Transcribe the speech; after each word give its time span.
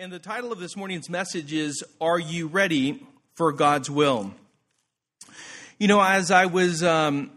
And 0.00 0.12
the 0.12 0.20
title 0.20 0.52
of 0.52 0.60
this 0.60 0.76
morning's 0.76 1.10
message 1.10 1.52
is 1.52 1.82
Are 2.00 2.20
You 2.20 2.46
Ready 2.46 3.04
for 3.34 3.50
God's 3.50 3.90
Will? 3.90 4.32
You 5.76 5.88
know, 5.88 6.00
as 6.00 6.30
I 6.30 6.46
was 6.46 6.84
um, 6.84 7.32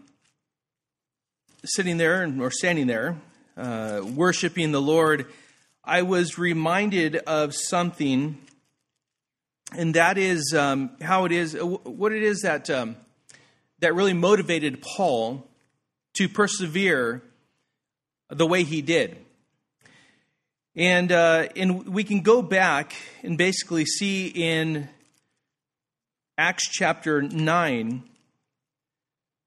sitting 1.64 1.96
there 1.96 2.32
or 2.38 2.52
standing 2.52 2.86
there, 2.86 3.16
uh, 3.56 4.02
worshiping 4.14 4.70
the 4.70 4.80
Lord, 4.80 5.26
I 5.84 6.02
was 6.02 6.38
reminded 6.38 7.16
of 7.16 7.52
something, 7.52 8.38
and 9.76 9.94
that 9.94 10.16
is 10.16 10.54
um, 10.56 10.90
how 11.00 11.24
it 11.24 11.32
is, 11.32 11.54
what 11.60 12.12
it 12.12 12.22
is 12.22 12.42
that, 12.42 12.70
um, 12.70 12.94
that 13.80 13.92
really 13.92 14.14
motivated 14.14 14.80
Paul 14.82 15.48
to 16.14 16.28
persevere 16.28 17.22
the 18.30 18.46
way 18.46 18.62
he 18.62 18.82
did. 18.82 19.16
And, 20.74 21.12
uh, 21.12 21.48
and 21.54 21.86
we 21.86 22.02
can 22.02 22.22
go 22.22 22.40
back 22.40 22.94
and 23.22 23.36
basically 23.36 23.84
see 23.84 24.28
in 24.28 24.88
Acts 26.38 26.66
chapter 26.70 27.20
9 27.20 28.02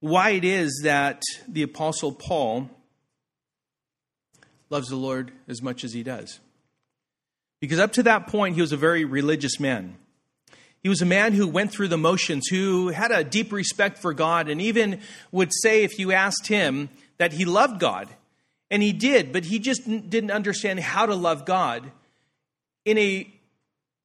why 0.02 0.32
it 0.32 0.44
is 0.44 0.82
that 0.84 1.24
the 1.48 1.64
Apostle 1.64 2.12
Paul 2.12 2.70
loves 4.70 4.90
the 4.90 4.96
Lord 4.96 5.32
as 5.48 5.64
much 5.64 5.84
as 5.84 5.94
he 5.94 6.04
does. 6.04 6.40
Because 7.60 7.80
up 7.80 7.94
to 7.94 8.04
that 8.04 8.28
point, 8.28 8.54
he 8.54 8.62
was 8.62 8.72
a 8.72 8.78
very 8.78 9.04
religious 9.04 9.60
man. 9.60 9.98
He 10.84 10.90
was 10.90 11.02
a 11.02 11.06
man 11.06 11.34
who 11.34 11.48
went 11.48 11.72
through 11.72 11.88
the 11.88 11.98
motions, 11.98 12.46
who 12.48 12.90
had 12.90 13.10
a 13.10 13.24
deep 13.24 13.52
respect 13.52 13.98
for 13.98 14.14
God, 14.14 14.48
and 14.48 14.62
even 14.62 15.02
would 15.32 15.52
say, 15.52 15.84
if 15.84 15.98
you 15.98 16.12
asked 16.12 16.46
him, 16.48 16.90
that 17.18 17.34
he 17.34 17.46
loved 17.46 17.80
God 17.80 18.10
and 18.76 18.84
he 18.84 18.92
did, 18.92 19.32
but 19.32 19.46
he 19.46 19.58
just 19.58 19.86
didn't 19.86 20.32
understand 20.32 20.82
how 20.82 21.06
to 21.06 21.16
love 21.16 21.46
God 21.46 21.94
in 22.84 22.98
a 22.98 23.26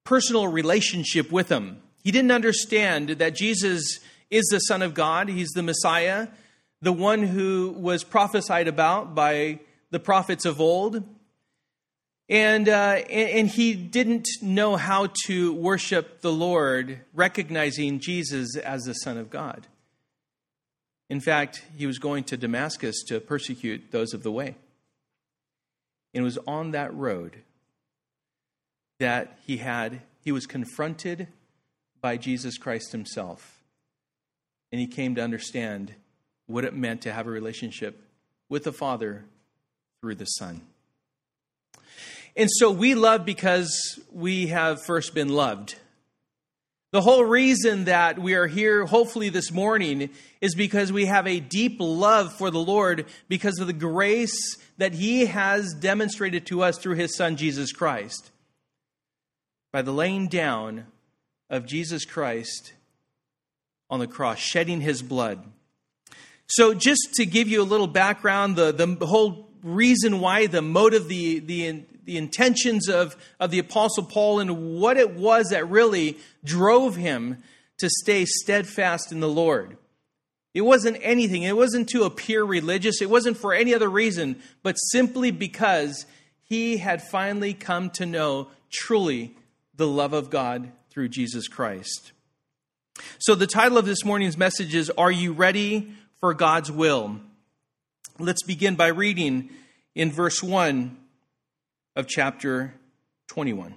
personal 0.05 0.47
relationship 0.47 1.33
with 1.33 1.49
him. 1.49 1.83
He 2.05 2.13
didn't 2.13 2.31
understand 2.31 3.09
that 3.09 3.35
Jesus 3.35 3.99
is 4.31 4.47
the 4.47 4.61
Son 4.61 4.81
of 4.81 4.95
God, 4.95 5.29
he's 5.29 5.49
the 5.57 5.65
Messiah, 5.65 6.29
the 6.81 6.93
one 6.93 7.25
who 7.25 7.75
was 7.79 8.05
prophesied 8.05 8.69
about 8.69 9.13
by 9.13 9.59
the 9.91 9.99
prophets 9.99 10.45
of 10.45 10.61
old. 10.61 11.03
And, 12.29 12.69
uh, 12.69 13.03
and 13.11 13.49
he 13.49 13.75
didn't 13.75 14.29
know 14.41 14.77
how 14.77 15.09
to 15.27 15.53
worship 15.53 16.21
the 16.21 16.31
Lord, 16.31 17.01
recognizing 17.13 17.99
Jesus 17.99 18.57
as 18.57 18.83
the 18.85 18.95
Son 18.95 19.19
of 19.19 19.31
God. 19.31 19.67
In 21.11 21.21
fact, 21.21 21.65
he 21.77 21.87
was 21.87 21.99
going 21.99 22.25
to 22.25 22.37
Damascus 22.37 23.03
to 23.09 23.21
persecute 23.21 23.91
those 23.91 24.15
of 24.15 24.23
the 24.23 24.31
way. 24.31 24.55
And 26.15 26.23
it 26.23 26.25
was 26.25 26.39
on 26.47 26.71
that 26.71 26.95
road 26.95 27.43
that 29.01 29.37
he 29.45 29.59
had 29.59 30.03
he 30.23 30.33
was 30.33 30.47
confronted 30.47 31.27
by 32.01 32.17
Jesus 32.17 32.59
Christ 32.59 32.93
himself. 32.93 33.63
And 34.71 34.81
he 34.81 34.87
came 34.87 35.15
to 35.17 35.23
understand 35.23 35.95
what 36.47 36.65
it 36.65 36.75
meant 36.75 37.03
to 37.03 37.13
have 37.13 37.27
a 37.27 37.31
relationship 37.31 38.03
with 38.49 38.65
the 38.65 38.73
Father 38.73 39.25
through 40.01 40.17
the 40.17 40.27
Son. 40.27 40.61
And 42.37 42.49
so 42.51 42.71
we 42.71 42.95
love 42.95 43.25
because 43.25 43.99
we 44.13 44.49
have 44.49 44.85
first 44.85 45.15
been 45.15 45.31
loved. 45.31 45.77
The 46.93 47.01
whole 47.01 47.25
reason 47.25 47.85
that 47.85 48.19
we 48.19 48.35
are 48.35 48.49
here, 48.49 48.85
hopefully 48.85 49.29
this 49.29 49.53
morning, 49.53 50.11
is 50.41 50.57
because 50.57 50.91
we 50.91 51.07
have 51.07 51.25
a 51.25 51.39
deep 51.39 51.77
love 51.79 52.33
for 52.33 52.51
the 52.51 52.59
Lord 52.59 53.07
because 53.29 53.61
of 53.61 53.69
the 53.69 53.73
grace 53.73 54.57
that 54.77 54.95
He 54.95 55.27
has 55.27 55.73
demonstrated 55.73 56.47
to 56.47 56.65
us 56.65 56.79
through 56.79 56.97
His 56.97 57.17
Son, 57.17 57.37
Jesus 57.37 57.71
Christ. 57.71 58.33
By 59.73 59.83
the 59.83 59.93
laying 59.93 60.27
down 60.27 60.87
of 61.49 61.65
Jesus 61.65 62.05
Christ 62.05 62.73
on 63.89 64.01
the 64.01 64.09
cross, 64.09 64.39
shedding 64.39 64.81
His 64.81 65.01
blood. 65.01 65.45
So, 66.49 66.75
just 66.75 67.15
to 67.15 67.25
give 67.25 67.47
you 67.47 67.63
a 67.63 67.65
little 67.65 67.87
background, 67.87 68.57
the, 68.57 68.73
the 68.73 69.07
whole 69.07 69.50
reason 69.63 70.21
why, 70.21 70.47
the 70.47 70.63
motive, 70.63 71.09
the, 71.09 71.41
the 71.41 71.85
the 72.11 72.17
intentions 72.17 72.89
of, 72.89 73.17
of 73.39 73.53
the 73.53 73.61
Apostle 73.61 74.03
Paul 74.03 74.41
and 74.41 74.81
what 74.81 74.97
it 74.97 75.13
was 75.13 75.51
that 75.51 75.71
really 75.71 76.19
drove 76.45 76.97
him 76.97 77.39
to 77.79 77.89
stay 77.89 78.25
steadfast 78.25 79.13
in 79.13 79.21
the 79.21 79.29
Lord. 79.29 79.77
It 80.53 80.63
wasn't 80.63 80.99
anything, 81.03 81.45
it 81.45 81.57
wasn't 81.57 81.89
to 81.91 82.03
appear 82.03 82.43
religious, 82.43 83.01
it 83.01 83.09
wasn't 83.09 83.37
for 83.37 83.55
any 83.55 83.73
other 83.73 83.89
reason, 83.89 84.43
but 84.65 84.75
simply 84.75 85.31
because 85.31 86.05
he 86.43 86.79
had 86.79 87.01
finally 87.01 87.55
come 87.55 87.91
to 87.91 88.07
know 88.07 88.49
truly 88.71 89.37
the 89.77 89.87
love 89.87 90.13
of 90.13 90.31
God 90.31 90.73
through 90.91 91.11
Jesus 91.11 91.47
Christ. 91.47 92.11
So, 93.21 93.37
the 93.37 93.47
title 93.47 93.79
of 93.79 93.87
this 93.87 94.05
morning's 94.05 94.37
message 94.37 94.75
is 94.75 94.91
Are 94.99 95.13
You 95.13 95.33
Ready 95.33 95.93
for 96.19 96.35
God's 96.35 96.73
Will? 96.73 97.21
Let's 98.21 98.43
begin 98.43 98.75
by 98.75 98.89
reading 98.89 99.49
in 99.95 100.13
verse 100.13 100.43
1 100.43 100.95
of 101.97 102.07
chapter 102.07 102.75
21. 103.29 103.75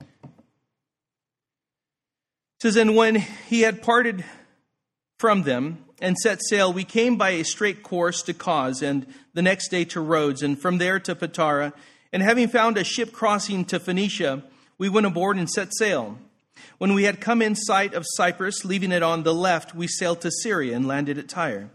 It 0.00 0.28
says, 2.62 2.76
And 2.76 2.96
when 2.96 3.16
he 3.16 3.60
had 3.60 3.82
parted 3.82 4.24
from 5.18 5.42
them 5.42 5.84
and 6.00 6.16
set 6.16 6.40
sail, 6.42 6.72
we 6.72 6.84
came 6.84 7.16
by 7.16 7.30
a 7.30 7.44
straight 7.44 7.82
course 7.82 8.22
to 8.22 8.32
Cos, 8.32 8.80
and 8.80 9.06
the 9.34 9.42
next 9.42 9.68
day 9.68 9.84
to 9.86 10.00
Rhodes, 10.00 10.42
and 10.42 10.58
from 10.58 10.78
there 10.78 10.98
to 11.00 11.14
Patara. 11.14 11.74
And 12.14 12.22
having 12.22 12.48
found 12.48 12.78
a 12.78 12.84
ship 12.84 13.12
crossing 13.12 13.66
to 13.66 13.78
Phoenicia, 13.78 14.42
we 14.78 14.88
went 14.88 15.04
aboard 15.04 15.36
and 15.36 15.50
set 15.50 15.68
sail. 15.76 16.16
When 16.78 16.94
we 16.94 17.04
had 17.04 17.20
come 17.20 17.42
in 17.42 17.56
sight 17.56 17.92
of 17.92 18.06
Cyprus, 18.16 18.64
leaving 18.64 18.90
it 18.90 19.02
on 19.02 19.22
the 19.22 19.34
left, 19.34 19.74
we 19.74 19.86
sailed 19.86 20.22
to 20.22 20.30
Syria 20.30 20.74
and 20.74 20.88
landed 20.88 21.18
at 21.18 21.28
Tyre. 21.28 21.68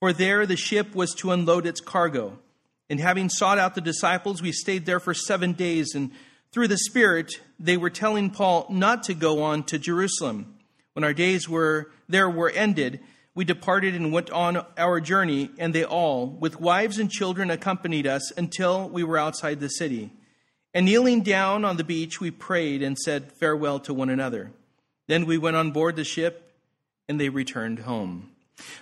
For 0.00 0.12
there 0.12 0.46
the 0.46 0.56
ship 0.56 0.94
was 0.94 1.14
to 1.16 1.30
unload 1.30 1.66
its 1.66 1.80
cargo. 1.80 2.38
And 2.88 2.98
having 2.98 3.28
sought 3.28 3.58
out 3.58 3.74
the 3.74 3.80
disciples, 3.80 4.42
we 4.42 4.50
stayed 4.50 4.86
there 4.86 4.98
for 4.98 5.14
seven 5.14 5.52
days. 5.52 5.94
And 5.94 6.10
through 6.52 6.68
the 6.68 6.78
Spirit, 6.78 7.40
they 7.58 7.76
were 7.76 7.90
telling 7.90 8.30
Paul 8.30 8.66
not 8.70 9.04
to 9.04 9.14
go 9.14 9.42
on 9.42 9.62
to 9.64 9.78
Jerusalem. 9.78 10.56
When 10.94 11.04
our 11.04 11.14
days 11.14 11.48
were 11.48 11.92
there 12.08 12.28
were 12.28 12.50
ended, 12.50 13.00
we 13.34 13.44
departed 13.44 13.94
and 13.94 14.12
went 14.12 14.30
on 14.30 14.64
our 14.76 15.00
journey, 15.00 15.50
and 15.56 15.72
they 15.72 15.84
all, 15.84 16.26
with 16.26 16.60
wives 16.60 16.98
and 16.98 17.08
children, 17.10 17.50
accompanied 17.50 18.06
us 18.06 18.32
until 18.32 18.88
we 18.88 19.04
were 19.04 19.16
outside 19.16 19.60
the 19.60 19.68
city. 19.68 20.10
And 20.74 20.86
kneeling 20.86 21.22
down 21.22 21.64
on 21.64 21.76
the 21.76 21.84
beach, 21.84 22.20
we 22.20 22.32
prayed 22.32 22.82
and 22.82 22.98
said 22.98 23.32
farewell 23.32 23.78
to 23.80 23.94
one 23.94 24.10
another. 24.10 24.50
Then 25.06 25.26
we 25.26 25.38
went 25.38 25.56
on 25.56 25.70
board 25.70 25.94
the 25.94 26.04
ship, 26.04 26.52
and 27.08 27.20
they 27.20 27.28
returned 27.28 27.80
home. 27.80 28.29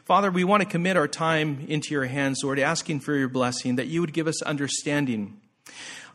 Father, 0.05 0.31
we 0.31 0.45
want 0.45 0.63
to 0.63 0.69
commit 0.69 0.97
our 0.97 1.09
time 1.09 1.65
into 1.69 1.93
your 1.93 2.07
hands, 2.07 2.41
Lord, 2.43 2.59
asking 2.59 3.01
for 3.01 3.15
your 3.15 3.29
blessing, 3.29 3.77
that 3.77 3.87
you 3.87 4.01
would 4.01 4.13
give 4.13 4.27
us 4.27 4.43
understanding. 4.43 5.41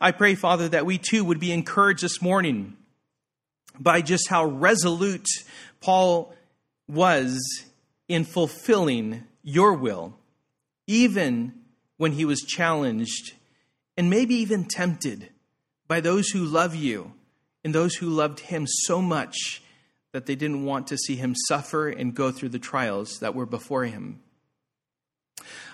I 0.00 0.10
pray, 0.12 0.34
Father, 0.34 0.68
that 0.68 0.86
we 0.86 0.98
too 0.98 1.24
would 1.24 1.40
be 1.40 1.52
encouraged 1.52 2.02
this 2.02 2.20
morning 2.20 2.76
by 3.78 4.02
just 4.02 4.28
how 4.28 4.44
resolute 4.44 5.26
Paul 5.80 6.34
was 6.88 7.38
in 8.08 8.24
fulfilling 8.24 9.24
your 9.42 9.74
will, 9.74 10.14
even 10.86 11.54
when 11.96 12.12
he 12.12 12.24
was 12.24 12.40
challenged 12.40 13.34
and 13.96 14.10
maybe 14.10 14.34
even 14.34 14.64
tempted 14.64 15.30
by 15.86 16.00
those 16.00 16.28
who 16.28 16.44
love 16.44 16.74
you 16.74 17.12
and 17.62 17.74
those 17.74 17.94
who 17.96 18.08
loved 18.08 18.40
him 18.40 18.66
so 18.66 19.00
much 19.00 19.62
that 20.14 20.26
they 20.26 20.36
didn't 20.36 20.64
want 20.64 20.86
to 20.86 20.96
see 20.96 21.16
him 21.16 21.34
suffer 21.48 21.88
and 21.88 22.14
go 22.14 22.30
through 22.30 22.50
the 22.50 22.58
trials 22.60 23.18
that 23.18 23.34
were 23.34 23.44
before 23.44 23.82
him. 23.82 24.20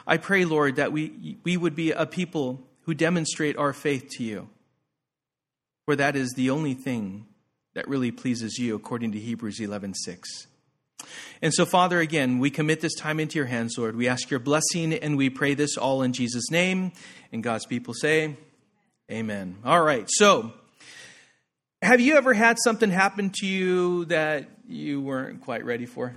I 0.06 0.16
pray, 0.16 0.46
Lord, 0.46 0.76
that 0.76 0.92
we, 0.92 1.36
we 1.44 1.58
would 1.58 1.74
be 1.74 1.90
a 1.90 2.06
people 2.06 2.66
who 2.84 2.94
demonstrate 2.94 3.58
our 3.58 3.74
faith 3.74 4.08
to 4.12 4.24
you, 4.24 4.48
for 5.84 5.94
that 5.94 6.16
is 6.16 6.32
the 6.32 6.48
only 6.48 6.72
thing 6.72 7.26
that 7.74 7.86
really 7.86 8.10
pleases 8.10 8.56
you, 8.58 8.74
according 8.74 9.12
to 9.12 9.18
Hebrews 9.18 9.60
11 9.60 9.92
6. 9.92 10.46
And 11.42 11.52
so, 11.52 11.66
Father, 11.66 12.00
again, 12.00 12.38
we 12.38 12.48
commit 12.48 12.80
this 12.80 12.94
time 12.94 13.20
into 13.20 13.38
your 13.38 13.46
hands, 13.46 13.76
Lord. 13.76 13.94
We 13.94 14.08
ask 14.08 14.30
your 14.30 14.40
blessing 14.40 14.94
and 14.94 15.18
we 15.18 15.28
pray 15.28 15.52
this 15.52 15.76
all 15.76 16.00
in 16.00 16.14
Jesus' 16.14 16.50
name. 16.50 16.92
And 17.30 17.42
God's 17.42 17.66
people 17.66 17.92
say, 17.92 18.38
Amen. 19.10 19.58
All 19.66 19.82
right, 19.82 20.08
so 20.08 20.54
have 21.82 22.00
you 22.00 22.16
ever 22.16 22.34
had 22.34 22.58
something 22.62 22.90
happen 22.90 23.30
to 23.40 23.46
you 23.46 24.04
that 24.06 24.48
you 24.68 25.00
weren't 25.00 25.40
quite 25.42 25.64
ready 25.64 25.86
for? 25.86 26.16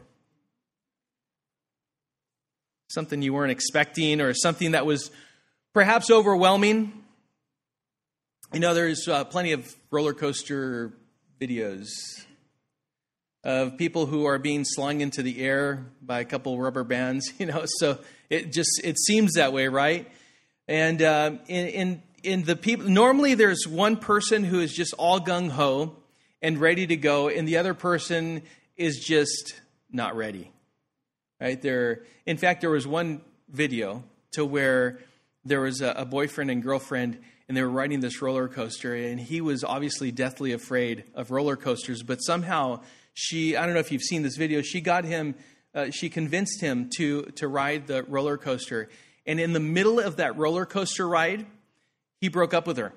Something 2.89 3.21
you 3.21 3.33
weren't 3.33 3.51
expecting, 3.51 4.21
or 4.21 4.33
something 4.33 4.71
that 4.71 4.85
was 4.85 5.09
perhaps 5.73 6.11
overwhelming? 6.11 6.91
You 8.53 8.59
know, 8.59 8.73
there's 8.73 9.07
uh, 9.07 9.23
plenty 9.23 9.53
of 9.53 9.73
roller 9.89 10.13
coaster 10.13 10.93
videos 11.41 11.87
of 13.43 13.77
people 13.77 14.05
who 14.05 14.25
are 14.25 14.37
being 14.37 14.63
slung 14.63 15.01
into 15.01 15.21
the 15.23 15.41
air 15.41 15.85
by 16.01 16.19
a 16.19 16.25
couple 16.25 16.57
rubber 16.59 16.83
bands, 16.83 17.31
you 17.39 17.45
know, 17.45 17.63
so 17.65 17.99
it 18.29 18.51
just 18.51 18.81
it 18.83 18.99
seems 18.99 19.33
that 19.33 19.53
way, 19.53 19.67
right? 19.67 20.09
And 20.67 21.01
uh, 21.01 21.31
in, 21.47 21.67
in 21.67 22.03
in 22.23 22.43
the 22.43 22.55
people, 22.55 22.89
normally 22.89 23.35
there's 23.35 23.67
one 23.67 23.97
person 23.97 24.43
who 24.43 24.59
is 24.59 24.73
just 24.73 24.93
all 24.93 25.19
gung 25.19 25.49
ho 25.49 25.95
and 26.41 26.57
ready 26.57 26.87
to 26.87 26.95
go, 26.95 27.29
and 27.29 27.47
the 27.47 27.57
other 27.57 27.73
person 27.73 28.41
is 28.75 28.99
just 28.99 29.59
not 29.91 30.15
ready. 30.15 30.51
Right 31.39 31.61
there. 31.61 32.03
In 32.25 32.37
fact, 32.37 32.61
there 32.61 32.69
was 32.69 32.87
one 32.87 33.21
video 33.49 34.03
to 34.31 34.45
where 34.45 34.99
there 35.45 35.61
was 35.61 35.81
a, 35.81 35.89
a 35.91 36.05
boyfriend 36.05 36.49
and 36.49 36.63
girlfriend 36.63 37.19
and 37.47 37.57
they 37.57 37.61
were 37.61 37.69
riding 37.69 37.99
this 37.99 38.21
roller 38.21 38.47
coaster 38.47 38.95
and 38.95 39.19
he 39.19 39.41
was 39.41 39.63
obviously 39.63 40.11
deathly 40.11 40.53
afraid 40.53 41.03
of 41.13 41.31
roller 41.31 41.55
coasters 41.55 42.01
but 42.01 42.17
somehow 42.17 42.79
she 43.13 43.55
i 43.57 43.65
don't 43.65 43.73
know 43.73 43.79
if 43.79 43.91
you've 43.91 44.01
seen 44.01 44.23
this 44.23 44.37
video 44.37 44.61
she 44.61 44.79
got 44.79 45.03
him 45.03 45.35
uh, 45.75 45.89
she 45.91 46.09
convinced 46.09 46.61
him 46.61 46.89
to 46.95 47.23
to 47.35 47.47
ride 47.47 47.87
the 47.87 48.03
roller 48.03 48.37
coaster 48.37 48.89
and 49.25 49.39
in 49.39 49.53
the 49.53 49.59
middle 49.59 49.99
of 49.99 50.15
that 50.15 50.37
roller 50.37 50.65
coaster 50.65 51.07
ride 51.07 51.45
he 52.23 52.29
broke 52.29 52.53
up 52.53 52.65
with 52.67 52.77
her. 52.77 52.93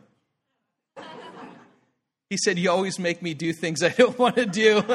He 2.30 2.36
said 2.36 2.60
you 2.60 2.70
always 2.70 2.96
make 2.96 3.22
me 3.22 3.34
do 3.34 3.52
things 3.52 3.82
i 3.82 3.88
don't 3.98 4.16
want 4.16 4.36
to 4.36 4.46
do. 4.46 4.84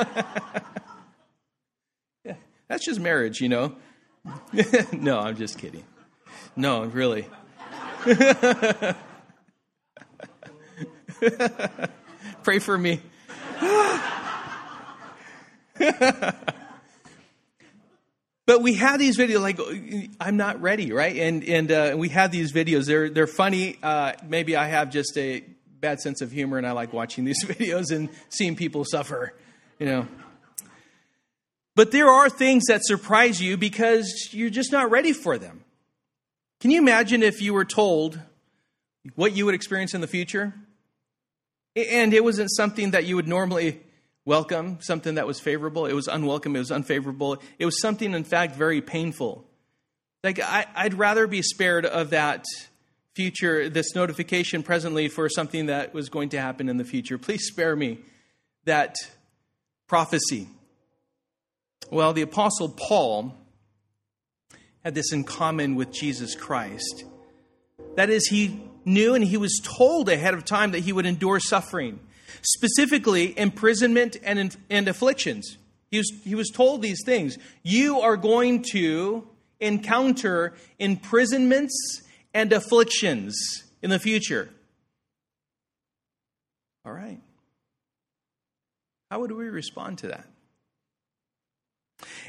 Yeah, 2.23 2.35
that's 2.69 2.85
just 2.85 3.01
marriage 3.01 3.41
you 3.41 3.49
know? 3.49 3.75
No 4.93 5.19
i'm 5.19 5.35
just 5.35 5.59
kidding. 5.59 5.83
No 6.55 6.85
really. 6.85 7.27
Pray 12.43 12.59
for 12.59 12.77
me. 12.77 13.01
But 18.51 18.61
we 18.61 18.73
have 18.73 18.99
these 18.99 19.17
videos 19.17 19.39
like 19.39 19.61
I'm 20.19 20.35
not 20.35 20.61
ready, 20.61 20.91
right? 20.91 21.15
And 21.15 21.41
and 21.45 21.71
uh, 21.71 21.95
we 21.95 22.09
have 22.09 22.31
these 22.31 22.51
videos. 22.51 22.85
They're 22.85 23.09
they're 23.09 23.25
funny. 23.25 23.77
Uh, 23.81 24.11
maybe 24.27 24.57
I 24.57 24.67
have 24.67 24.89
just 24.89 25.17
a 25.17 25.41
bad 25.79 26.01
sense 26.01 26.19
of 26.19 26.33
humor, 26.33 26.57
and 26.57 26.67
I 26.67 26.73
like 26.73 26.91
watching 26.91 27.23
these 27.29 27.45
videos 27.45 27.95
and 27.95 28.09
seeing 28.27 28.57
people 28.57 28.83
suffer. 28.83 29.33
You 29.79 29.85
know. 29.85 30.07
But 31.77 31.93
there 31.93 32.09
are 32.09 32.29
things 32.29 32.65
that 32.67 32.81
surprise 32.83 33.41
you 33.41 33.55
because 33.55 34.31
you're 34.33 34.49
just 34.49 34.73
not 34.73 34.91
ready 34.91 35.13
for 35.13 35.37
them. 35.37 35.63
Can 36.59 36.71
you 36.71 36.81
imagine 36.81 37.23
if 37.23 37.41
you 37.41 37.53
were 37.53 37.63
told 37.63 38.19
what 39.15 39.33
you 39.33 39.45
would 39.45 39.55
experience 39.55 39.93
in 39.93 40.01
the 40.01 40.07
future? 40.07 40.53
And 41.77 42.13
it 42.13 42.21
wasn't 42.21 42.51
something 42.51 42.91
that 42.91 43.05
you 43.05 43.15
would 43.15 43.29
normally 43.29 43.79
welcome, 44.25 44.79
something 44.81 45.15
that 45.15 45.27
was 45.27 45.39
favorable. 45.39 45.85
It 45.85 45.93
was 45.93 46.07
unwelcome, 46.07 46.55
it 46.55 46.59
was 46.59 46.71
unfavorable. 46.71 47.41
It 47.59 47.65
was 47.65 47.79
something, 47.81 48.13
in 48.13 48.23
fact, 48.23 48.55
very 48.55 48.81
painful. 48.81 49.45
Like, 50.23 50.39
I, 50.39 50.67
I'd 50.75 50.93
rather 50.93 51.27
be 51.27 51.41
spared 51.41 51.85
of 51.85 52.11
that 52.11 52.45
future, 53.15 53.69
this 53.69 53.95
notification 53.95 54.63
presently 54.63 55.07
for 55.07 55.27
something 55.29 55.65
that 55.65 55.93
was 55.93 56.09
going 56.09 56.29
to 56.29 56.39
happen 56.39 56.69
in 56.69 56.77
the 56.77 56.85
future. 56.85 57.17
Please 57.17 57.45
spare 57.47 57.75
me 57.75 57.99
that 58.65 58.95
prophecy. 59.87 60.47
Well, 61.89 62.13
the 62.13 62.21
Apostle 62.21 62.69
Paul 62.69 63.35
had 64.83 64.95
this 64.95 65.11
in 65.11 65.23
common 65.23 65.75
with 65.75 65.91
Jesus 65.91 66.35
Christ. 66.35 67.03
That 67.95 68.09
is, 68.09 68.27
he 68.27 68.61
knew 68.85 69.13
and 69.15 69.23
he 69.23 69.37
was 69.37 69.59
told 69.63 70.07
ahead 70.09 70.33
of 70.33 70.45
time 70.45 70.71
that 70.71 70.79
he 70.79 70.93
would 70.93 71.05
endure 71.05 71.39
suffering, 71.39 71.99
specifically 72.41 73.37
imprisonment 73.37 74.17
and, 74.23 74.55
and 74.69 74.87
afflictions. 74.87 75.57
He 75.89 75.97
was, 75.97 76.11
he 76.23 76.35
was 76.35 76.49
told 76.49 76.81
these 76.81 77.03
things. 77.05 77.37
You 77.63 77.99
are 77.99 78.17
going 78.17 78.63
to 78.71 79.27
encounter 79.59 80.53
imprisonments 80.79 82.01
and 82.33 82.51
afflictions 82.53 83.63
in 83.81 83.89
the 83.89 83.99
future. 83.99 84.49
All 86.85 86.93
right. 86.93 87.19
How 89.09 89.19
would 89.19 89.31
we 89.31 89.49
respond 89.49 89.99
to 89.99 90.07
that? 90.07 90.27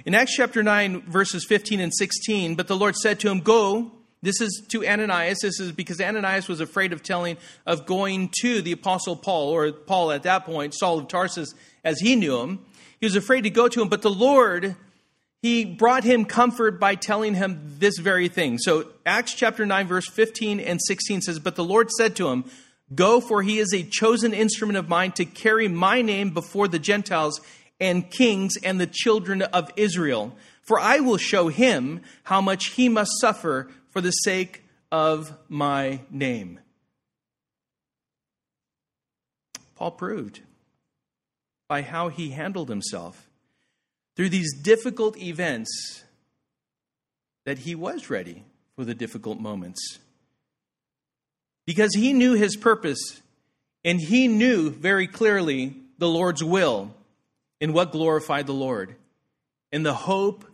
In 0.05 0.14
Acts 0.14 0.34
chapter 0.34 0.62
9, 0.62 1.02
verses 1.02 1.46
15 1.48 1.81
and 1.81 1.94
16, 1.94 2.56
but 2.56 2.66
the 2.66 2.76
Lord 2.76 2.96
said 2.96 3.20
to 3.20 3.31
him, 3.31 3.38
Go 3.38 3.93
this 4.22 4.40
is 4.40 4.62
to 4.69 4.86
Ananias. 4.86 5.40
This 5.42 5.58
is 5.58 5.72
because 5.72 6.00
Ananias 6.00 6.48
was 6.48 6.60
afraid 6.60 6.92
of 6.92 7.02
telling, 7.02 7.36
of 7.66 7.86
going 7.86 8.30
to 8.40 8.62
the 8.62 8.72
apostle 8.72 9.16
Paul, 9.16 9.50
or 9.50 9.72
Paul 9.72 10.12
at 10.12 10.22
that 10.22 10.46
point, 10.46 10.74
Saul 10.74 11.00
of 11.00 11.08
Tarsus, 11.08 11.52
as 11.84 11.98
he 11.98 12.14
knew 12.14 12.38
him. 12.40 12.60
He 13.00 13.06
was 13.06 13.16
afraid 13.16 13.42
to 13.42 13.50
go 13.50 13.66
to 13.66 13.82
him, 13.82 13.88
but 13.88 14.02
the 14.02 14.10
Lord, 14.10 14.76
he 15.42 15.64
brought 15.64 16.04
him 16.04 16.24
comfort 16.24 16.78
by 16.78 16.94
telling 16.94 17.34
him 17.34 17.60
this 17.78 17.98
very 17.98 18.28
thing. 18.28 18.58
So 18.58 18.92
Acts 19.04 19.34
chapter 19.34 19.66
9, 19.66 19.88
verse 19.88 20.08
15 20.08 20.60
and 20.60 20.80
16 20.80 21.22
says, 21.22 21.40
But 21.40 21.56
the 21.56 21.64
Lord 21.64 21.90
said 21.90 22.14
to 22.16 22.28
him, 22.28 22.44
Go, 22.94 23.20
for 23.20 23.42
he 23.42 23.58
is 23.58 23.74
a 23.74 23.82
chosen 23.82 24.32
instrument 24.32 24.76
of 24.76 24.88
mine 24.88 25.12
to 25.12 25.24
carry 25.24 25.66
my 25.66 26.00
name 26.00 26.30
before 26.30 26.69
the 26.69 26.78
Gentiles 26.78 27.40
and 27.80 28.08
kings 28.08 28.56
and 28.62 28.80
the 28.80 28.86
children 28.86 29.42
of 29.42 29.70
Israel. 29.76 30.36
For 30.60 30.78
I 30.78 31.00
will 31.00 31.16
show 31.16 31.48
him 31.48 32.02
how 32.22 32.40
much 32.40 32.66
he 32.66 32.88
must 32.88 33.10
suffer 33.20 33.69
for 33.93 34.00
the 34.00 34.11
sake 34.11 34.65
of 34.91 35.37
my 35.49 36.00
name. 36.11 36.59
Paul 39.77 39.93
proved 39.93 40.41
by 41.69 41.83
how 41.83 42.09
he 42.09 42.31
handled 42.31 42.69
himself 42.69 43.29
through 44.17 44.31
these 44.31 44.55
difficult 44.61 45.17
events 45.17 46.05
that 47.44 47.59
he 47.59 47.75
was 47.75 48.11
ready 48.11 48.44
for 48.77 48.85
the 48.85 48.94
difficult 48.94 49.39
moments. 49.39 49.99
Because 51.67 51.94
he 51.94 52.12
knew 52.12 52.35
his 52.35 52.56
purpose 52.56 53.21
and 53.85 54.00
he 54.00 54.29
knew 54.29 54.71
very 54.71 55.06
clearly 55.06 55.77
the 55.99 56.09
Lord's 56.09 56.43
will 56.43 56.94
and 57.61 57.75
what 57.75 57.93
glorified 57.93 58.47
the 58.47 58.55
Lord 58.55 58.97
and 59.71 59.85
the 59.85 59.94
hope 59.94 60.44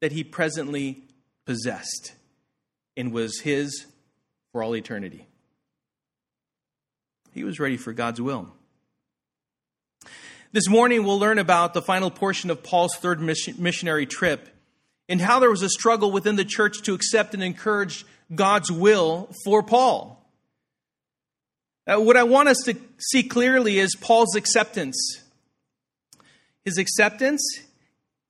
that 0.00 0.12
he 0.12 0.24
presently 0.24 1.02
possessed 1.44 2.12
and 2.96 3.12
was 3.12 3.40
his 3.40 3.86
for 4.52 4.62
all 4.62 4.76
eternity. 4.76 5.26
He 7.32 7.44
was 7.44 7.58
ready 7.58 7.76
for 7.76 7.92
God's 7.92 8.20
will. 8.20 8.52
This 10.52 10.68
morning, 10.68 11.04
we'll 11.04 11.18
learn 11.18 11.38
about 11.38 11.72
the 11.72 11.80
final 11.80 12.10
portion 12.10 12.50
of 12.50 12.62
Paul's 12.62 12.94
third 12.96 13.20
missionary 13.20 14.04
trip 14.04 14.50
and 15.08 15.20
how 15.20 15.40
there 15.40 15.50
was 15.50 15.62
a 15.62 15.68
struggle 15.70 16.12
within 16.12 16.36
the 16.36 16.44
church 16.44 16.82
to 16.82 16.92
accept 16.92 17.32
and 17.32 17.42
encourage 17.42 18.04
God's 18.34 18.70
will 18.70 19.30
for 19.44 19.62
Paul. 19.62 20.22
Uh, 21.86 21.98
what 22.00 22.18
I 22.18 22.22
want 22.22 22.50
us 22.50 22.58
to 22.66 22.76
see 22.98 23.22
clearly 23.22 23.78
is 23.78 23.96
Paul's 23.96 24.36
acceptance. 24.36 25.22
His 26.64 26.76
acceptance 26.76 27.42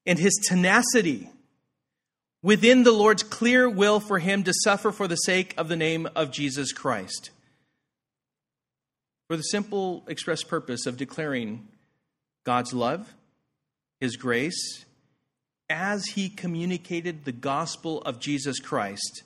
and 0.07 0.19
his 0.19 0.35
tenacity 0.49 1.29
within 2.43 2.83
the 2.83 2.93
Lord's 2.93 3.23
clear 3.23 3.69
will 3.69 4.01
for 4.01 4.19
him 4.19 4.43
to 4.45 4.53
suffer 4.65 4.93
for 4.93 5.07
the 5.07 5.17
sake 5.17 5.55
of 5.57 5.69
the 5.69 5.77
name 5.77 6.09
of 6.15 6.31
Jesus 6.31 6.73
Christ. 6.73 7.31
For 9.29 9.37
the 9.37 9.43
simple 9.45 10.05
express 10.09 10.43
purpose 10.43 10.85
of 10.85 10.97
declaring 10.97 11.67
God's 12.45 12.75
love, 12.75 13.15
His 14.01 14.17
grace, 14.17 14.85
as 15.71 16.05
He 16.05 16.29
communicated 16.29 17.25
the 17.25 17.33
gospel 17.33 18.03
of 18.03 18.19
Jesus 18.19 18.59
Christ 18.59 19.23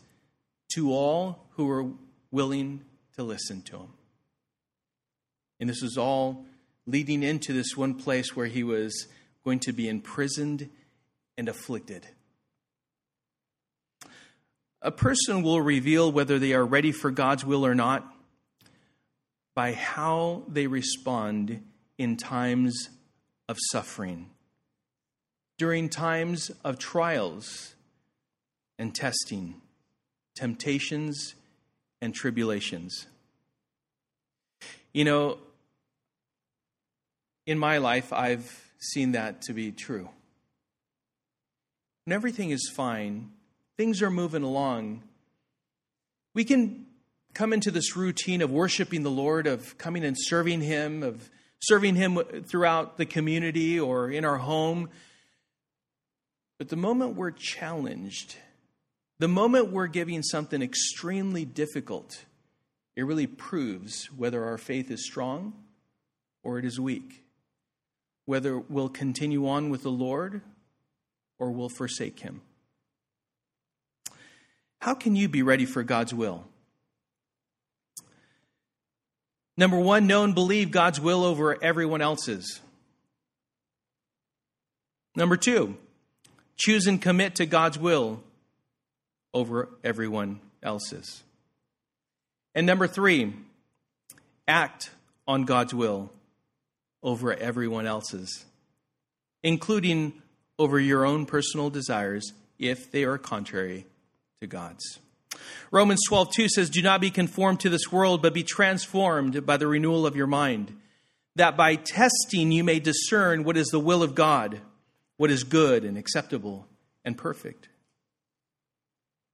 to 0.75 0.93
all 0.93 1.47
who 1.53 1.67
were 1.67 1.87
willing 2.31 2.83
to 3.17 3.23
listen 3.23 3.63
to 3.63 3.79
Him. 3.79 3.89
And 5.59 5.69
this 5.69 5.83
was 5.83 5.97
all 5.97 6.45
leading 6.87 7.23
into 7.23 7.53
this 7.53 7.77
one 7.77 7.95
place 7.95 8.37
where 8.37 8.47
He 8.47 8.63
was 8.63 9.09
going 9.45 9.59
to 9.61 9.73
be 9.73 9.89
imprisoned 9.89 10.69
and 11.39 11.49
afflicted. 11.49 12.07
A 14.87 14.93
person 14.93 15.43
will 15.43 15.61
reveal 15.61 16.13
whether 16.13 16.39
they 16.39 16.53
are 16.53 16.65
ready 16.65 16.93
for 16.93 17.11
God's 17.11 17.45
will 17.45 17.67
or 17.67 17.75
not 17.75 18.07
by 19.53 19.73
how 19.73 20.45
they 20.47 20.69
respond 20.69 21.61
in 21.99 22.17
times 22.17 22.91
of 23.49 23.57
suffering, 23.73 24.31
during 25.59 25.89
times 25.89 26.53
of 26.63 26.79
trials 26.79 27.75
and 28.79 28.95
testing, 28.95 29.61
temptations 30.37 31.35
and 32.01 32.15
tribulations. 32.15 33.09
You 34.95 35.05
know, 35.05 35.39
in 37.45 37.59
my 37.59 37.79
life, 37.79 38.13
I've 38.13 38.71
seen 38.79 39.13
that 39.13 39.43
to 39.43 39.53
be 39.53 39.73
true. 39.73 40.11
When 42.05 42.15
everything 42.15 42.51
is 42.51 42.71
fine, 42.73 43.33
things 43.77 44.03
are 44.03 44.11
moving 44.11 44.43
along, 44.43 45.03
we 46.35 46.45
can 46.45 46.87
come 47.35 47.53
into 47.53 47.71
this 47.71 47.97
routine 47.97 48.41
of 48.41 48.51
worshiping 48.51 49.03
the 49.03 49.11
Lord, 49.11 49.47
of 49.47 49.77
coming 49.79 50.05
and 50.05 50.17
serving 50.19 50.63
Him, 50.63 51.03
of 51.03 51.31
serving 51.61 51.95
Him 51.95 52.19
throughout 52.45 52.97
the 52.97 53.07
community 53.07 53.79
or 53.79 54.11
in 54.11 54.25
our 54.25 54.39
home. 54.39 54.89
But 56.59 56.71
the 56.71 56.77
moment 56.77 57.17
we're 57.17 57.33
challenged, 57.33 58.37
the 59.19 59.29
moment 59.29 59.71
we're 59.71 59.87
giving 59.87 60.23
something 60.23 60.63
extremely 60.63 61.45
difficult, 61.45 62.25
it 62.97 63.03
really 63.03 63.27
proves 63.27 64.07
whether 64.07 64.45
our 64.45 64.57
faith 64.57 64.91
is 64.91 65.05
strong 65.05 65.53
or 66.43 66.59
it 66.59 66.65
is 66.65 66.81
weak, 66.81 67.25
whether 68.25 68.59
we'll 68.59 68.89
continue 68.89 69.47
on 69.47 69.69
with 69.69 69.83
the 69.83 69.91
Lord 69.91 70.41
or 71.39 71.51
we'll 71.51 71.69
forsake 71.69 72.21
him. 72.21 72.41
How 74.81 74.95
can 74.95 75.17
you 75.17 75.29
be 75.29 75.43
ready 75.43 75.65
for 75.65 75.83
God's 75.83 76.15
will? 76.15 76.45
Number 79.57 79.79
one, 79.79 80.07
know 80.07 80.23
and 80.23 80.35
believe 80.35 80.71
God's 80.71 81.01
will 81.01 81.25
over 81.25 81.63
everyone 81.63 82.03
else's. 82.03 82.61
Number 85.15 85.37
two, 85.37 85.77
choose 86.57 86.87
and 86.87 87.01
commit 87.01 87.37
to 87.37 87.47
God's 87.47 87.79
will 87.79 88.23
over 89.33 89.71
everyone 89.83 90.41
else's. 90.63 91.23
And 92.55 92.67
number 92.67 92.87
three, 92.87 93.33
act 94.47 94.91
on 95.27 95.45
God's 95.45 95.73
will 95.73 96.11
over 97.03 97.33
everyone 97.33 97.87
else's, 97.87 98.45
including 99.43 100.13
over 100.59 100.79
your 100.79 101.07
own 101.07 101.25
personal 101.25 101.71
desires 101.71 102.33
if 102.59 102.91
they 102.91 103.05
are 103.05 103.19
contrary 103.19 103.87
to 104.41 104.47
God's. 104.47 104.99
Romans 105.71 106.01
12, 106.09 106.31
2 106.33 106.49
says, 106.49 106.71
Do 106.71 106.83
not 106.83 107.01
be 107.01 107.11
conformed 107.11 107.61
to 107.61 107.71
this 107.71 107.91
world, 107.91 108.23
but 108.23 108.35
be 108.35 108.43
transformed 108.43 109.47
by 109.47 109.57
the 109.57 109.67
renewal 109.67 110.07
of 110.07 110.17
your 110.17 110.27
mind, 110.27 110.77
that 111.37 111.57
by 111.57 111.77
testing 111.77 112.53
you 112.53 112.63
may 112.63 112.79
discern 112.79 113.45
what 113.45 113.57
is 113.57 113.69
the 113.69 113.81
will 113.81 114.03
of 114.03 114.15
God, 114.15 114.61
what 115.17 115.31
is 115.31 115.45
good 115.45 115.85
and 115.85 115.97
acceptable 115.97 116.67
and 117.05 117.17
perfect. 117.17 117.69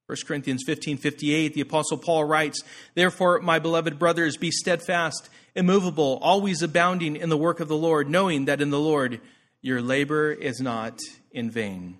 1 0.07 0.17
Corinthians 0.25 0.63
15 0.65 0.97
58, 0.97 1.53
the 1.53 1.61
Apostle 1.61 1.97
Paul 1.97 2.25
writes, 2.25 2.61
Therefore, 2.93 3.39
my 3.39 3.59
beloved 3.59 3.99
brothers, 3.99 4.37
be 4.37 4.51
steadfast, 4.51 5.29
immovable, 5.55 6.19
always 6.21 6.61
abounding 6.61 7.15
in 7.15 7.29
the 7.29 7.37
work 7.37 7.59
of 7.59 7.67
the 7.67 7.75
Lord, 7.77 8.09
knowing 8.09 8.45
that 8.45 8.61
in 8.61 8.69
the 8.69 8.79
Lord 8.79 9.21
your 9.61 9.81
labor 9.81 10.31
is 10.31 10.59
not 10.59 10.99
in 11.31 11.49
vain. 11.49 11.97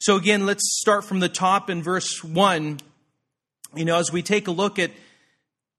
So, 0.00 0.16
again, 0.16 0.46
let's 0.46 0.78
start 0.80 1.04
from 1.04 1.18
the 1.20 1.28
top 1.28 1.68
in 1.68 1.82
verse 1.82 2.22
1. 2.22 2.78
You 3.74 3.84
know, 3.84 3.96
as 3.96 4.12
we 4.12 4.22
take 4.22 4.46
a 4.46 4.52
look 4.52 4.78
at 4.78 4.92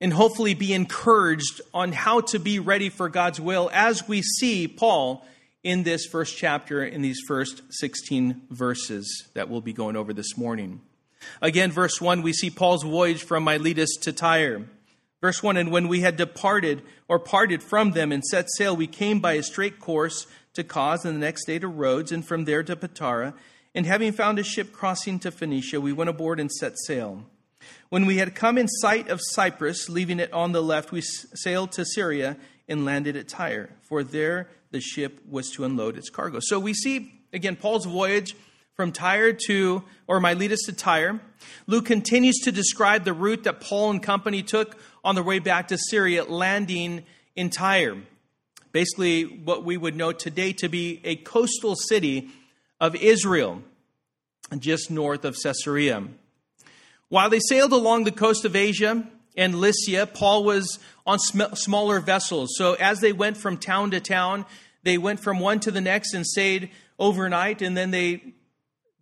and 0.02 0.12
hopefully 0.12 0.54
be 0.54 0.74
encouraged 0.74 1.62
on 1.74 1.92
how 1.92 2.22
to 2.22 2.40
be 2.40 2.60
ready 2.60 2.90
for 2.90 3.10
God's 3.10 3.40
will 3.40 3.70
as 3.74 4.08
we 4.08 4.22
see 4.22 4.68
Paul 4.68 5.26
in 5.64 5.84
this 5.84 6.06
first 6.06 6.38
chapter, 6.38 6.84
in 6.84 7.02
these 7.02 7.22
first 7.28 7.62
16 7.70 8.42
verses 8.50 9.28
that 9.34 9.50
we'll 9.50 9.62
be 9.62 9.74
going 9.74 9.96
over 9.96 10.14
this 10.14 10.38
morning. 10.38 10.82
Again, 11.42 11.72
verse 11.72 12.00
1, 12.00 12.22
we 12.22 12.34
see 12.34 12.50
Paul's 12.50 12.84
voyage 12.84 13.24
from 13.24 13.44
Miletus 13.44 13.98
to 14.02 14.14
Tyre. 14.14 14.66
Verse 15.22 15.44
1 15.44 15.58
And 15.58 15.72
when 15.72 15.88
we 15.88 16.02
had 16.02 16.16
departed 16.16 16.82
or 17.08 17.20
parted 17.20 17.62
from 17.62 17.92
them 17.92 18.12
and 18.12 18.24
set 18.24 18.50
sail, 18.52 18.76
we 18.76 18.88
came 18.88 19.20
by 19.20 19.34
a 19.34 19.44
straight 19.44 19.80
course 19.80 20.28
to 20.54 20.64
Cos, 20.64 21.06
and 21.06 21.16
the 21.16 21.26
next 21.26 21.46
day 21.46 21.60
to 21.60 21.68
Rhodes, 21.68 22.12
and 22.12 22.26
from 22.26 22.46
there 22.46 22.64
to 22.64 22.76
Patara. 22.76 23.34
And 23.76 23.86
having 23.86 24.12
found 24.12 24.40
a 24.40 24.44
ship 24.44 24.72
crossing 24.72 25.20
to 25.20 25.32
Phoenicia, 25.32 25.80
we 25.80 25.94
went 25.94 26.10
aboard 26.10 26.40
and 26.40 26.52
set 26.52 26.78
sail. 26.80 27.26
When 27.90 28.06
we 28.06 28.18
had 28.18 28.36
come 28.36 28.58
in 28.58 28.68
sight 28.68 29.10
of 29.10 29.20
Cyprus, 29.22 29.90
leaving 29.90 30.20
it 30.20 30.32
on 30.34 30.52
the 30.52 30.62
left, 30.62 30.92
we 30.92 31.02
sailed 31.02 31.72
to 31.74 31.86
Syria 31.86 32.38
and 32.68 32.86
landed 32.86 33.16
at 33.16 33.28
Tyre, 33.28 33.70
for 33.82 34.04
there 34.04 34.50
the 34.72 34.80
ship 34.80 35.20
was 35.28 35.50
to 35.52 35.66
unload 35.66 35.98
its 35.98 36.10
cargo. 36.10 36.40
So 36.42 36.60
we 36.60 36.74
see, 36.74 37.12
again, 37.34 37.56
Paul's 37.56 37.86
voyage 37.86 38.36
from 38.76 38.92
Tyre 38.92 39.34
to, 39.48 39.84
or 40.08 40.20
Miletus 40.20 40.66
to 40.66 40.74
Tyre. 40.74 41.20
Luke 41.68 41.86
continues 41.86 42.38
to 42.44 42.52
describe 42.52 43.04
the 43.04 43.14
route 43.14 43.44
that 43.44 43.60
Paul 43.60 43.92
and 43.92 44.02
company 44.02 44.42
took 44.42 44.78
on 45.04 45.16
their 45.16 45.24
way 45.24 45.40
back 45.40 45.68
to 45.70 45.78
Syria, 45.78 46.24
landing 46.24 47.04
in 47.36 47.50
Tyre. 47.50 47.98
Basically, 48.72 49.24
what 49.24 49.64
we 49.64 49.76
would 49.78 49.96
know 49.96 50.12
today 50.12 50.54
to 50.54 50.70
be 50.70 51.02
a 51.04 51.16
coastal 51.16 51.76
city 51.76 52.30
of 52.79 52.95
Israel, 52.95 53.62
just 54.57 54.89
north 54.89 55.25
of 55.25 55.36
Caesarea. 55.41 56.07
While 57.09 57.29
they 57.29 57.39
sailed 57.39 57.74
along 57.74 58.03
the 58.03 58.12
coast 58.12 58.45
of 58.45 58.55
Asia 58.55 59.07
and 59.36 59.55
Lycia, 59.55 60.05
Paul 60.07 60.43
was 60.43 60.79
on 61.05 61.19
sm- 61.19 61.53
smaller 61.55 62.00
vessels. 62.00 62.51
So 62.55 62.74
as 62.74 63.00
they 63.00 63.13
went 63.13 63.38
from 63.38 63.57
town 63.57 63.91
to 63.91 64.00
town, 64.00 64.45
they 64.83 64.98
went 64.98 65.19
from 65.19 65.39
one 65.39 65.59
to 65.62 65.71
the 65.71 65.81
next 65.81 66.13
and 66.13 66.25
stayed 66.25 66.69
overnight, 66.98 67.62
and 67.62 67.75
then 67.75 67.91
they 67.91 68.33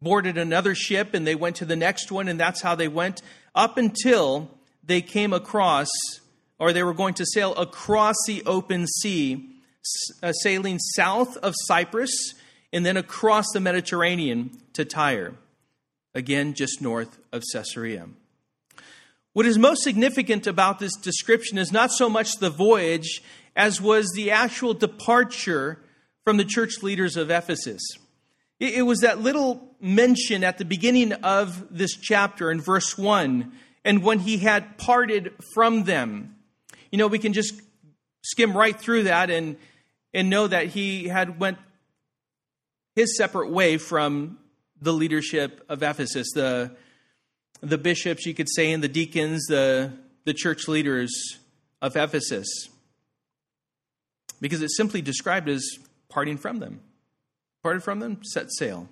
boarded 0.02 0.38
another 0.38 0.76
ship 0.76 1.14
and 1.14 1.26
they 1.26 1.36
went 1.36 1.56
to 1.58 1.66
the 1.66 1.76
next 1.76 2.12
one, 2.12 2.28
and 2.28 2.40
that's 2.40 2.62
how 2.62 2.76
they 2.76 2.88
went 2.88 3.22
up 3.56 3.78
until 3.78 4.50
they 4.84 5.02
came 5.02 5.34
across, 5.34 5.90
or 6.60 6.72
they 6.72 6.84
were 6.84 6.94
going 6.94 7.14
to 7.16 7.26
sail 7.26 7.54
across 7.56 8.16
the 8.26 8.44
open 8.46 8.88
sea, 8.88 9.50
uh, 10.24 10.32
sailing 10.32 10.80
south 10.80 11.36
of 11.38 11.54
Cyprus 11.66 12.34
and 12.72 12.86
then 12.86 12.98
across 12.98 13.52
the 13.54 13.60
Mediterranean 13.60 14.52
to 14.74 14.86
Tyre, 14.86 15.36
again, 16.14 16.54
just 16.54 16.82
north 16.82 17.20
of 17.32 17.44
Caesarea. 17.52 18.08
What 19.34 19.46
is 19.46 19.58
most 19.58 19.84
significant 19.84 20.48
about 20.48 20.80
this 20.80 20.96
description 20.96 21.58
is 21.58 21.72
not 21.72 21.92
so 21.92 22.10
much 22.10 22.38
the 22.38 22.50
voyage 22.50 23.22
as 23.56 23.82
was 23.82 24.12
the 24.16 24.32
actual 24.32 24.74
departure 24.74 25.80
from 26.24 26.38
the 26.38 26.46
church 26.46 26.82
leaders 26.82 27.16
of 27.16 27.30
Ephesus. 27.30 27.82
It 28.60 28.86
was 28.86 29.02
that 29.02 29.22
little 29.22 29.76
mention 29.80 30.44
at 30.44 30.58
the 30.58 30.66
beginning 30.66 31.14
of 31.14 31.66
this 31.70 31.96
chapter 31.96 32.50
in 32.50 32.60
verse 32.60 32.98
1 32.98 33.52
and 33.86 34.04
when 34.04 34.20
he 34.20 34.40
had 34.40 34.78
parted 34.80 35.34
from 35.54 35.84
them. 35.84 36.36
You 36.92 36.98
know, 36.98 37.08
we 37.08 37.20
can 37.20 37.34
just 37.34 37.62
skim 38.24 38.58
right 38.58 38.78
through 38.78 39.04
that 39.04 39.30
and, 39.30 39.58
and 40.14 40.30
know 40.30 40.48
that 40.48 40.68
he 40.68 41.08
had 41.08 41.40
went 41.40 41.60
his 42.98 43.16
separate 43.16 43.52
way 43.52 43.78
from 43.78 44.40
the 44.82 44.92
leadership 44.92 45.64
of 45.70 45.84
Ephesus, 45.84 46.32
the, 46.34 46.76
the 47.62 47.78
bishops, 47.78 48.26
you 48.26 48.34
could 48.34 48.50
say, 48.50 48.72
and 48.72 48.84
the 48.84 48.88
deacons, 48.88 49.46
the, 49.46 49.94
the 50.26 50.34
church 50.34 50.68
leaders 50.68 51.38
of 51.80 51.96
Ephesus. 51.96 52.48
Because 54.42 54.64
it's 54.64 54.76
simply 54.76 55.04
described 55.04 55.48
as 55.48 55.64
parting 56.10 56.38
from 56.38 56.58
them. 56.58 56.82
Parted 57.62 57.84
from 57.84 58.00
them, 58.00 58.22
set 58.24 58.52
sail. 58.52 58.90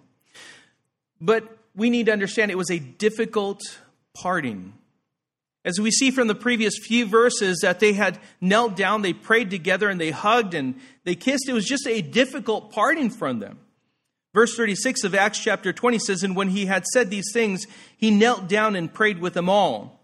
But 1.19 1.57
we 1.75 1.89
need 1.89 2.05
to 2.05 2.11
understand 2.11 2.51
it 2.51 2.59
was 2.59 2.69
a 2.69 2.77
difficult 2.77 3.79
parting. 4.13 4.75
As 5.63 5.79
we 5.79 5.89
see 5.89 6.11
from 6.11 6.27
the 6.27 6.35
previous 6.35 6.77
few 6.77 7.07
verses, 7.07 7.61
that 7.63 7.79
they 7.79 7.93
had 7.93 8.19
knelt 8.39 8.75
down, 8.75 9.01
they 9.01 9.13
prayed 9.13 9.49
together, 9.49 9.89
and 9.89 9.99
they 9.99 10.11
hugged 10.11 10.53
and 10.53 10.79
they 11.05 11.15
kissed. 11.15 11.49
It 11.49 11.53
was 11.53 11.65
just 11.65 11.87
a 11.87 12.03
difficult 12.03 12.71
parting 12.71 13.09
from 13.09 13.39
them. 13.39 13.61
Verse 14.35 14.53
36 14.57 15.05
of 15.05 15.15
Acts 15.15 15.39
chapter 15.39 15.71
20 15.71 15.97
says, 15.97 16.21
And 16.21 16.35
when 16.35 16.49
he 16.49 16.65
had 16.65 16.85
said 16.87 17.09
these 17.09 17.31
things, 17.31 17.65
he 17.95 18.11
knelt 18.11 18.49
down 18.49 18.75
and 18.75 18.93
prayed 18.93 19.19
with 19.19 19.33
them 19.33 19.47
all. 19.47 20.01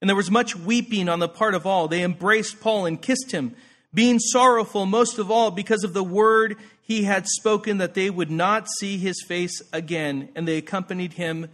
And 0.00 0.08
there 0.08 0.16
was 0.16 0.30
much 0.30 0.56
weeping 0.56 1.06
on 1.06 1.18
the 1.18 1.28
part 1.28 1.54
of 1.54 1.66
all. 1.66 1.86
They 1.86 2.02
embraced 2.02 2.62
Paul 2.62 2.86
and 2.86 3.00
kissed 3.00 3.30
him, 3.30 3.54
being 3.92 4.20
sorrowful 4.20 4.86
most 4.86 5.18
of 5.18 5.30
all 5.30 5.50
because 5.50 5.84
of 5.84 5.92
the 5.92 6.02
word 6.02 6.56
he 6.80 7.02
had 7.02 7.26
spoken 7.26 7.76
that 7.76 7.92
they 7.92 8.08
would 8.08 8.30
not 8.30 8.66
see 8.78 8.96
his 8.96 9.22
face 9.28 9.60
again. 9.70 10.30
And 10.34 10.48
they 10.48 10.56
accompanied 10.56 11.12
him 11.12 11.50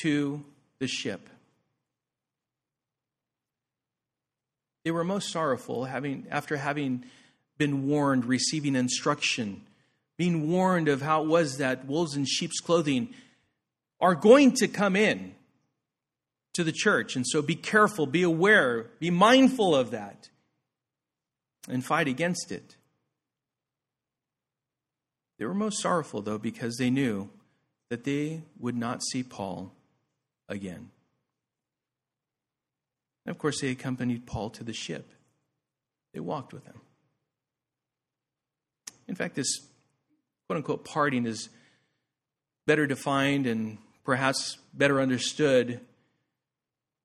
to 0.00 0.42
the 0.78 0.88
ship. 0.88 1.28
They 4.82 4.92
were 4.92 5.04
most 5.04 5.30
sorrowful 5.30 5.84
having, 5.84 6.26
after 6.30 6.56
having 6.56 7.04
been 7.58 7.86
warned, 7.86 8.24
receiving 8.24 8.76
instruction 8.76 9.60
being 10.20 10.50
warned 10.50 10.86
of 10.88 11.00
how 11.00 11.22
it 11.22 11.28
was 11.28 11.56
that 11.56 11.86
wolves 11.86 12.14
in 12.14 12.26
sheep's 12.26 12.60
clothing 12.60 13.08
are 14.02 14.14
going 14.14 14.52
to 14.52 14.68
come 14.68 14.94
in 14.94 15.34
to 16.52 16.62
the 16.62 16.72
church. 16.72 17.16
And 17.16 17.26
so 17.26 17.40
be 17.40 17.54
careful, 17.54 18.04
be 18.04 18.22
aware, 18.22 18.90
be 18.98 19.08
mindful 19.08 19.74
of 19.74 19.92
that, 19.92 20.28
and 21.70 21.82
fight 21.82 22.06
against 22.06 22.52
it. 22.52 22.76
They 25.38 25.46
were 25.46 25.54
most 25.54 25.80
sorrowful, 25.80 26.20
though, 26.20 26.36
because 26.36 26.76
they 26.76 26.90
knew 26.90 27.30
that 27.88 28.04
they 28.04 28.42
would 28.58 28.76
not 28.76 29.02
see 29.02 29.22
Paul 29.22 29.72
again. 30.50 30.90
And 33.24 33.34
of 33.34 33.38
course, 33.38 33.62
they 33.62 33.70
accompanied 33.70 34.26
Paul 34.26 34.50
to 34.50 34.64
the 34.64 34.74
ship. 34.74 35.14
They 36.12 36.20
walked 36.20 36.52
with 36.52 36.66
him. 36.66 36.78
In 39.08 39.14
fact, 39.14 39.34
this 39.34 39.69
quote 40.50 40.56
unquote 40.56 40.84
parting 40.84 41.26
is 41.26 41.48
better 42.66 42.84
defined 42.84 43.46
and 43.46 43.78
perhaps 44.02 44.58
better 44.74 45.00
understood 45.00 45.80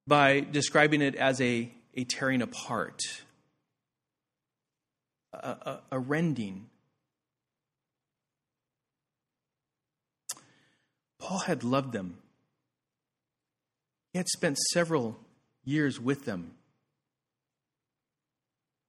by 0.08 0.40
describing 0.40 1.00
it 1.00 1.14
as 1.14 1.40
a, 1.40 1.72
a 1.94 2.06
tearing 2.06 2.42
apart, 2.42 3.04
a, 5.32 5.38
a, 5.38 5.82
a 5.92 6.00
rending. 6.00 6.72
Paul 11.20 11.38
had 11.38 11.64
loved 11.64 11.92
them. 11.92 12.18
He 14.12 14.18
had 14.18 14.28
spent 14.28 14.58
several 14.74 15.20
years 15.64 16.00
with 16.00 16.26
them. 16.26 16.56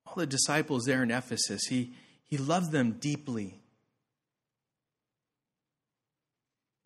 All 0.06 0.14
the 0.16 0.26
disciples 0.26 0.84
there 0.86 1.02
in 1.02 1.10
Ephesus, 1.10 1.66
he, 1.68 1.92
he 2.24 2.38
loved 2.38 2.72
them 2.72 2.92
deeply. 2.92 3.60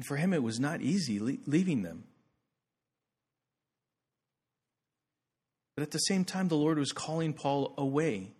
And 0.01 0.07
for 0.07 0.17
him, 0.17 0.33
it 0.33 0.43
was 0.43 0.59
not 0.59 0.81
easy 0.81 1.19
leaving 1.19 1.83
them. 1.83 2.05
But 5.77 5.83
at 5.83 5.91
the 5.91 5.99
same 5.99 6.25
time, 6.25 6.49
the 6.49 6.57
Lord 6.57 6.79
was 6.79 6.91
calling 6.91 7.35
Paul 7.35 7.75
away. 7.77 8.31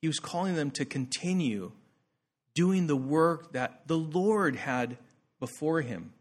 He 0.00 0.06
was 0.06 0.18
calling 0.18 0.54
them 0.54 0.70
to 0.70 0.86
continue 0.86 1.72
doing 2.54 2.86
the 2.86 2.96
work 2.96 3.52
that 3.52 3.86
the 3.88 3.98
Lord 3.98 4.56
had 4.56 4.96
before 5.38 5.82
him. 5.82 6.14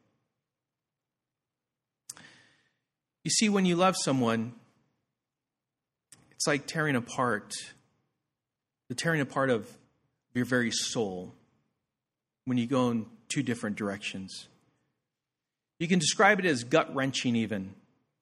You 3.24 3.32
see, 3.32 3.48
when 3.48 3.64
you 3.64 3.78
love 3.78 3.96
someone, 3.98 4.52
it's 6.34 6.48
like 6.48 6.68
tearing 6.68 6.98
apart, 6.98 7.54
the 8.90 8.96
tearing 8.96 9.22
apart 9.22 9.52
of 9.52 9.70
your 10.34 10.44
very 10.44 10.72
soul 10.72 11.34
when 12.44 12.58
you 12.58 12.68
go 12.68 12.92
in 12.92 13.06
two 13.30 13.42
different 13.42 13.78
directions. 13.78 14.50
You 15.82 15.88
can 15.88 15.98
describe 15.98 16.38
it 16.38 16.46
as 16.46 16.64
gut 16.64 16.94
wrenching, 16.94 17.36
even, 17.36 17.74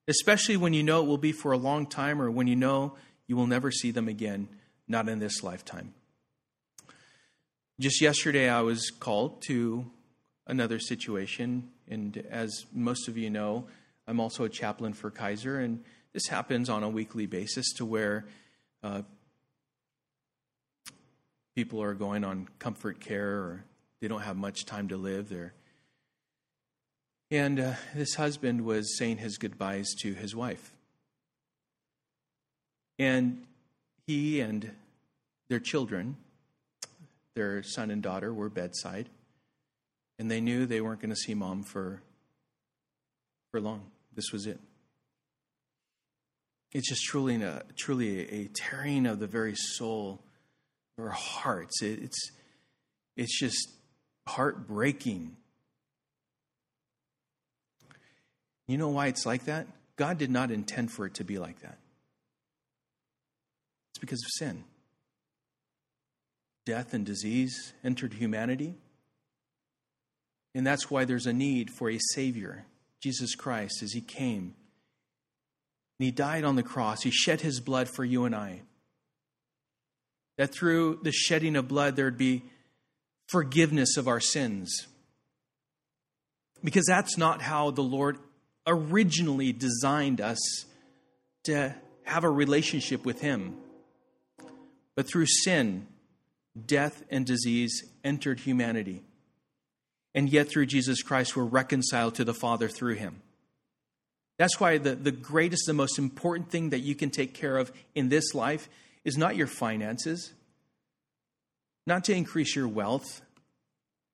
especially 0.08 0.56
when 0.56 0.74
you 0.74 0.82
know 0.82 1.04
it 1.04 1.08
will 1.08 1.18
be 1.18 1.34
for 1.34 1.52
a 1.52 1.58
long 1.58 1.88
time 1.88 2.22
or 2.22 2.32
when 2.32 2.48
you 2.48 2.56
know 2.56 2.96
you 3.28 3.36
will 3.36 3.48
never 3.48 3.70
see 3.70 3.92
them 3.92 4.08
again, 4.08 4.48
not 4.88 5.10
in 5.10 5.20
this 5.20 5.44
lifetime. 5.44 5.94
Just 7.78 8.00
yesterday, 8.00 8.48
I 8.48 8.62
was 8.62 8.92
called 8.92 9.42
to 9.48 9.92
another 10.48 10.80
situation, 10.80 11.68
and 11.86 12.24
as 12.30 12.66
most 12.74 13.10
of 13.10 13.18
you 13.18 13.30
know, 13.30 13.68
I'm 14.08 14.22
also 14.22 14.46
a 14.46 14.50
chaplain 14.50 14.94
for 14.94 15.12
Kaiser, 15.12 15.60
and 15.60 15.84
this 16.14 16.28
happens 16.28 16.70
on 16.70 16.84
a 16.84 16.90
weekly 16.90 17.26
basis 17.26 17.74
to 17.74 17.84
where 17.84 18.26
uh, 18.84 19.02
people 21.58 21.84
are 21.84 21.94
going 21.94 22.24
on 22.24 22.48
comfort 22.58 23.02
care 23.02 23.32
or 23.32 23.66
they 24.00 24.08
don't 24.08 24.22
have 24.22 24.38
much 24.38 24.64
time 24.64 24.88
to 24.88 24.96
live. 24.96 25.28
They're 25.28 25.54
and 27.32 27.60
uh, 27.60 27.74
this 27.94 28.16
husband 28.16 28.66
was 28.66 28.98
saying 28.98 29.18
his 29.18 29.38
goodbyes 29.38 29.94
to 30.02 30.14
his 30.14 30.36
wife. 30.36 30.74
And 32.98 33.44
he 34.08 34.42
and 34.42 34.72
their 35.48 35.60
children 35.60 36.18
their 37.40 37.64
son 37.64 37.90
and 37.90 38.04
daughter 38.04 38.34
were 38.34 38.50
bedside, 38.50 39.08
and 40.18 40.30
they 40.30 40.42
knew 40.42 40.66
they 40.66 40.82
weren't 40.82 41.00
going 41.00 41.10
to 41.10 41.16
see 41.16 41.34
mom 41.34 41.64
for, 41.64 42.02
for 43.50 43.62
long. 43.62 43.84
This 44.14 44.34
was 44.34 44.46
it. 44.46 44.60
It's 46.74 46.90
just 46.90 47.06
truly 47.06 47.42
a, 47.42 47.64
truly 47.78 48.44
a, 48.44 48.50
tearing 48.54 49.06
of 49.06 49.20
the 49.20 49.28
very 49.28 49.56
soul 49.56 50.20
of 50.98 51.06
our 51.06 51.12
hearts. 51.12 51.82
It, 51.82 52.04
it's, 52.04 52.32
it's 53.16 53.40
just 53.40 53.70
heartbreaking. 54.28 55.38
You 58.70 58.78
know 58.78 58.90
why 58.90 59.08
it's 59.08 59.26
like 59.26 59.46
that? 59.46 59.66
God 59.96 60.20
did 60.20 60.30
not 60.30 60.52
intend 60.52 60.92
for 60.92 61.08
it 61.08 61.16
to 61.16 61.24
be 61.24 61.40
like 61.40 61.60
that. 61.62 61.80
It's 63.92 64.00
because 64.00 64.24
of 64.24 64.30
sin 64.38 64.64
death 66.68 66.94
and 66.94 67.04
disease 67.04 67.74
entered 67.84 68.14
humanity. 68.14 68.76
And 70.54 70.68
that's 70.68 70.92
why 70.92 71.04
there's 71.04 71.26
a 71.26 71.34
need 71.34 71.72
for 71.72 71.90
a 71.90 71.98
Savior, 72.14 72.66
Jesus 73.02 73.34
Christ, 73.34 73.82
as 73.82 73.94
He 73.94 74.02
came. 74.02 74.54
And 75.98 76.06
He 76.06 76.12
died 76.12 76.44
on 76.44 76.56
the 76.56 76.62
cross. 76.62 77.02
He 77.02 77.10
shed 77.10 77.42
His 77.42 77.60
blood 77.60 77.90
for 77.90 78.06
you 78.06 78.26
and 78.26 78.36
I. 78.36 78.62
That 80.38 80.54
through 80.54 81.00
the 81.02 81.12
shedding 81.12 81.56
of 81.56 81.68
blood, 81.68 81.96
there'd 81.96 82.20
be 82.20 82.44
forgiveness 83.30 83.98
of 83.98 84.08
our 84.08 84.20
sins. 84.20 84.86
Because 86.64 86.86
that's 86.86 87.18
not 87.18 87.42
how 87.42 87.72
the 87.72 87.82
Lord 87.82 88.20
originally 88.68 89.52
designed 89.52 90.22
us 90.22 90.40
to 91.46 91.76
have 92.04 92.24
a 92.24 92.30
relationship 92.30 93.06
with 93.06 93.22
Him. 93.22 93.58
But 94.96 95.08
through 95.08 95.28
sin, 95.28 95.88
death, 96.66 97.04
and 97.10 97.26
disease 97.26 97.84
entered 98.04 98.42
humanity. 98.42 99.04
And 100.16 100.30
yet, 100.30 100.50
through 100.50 100.66
Jesus 100.66 101.02
Christ, 101.02 101.36
we're 101.36 101.44
reconciled 101.44 102.16
to 102.16 102.26
the 102.26 102.34
Father 102.34 102.68
through 102.68 102.96
him. 102.96 103.22
That's 104.38 104.60
why 104.60 104.78
the, 104.78 104.96
the 104.96 105.12
greatest, 105.12 105.66
the 105.66 105.74
most 105.74 106.00
important 106.00 106.50
thing 106.50 106.70
that 106.70 106.80
you 106.80 106.96
can 106.96 107.10
take 107.10 107.34
care 107.34 107.58
of 107.58 107.72
in 107.94 108.10
this 108.10 108.34
life 108.34 108.70
is 109.04 109.18
not 109.18 109.36
your 109.36 109.48
finances, 109.48 110.34
not 111.86 112.06
to 112.06 112.14
increase 112.14 112.56
your 112.56 112.68
wealth 112.68 113.22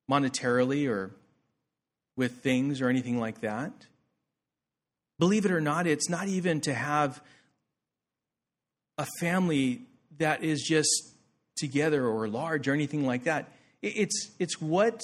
monetarily 0.09 0.89
or 0.89 1.11
with 2.17 2.41
things 2.41 2.81
or 2.81 2.89
anything 2.89 3.19
like 3.19 3.41
that. 3.41 3.71
Believe 5.17 5.45
it 5.45 5.51
or 5.51 5.61
not, 5.61 5.87
it's 5.87 6.09
not 6.09 6.27
even 6.27 6.61
to 6.61 6.73
have 6.73 7.21
a 8.97 9.05
family 9.19 9.81
that 10.17 10.43
is 10.43 10.61
just 10.61 10.89
together 11.55 12.05
or 12.05 12.27
large 12.27 12.67
or 12.67 12.73
anything 12.73 13.05
like 13.05 13.23
that. 13.23 13.51
It's, 13.81 14.31
it's 14.39 14.59
what 14.59 15.01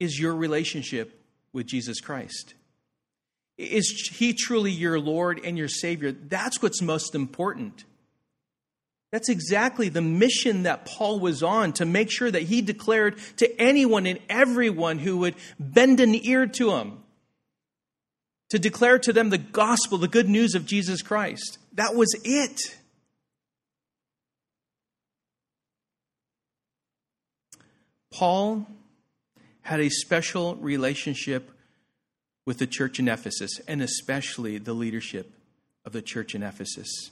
is 0.00 0.18
your 0.18 0.34
relationship 0.34 1.20
with 1.52 1.66
Jesus 1.66 2.00
Christ? 2.00 2.54
Is 3.56 4.10
He 4.14 4.32
truly 4.32 4.70
your 4.70 5.00
Lord 5.00 5.40
and 5.44 5.58
your 5.58 5.68
Savior? 5.68 6.12
That's 6.12 6.62
what's 6.62 6.80
most 6.80 7.14
important. 7.14 7.84
That's 9.10 9.28
exactly 9.30 9.88
the 9.88 10.02
mission 10.02 10.64
that 10.64 10.84
Paul 10.84 11.18
was 11.18 11.42
on 11.42 11.72
to 11.74 11.86
make 11.86 12.10
sure 12.10 12.30
that 12.30 12.42
he 12.42 12.60
declared 12.60 13.16
to 13.38 13.60
anyone 13.60 14.06
and 14.06 14.18
everyone 14.28 14.98
who 14.98 15.18
would 15.18 15.34
bend 15.58 16.00
an 16.00 16.14
ear 16.14 16.46
to 16.46 16.72
him, 16.72 17.02
to 18.50 18.58
declare 18.58 18.98
to 18.98 19.12
them 19.12 19.30
the 19.30 19.38
gospel, 19.38 19.98
the 19.98 20.08
good 20.08 20.28
news 20.28 20.54
of 20.54 20.66
Jesus 20.66 21.02
Christ. 21.02 21.58
That 21.74 21.94
was 21.94 22.14
it. 22.24 22.76
Paul 28.10 28.66
had 29.62 29.80
a 29.80 29.90
special 29.90 30.56
relationship 30.56 31.50
with 32.46 32.58
the 32.58 32.66
church 32.66 32.98
in 32.98 33.08
Ephesus, 33.08 33.60
and 33.68 33.82
especially 33.82 34.56
the 34.56 34.72
leadership 34.72 35.30
of 35.84 35.92
the 35.92 36.00
church 36.00 36.34
in 36.34 36.42
Ephesus. 36.42 37.10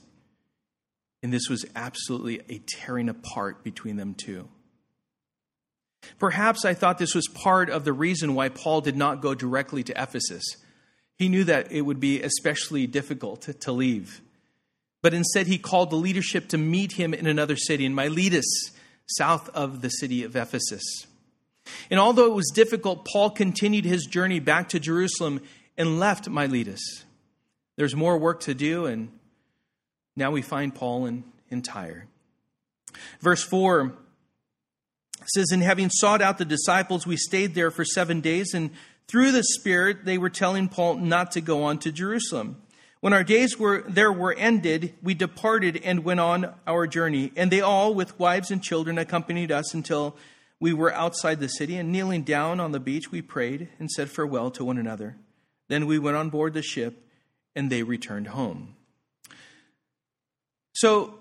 And 1.23 1.33
this 1.33 1.49
was 1.51 1.67
absolutely 1.77 2.41
a 2.49 2.59
tearing 2.67 3.09
apart 3.09 3.63
between 3.63 3.97
them 3.97 4.15
two. 4.15 4.49
Perhaps 6.19 6.65
I 6.65 6.73
thought 6.73 6.99
this 6.99 7.15
was 7.15 7.29
part 7.29 7.69
of 7.69 7.85
the 7.85 7.93
reason 7.93 8.35
why 8.35 8.49
Paul 8.49 8.81
did 8.81 8.97
not 8.97 9.21
go 9.21 9.35
directly 9.35 9.83
to 9.83 10.03
Ephesus. 10.03 10.57
He 11.17 11.29
knew 11.29 11.45
that 11.45 11.73
it 11.73 11.83
would 11.83 12.01
be 12.01 12.23
especially 12.23 12.87
difficult 12.87 13.43
to 13.61 13.73
leave. 13.73 14.21
But 15.03 15.15
instead, 15.15 15.47
he 15.47 15.59
called 15.59 15.91
the 15.91 15.97
leadership 15.97 16.49
to 16.49 16.59
meet 16.59 16.93
him 16.93 17.15
in 17.15 17.27
another 17.27 17.57
city, 17.57 17.85
in 17.85 17.95
Miletus, 17.95 18.47
south 19.07 19.49
of 19.51 19.81
the 19.81 19.89
city 19.89 20.25
of 20.25 20.37
Ephesus. 20.37 20.83
And 21.91 21.99
although 21.99 22.27
it 22.27 22.35
was 22.35 22.51
difficult, 22.55 23.07
Paul 23.07 23.31
continued 23.31 23.85
his 23.85 24.05
journey 24.05 24.41
back 24.41 24.69
to 24.71 24.81
Jerusalem 24.81 25.41
and 25.77 25.99
left 25.99 26.29
Miletus. 26.29 27.05
There's 27.77 27.95
more 27.95 28.19
work 28.19 28.41
to 28.41 28.55
do, 28.55 28.87
and 28.87 29.11
now 30.17 30.31
we 30.31 30.43
find 30.43 30.75
Paul 30.75 31.07
in, 31.07 31.25
in 31.51 31.63
Tyre. 31.63 32.07
Verse 33.21 33.43
4 33.43 33.93
says, 35.35 35.47
And 35.53 35.63
having 35.63 35.91
sought 35.91 36.23
out 36.23 36.39
the 36.39 36.45
disciples, 36.45 37.07
we 37.07 37.17
stayed 37.17 37.55
there 37.55 37.71
for 37.71 37.85
seven 37.85 38.21
days, 38.21 38.55
and 38.55 38.71
through 39.09 39.33
the 39.33 39.45
Spirit 39.45 40.05
they 40.05 40.19
were 40.19 40.31
telling 40.31 40.69
Paul 40.69 40.97
not 40.97 41.33
to 41.33 41.41
go 41.41 41.65
on 41.65 41.79
to 41.81 41.93
Jerusalem. 41.93 42.63
When 43.01 43.13
our 43.13 43.25
days 43.25 43.59
were 43.59 43.85
there 43.89 44.13
were 44.13 44.35
ended, 44.35 44.95
we 45.03 45.15
departed 45.15 45.81
and 45.85 46.05
went 46.05 46.21
on 46.21 46.53
our 46.67 46.87
journey. 46.87 47.31
And 47.37 47.53
they 47.53 47.61
all, 47.61 47.95
with 47.95 48.19
wives 48.19 48.51
and 48.51 48.63
children, 48.63 48.99
accompanied 48.99 49.53
us 49.53 49.75
until 49.75 50.17
we 50.59 50.73
were 50.73 50.93
outside 50.93 51.39
the 51.39 51.49
city. 51.49 51.77
And 51.77 51.93
kneeling 51.93 52.23
down 52.23 52.59
on 52.59 52.73
the 52.73 52.81
beach, 52.81 53.13
we 53.13 53.23
prayed 53.23 53.69
and 53.79 53.91
said 53.91 54.11
farewell 54.11 54.51
to 54.53 54.65
one 54.65 54.79
another. 54.79 55.17
Then 55.69 55.87
we 55.87 55.99
went 55.99 56.17
on 56.17 56.31
board 56.31 56.55
the 56.55 56.63
ship, 56.63 57.07
and 57.55 57.71
they 57.71 57.83
returned 57.83 58.29
home. 58.29 58.75
So, 60.73 61.19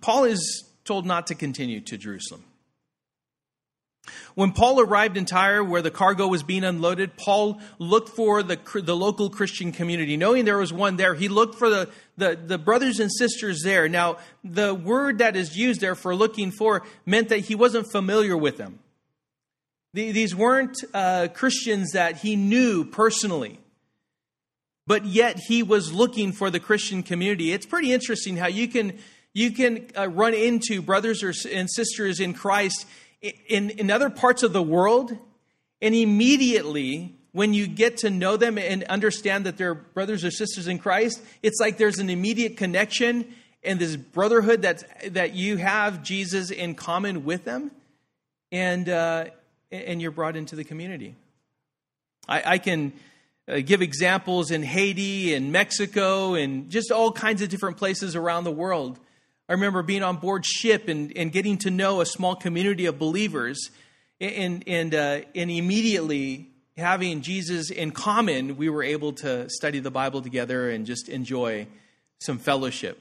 Paul 0.00 0.24
is 0.24 0.64
told 0.84 1.06
not 1.06 1.26
to 1.28 1.34
continue 1.34 1.80
to 1.82 1.98
Jerusalem. 1.98 2.44
When 4.34 4.52
Paul 4.52 4.80
arrived 4.80 5.16
in 5.16 5.24
Tyre, 5.24 5.64
where 5.64 5.82
the 5.82 5.90
cargo 5.90 6.26
was 6.26 6.42
being 6.42 6.64
unloaded, 6.64 7.16
Paul 7.16 7.60
looked 7.78 8.10
for 8.10 8.42
the, 8.42 8.58
the 8.74 8.96
local 8.96 9.30
Christian 9.30 9.72
community. 9.72 10.16
Knowing 10.16 10.44
there 10.44 10.58
was 10.58 10.72
one 10.72 10.96
there, 10.96 11.14
he 11.14 11.28
looked 11.28 11.56
for 11.56 11.68
the, 11.68 11.88
the, 12.16 12.36
the 12.36 12.58
brothers 12.58 13.00
and 13.00 13.10
sisters 13.12 13.62
there. 13.64 13.88
Now, 13.88 14.18
the 14.44 14.74
word 14.74 15.18
that 15.18 15.36
is 15.36 15.56
used 15.56 15.80
there 15.80 15.94
for 15.94 16.14
looking 16.14 16.50
for 16.50 16.84
meant 17.06 17.28
that 17.28 17.40
he 17.40 17.54
wasn't 17.54 17.90
familiar 17.90 18.36
with 18.36 18.56
them. 18.56 18.78
The, 19.94 20.12
these 20.12 20.34
weren't 20.34 20.76
uh, 20.92 21.28
Christians 21.32 21.92
that 21.92 22.18
he 22.18 22.36
knew 22.36 22.84
personally. 22.84 23.58
but 24.88 25.04
yet 25.04 25.38
he 25.38 25.62
was 25.62 25.92
looking 25.92 26.32
for 26.32 26.50
the 26.50 26.58
Christian 26.58 27.02
community. 27.02 27.52
It's 27.52 27.66
pretty 27.66 27.92
interesting 27.92 28.38
how 28.38 28.48
you 28.48 28.66
can 28.66 28.98
you 29.34 29.52
can 29.52 29.86
uh, 29.96 30.08
run 30.08 30.32
into 30.32 30.80
brothers 30.80 31.22
or, 31.22 31.32
and 31.52 31.70
sisters 31.70 32.18
in 32.18 32.32
Christ 32.32 32.86
in, 33.22 33.70
in 33.70 33.90
other 33.90 34.10
parts 34.10 34.42
of 34.42 34.52
the 34.52 34.62
world, 34.62 35.16
and 35.80 35.94
immediately 35.94 37.14
when 37.32 37.54
you 37.54 37.66
get 37.66 37.98
to 37.98 38.10
know 38.10 38.36
them 38.36 38.58
and 38.58 38.84
understand 38.84 39.46
that 39.46 39.56
they're 39.56 39.74
brothers 39.74 40.24
or 40.24 40.30
sisters 40.30 40.66
in 40.66 40.78
Christ, 40.78 41.22
it's 41.42 41.60
like 41.60 41.76
there's 41.76 41.98
an 41.98 42.10
immediate 42.10 42.56
connection 42.56 43.34
and 43.62 43.78
this 43.78 43.96
brotherhood 43.96 44.62
that 44.62 45.14
that 45.14 45.34
you 45.34 45.56
have 45.56 46.02
Jesus 46.02 46.50
in 46.50 46.74
common 46.74 47.24
with 47.24 47.44
them, 47.44 47.70
and 48.52 48.88
uh, 48.88 49.26
and 49.70 50.00
you're 50.00 50.10
brought 50.10 50.36
into 50.36 50.56
the 50.56 50.64
community. 50.64 51.16
I, 52.28 52.42
I 52.54 52.58
can 52.58 52.92
uh, 53.48 53.60
give 53.60 53.82
examples 53.82 54.50
in 54.50 54.62
Haiti 54.62 55.34
and 55.34 55.50
Mexico 55.52 56.34
and 56.34 56.70
just 56.70 56.92
all 56.92 57.12
kinds 57.12 57.42
of 57.42 57.48
different 57.48 57.78
places 57.78 58.14
around 58.14 58.44
the 58.44 58.52
world. 58.52 58.98
I 59.48 59.54
remember 59.54 59.82
being 59.82 60.02
on 60.02 60.16
board 60.16 60.44
ship 60.44 60.88
and, 60.88 61.10
and 61.16 61.32
getting 61.32 61.56
to 61.58 61.70
know 61.70 62.02
a 62.02 62.06
small 62.06 62.36
community 62.36 62.84
of 62.84 62.98
believers, 62.98 63.70
and 64.20 64.62
and 64.66 64.94
uh, 64.94 65.20
and 65.34 65.50
immediately 65.50 66.50
having 66.76 67.22
Jesus 67.22 67.70
in 67.70 67.90
common, 67.90 68.56
we 68.56 68.68
were 68.68 68.82
able 68.82 69.12
to 69.14 69.48
study 69.48 69.78
the 69.78 69.90
Bible 69.90 70.20
together 70.20 70.70
and 70.70 70.84
just 70.86 71.08
enjoy 71.08 71.66
some 72.20 72.38
fellowship. 72.38 72.98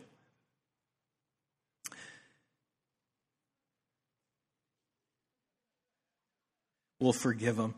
We'll 6.99 7.13
forgive 7.13 7.57
them. 7.57 7.75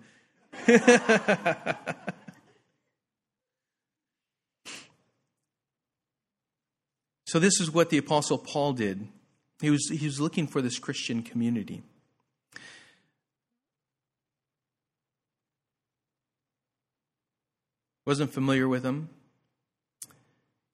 So, 7.29 7.37
this 7.37 7.61
is 7.61 7.69
what 7.69 7.91
the 7.91 7.99
Apostle 7.99 8.39
Paul 8.39 8.73
did. 8.73 9.07
He 9.61 9.69
was, 9.69 9.87
he 9.87 10.03
was 10.03 10.19
looking 10.19 10.47
for 10.47 10.63
this 10.63 10.79
Christian 10.79 11.21
community. 11.21 11.83
Wasn't 18.07 18.33
familiar 18.33 18.67
with 18.67 18.81
them. 18.81 19.09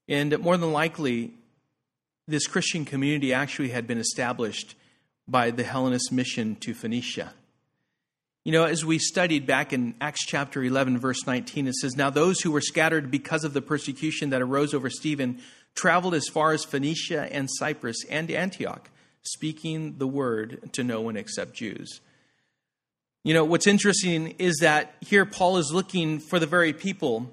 And 0.08 0.40
more 0.40 0.56
than 0.56 0.72
likely, 0.72 1.34
this 2.26 2.48
Christian 2.48 2.86
community 2.86 3.34
actually 3.34 3.72
had 3.72 3.86
been 3.86 3.98
established 3.98 4.76
by 5.28 5.52
the 5.52 5.64
Hellenist 5.66 6.14
mission 6.14 6.56
to 6.62 6.74
Phoenicia. 6.74 7.34
You 8.46 8.54
know, 8.54 8.64
as 8.64 8.86
we 8.86 8.98
studied 8.98 9.46
back 9.46 9.74
in 9.74 9.94
Acts 10.00 10.26
chapter 10.26 10.64
11, 10.64 11.00
verse 11.00 11.28
19, 11.28 11.68
it 11.68 11.76
says, 11.76 11.98
Now 11.98 12.12
those 12.12 12.40
who 12.40 12.52
were 12.52 12.62
scattered 12.62 13.12
because 13.12 13.44
of 13.44 13.52
the 13.52 13.62
persecution 13.62 14.30
that 14.30 14.42
arose 14.42 14.74
over 14.74 14.90
Stephen 14.90 15.42
traveled 15.76 16.16
as 16.16 16.28
far 16.28 16.54
as 16.54 16.64
Phoenicia 16.64 17.32
and 17.32 17.50
Cyprus 17.52 17.98
and 18.10 18.32
Antioch, 18.32 18.90
speaking 19.22 19.98
the 19.98 20.08
word 20.08 20.70
to 20.74 20.84
no 20.84 21.02
one 21.02 21.18
except 21.18 21.54
Jews. 21.54 22.00
You 23.24 23.34
know, 23.34 23.44
what's 23.44 23.68
interesting 23.68 24.36
is 24.38 24.58
that 24.62 24.96
here 25.02 25.26
Paul 25.26 25.58
is 25.58 25.72
looking 25.74 26.20
for 26.20 26.40
the 26.40 26.46
very 26.46 26.74
people 26.74 27.32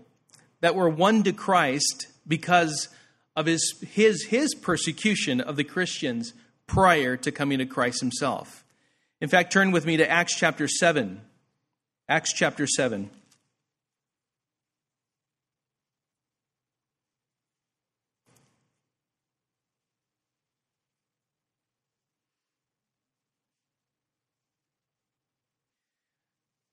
that 0.61 0.75
were 0.75 0.89
won 0.89 1.23
to 1.25 1.33
Christ 1.33 2.07
because 2.27 2.89
of 3.37 3.47
his, 3.47 3.75
his, 3.91 4.25
his 4.25 4.55
persecution 4.55 5.41
of 5.41 5.57
the 5.57 5.65
Christians 5.65 6.33
prior 6.67 7.17
to 7.19 7.31
coming 7.31 7.59
to 7.59 7.67
Christ 7.67 8.01
himself. 8.01 8.65
In 9.21 9.29
fact, 9.29 9.53
turn 9.53 9.71
with 9.71 9.87
me 9.87 9.99
to 9.99 10.11
Acts 10.11 10.35
chapter 10.35 10.67
7. 10.67 11.21
Acts 12.09 12.33
chapter 12.33 12.67
7. 12.67 13.11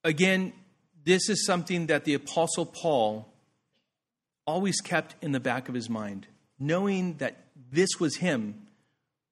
Again, 0.09 0.53
this 1.05 1.29
is 1.29 1.45
something 1.45 1.85
that 1.85 2.03
the 2.03 2.15
Apostle 2.15 2.65
Paul 2.65 3.31
always 4.47 4.81
kept 4.81 5.13
in 5.23 5.33
the 5.33 5.39
back 5.39 5.69
of 5.69 5.75
his 5.75 5.87
mind, 5.87 6.25
knowing 6.57 7.17
that 7.17 7.45
this 7.71 7.99
was 7.99 8.15
him 8.15 8.55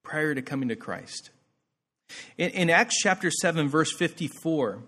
prior 0.04 0.36
to 0.36 0.40
coming 0.40 0.68
to 0.68 0.76
Christ. 0.76 1.30
In, 2.36 2.50
in 2.50 2.70
Acts 2.70 2.96
chapter 2.96 3.28
7, 3.28 3.68
verse 3.68 3.92
54, 3.92 4.78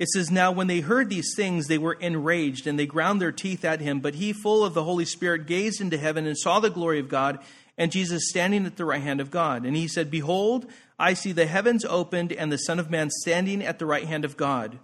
it 0.00 0.08
says, 0.08 0.32
Now 0.32 0.50
when 0.50 0.66
they 0.66 0.80
heard 0.80 1.10
these 1.10 1.32
things, 1.36 1.68
they 1.68 1.78
were 1.78 1.94
enraged, 1.94 2.66
and 2.66 2.76
they 2.76 2.86
ground 2.86 3.22
their 3.22 3.30
teeth 3.30 3.64
at 3.64 3.80
him. 3.80 4.00
But 4.00 4.16
he, 4.16 4.32
full 4.32 4.64
of 4.64 4.74
the 4.74 4.82
Holy 4.82 5.04
Spirit, 5.04 5.46
gazed 5.46 5.80
into 5.80 5.96
heaven 5.96 6.26
and 6.26 6.36
saw 6.36 6.58
the 6.58 6.70
glory 6.70 6.98
of 6.98 7.08
God, 7.08 7.38
and 7.78 7.92
Jesus 7.92 8.28
standing 8.30 8.66
at 8.66 8.76
the 8.76 8.84
right 8.84 9.00
hand 9.00 9.20
of 9.20 9.30
God. 9.30 9.64
And 9.64 9.76
he 9.76 9.86
said, 9.86 10.10
Behold, 10.10 10.66
I 10.98 11.14
see 11.14 11.30
the 11.30 11.46
heavens 11.46 11.84
opened, 11.84 12.32
and 12.32 12.50
the 12.50 12.58
Son 12.58 12.80
of 12.80 12.90
Man 12.90 13.10
standing 13.10 13.62
at 13.62 13.78
the 13.78 13.86
right 13.86 14.06
hand 14.06 14.24
of 14.24 14.36
God. 14.36 14.80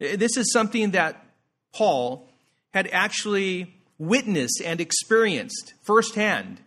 Uh, 0.00 0.16
this 0.16 0.36
is 0.36 0.52
something 0.52 0.92
that 0.92 1.24
Paul 1.72 2.28
had 2.72 2.88
actually 2.92 3.74
witnessed 3.98 4.62
and 4.64 4.80
experienced 4.80 5.74
firsthand 5.82 6.60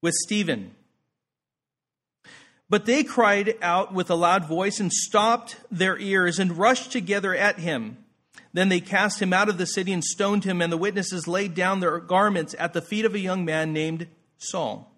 with 0.00 0.14
Stephen. 0.14 0.74
But 2.70 2.86
they 2.86 3.04
cried 3.04 3.56
out 3.60 3.92
with 3.92 4.08
a 4.08 4.14
loud 4.14 4.46
voice 4.46 4.80
and 4.80 4.90
stopped 4.92 5.56
their 5.70 5.98
ears 5.98 6.38
and 6.38 6.56
rushed 6.56 6.90
together 6.90 7.34
at 7.34 7.58
him. 7.58 7.98
Then 8.54 8.68
they 8.68 8.80
cast 8.80 9.20
him 9.20 9.32
out 9.32 9.48
of 9.48 9.58
the 9.58 9.66
city 9.66 9.92
and 9.92 10.04
stoned 10.04 10.44
him, 10.44 10.62
and 10.62 10.72
the 10.72 10.78
witnesses 10.78 11.28
laid 11.28 11.54
down 11.54 11.80
their 11.80 11.98
garments 11.98 12.54
at 12.58 12.72
the 12.72 12.82
feet 12.82 13.04
of 13.04 13.14
a 13.14 13.18
young 13.18 13.44
man 13.44 13.72
named 13.72 14.06
Saul. 14.38 14.90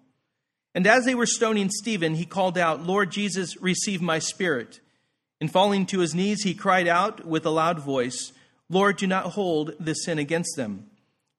And 0.73 0.85
as 0.85 1.05
they 1.05 1.15
were 1.15 1.25
stoning 1.25 1.69
Stephen, 1.69 2.15
he 2.15 2.25
called 2.25 2.57
out, 2.57 2.85
Lord 2.85 3.11
Jesus, 3.11 3.59
receive 3.61 4.01
my 4.01 4.19
spirit. 4.19 4.81
And 5.41 5.51
falling 5.51 5.85
to 5.87 5.99
his 5.99 6.15
knees, 6.15 6.43
he 6.43 6.53
cried 6.53 6.87
out 6.87 7.25
with 7.25 7.45
a 7.45 7.49
loud 7.49 7.79
voice, 7.79 8.31
Lord, 8.69 8.97
do 8.97 9.07
not 9.07 9.33
hold 9.33 9.73
this 9.79 10.05
sin 10.05 10.17
against 10.17 10.55
them. 10.55 10.89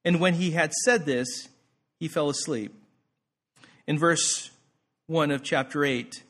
And 0.05 0.19
when 0.19 0.35
he 0.35 0.51
had 0.51 0.71
said 0.85 1.05
this, 1.05 1.49
he 1.99 2.07
fell 2.07 2.29
asleep. 2.29 2.73
In 3.87 3.97
verse 3.97 4.51
1 5.07 5.31
of 5.31 5.43
chapter 5.43 5.83
8, 5.83 6.23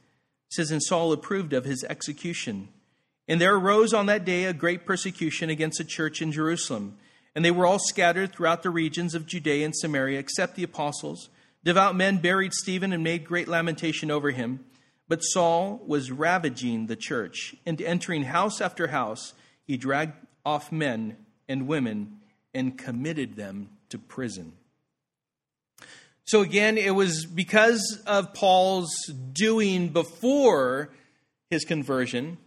says, 0.50 0.72
And 0.72 0.82
Saul 0.82 1.12
approved 1.12 1.54
of 1.54 1.66
his 1.66 1.84
execution. 1.84 2.70
And 3.28 3.42
there 3.42 3.56
arose 3.56 3.94
on 3.94 4.06
that 4.06 4.26
day 4.26 4.46
a 4.46 4.54
great 4.54 4.86
persecution 4.86 5.50
against 5.50 5.78
the 5.78 5.84
church 5.84 6.22
in 6.22 6.32
Jerusalem. 6.32 6.98
And 7.36 7.44
they 7.44 7.52
were 7.52 7.66
all 7.66 7.80
scattered 7.80 8.34
throughout 8.34 8.64
the 8.64 8.70
regions 8.70 9.14
of 9.14 9.28
Judea 9.28 9.66
and 9.66 9.76
Samaria, 9.76 10.18
except 10.18 10.56
the 10.56 10.64
apostles. 10.64 11.30
Devout 11.64 11.96
men 11.96 12.18
buried 12.18 12.54
Stephen 12.54 12.94
and 12.94 13.04
made 13.04 13.26
great 13.26 13.48
lamentation 13.48 14.10
over 14.10 14.32
him. 14.32 14.66
But 15.08 15.22
Saul 15.22 15.82
was 15.86 16.12
ravaging 16.12 16.88
the 16.88 16.96
church, 16.96 17.56
and 17.66 17.82
entering 17.82 18.24
house 18.24 18.60
after 18.60 18.88
house, 18.88 19.34
he 19.64 19.78
dragged 19.78 20.14
off 20.46 20.72
men 20.72 21.18
and 21.48 21.68
women 21.68 22.20
and 22.54 22.78
committed 22.78 23.36
them 23.36 23.70
to 23.90 23.98
prison. 23.98 24.54
So 26.26 26.42
again, 26.42 26.78
it 26.78 26.94
was 26.94 27.26
because 27.26 28.02
of 28.06 28.34
Paul's 28.34 28.94
doing 29.32 29.90
before 29.90 30.90
his 31.50 31.64
conversion 31.64 32.38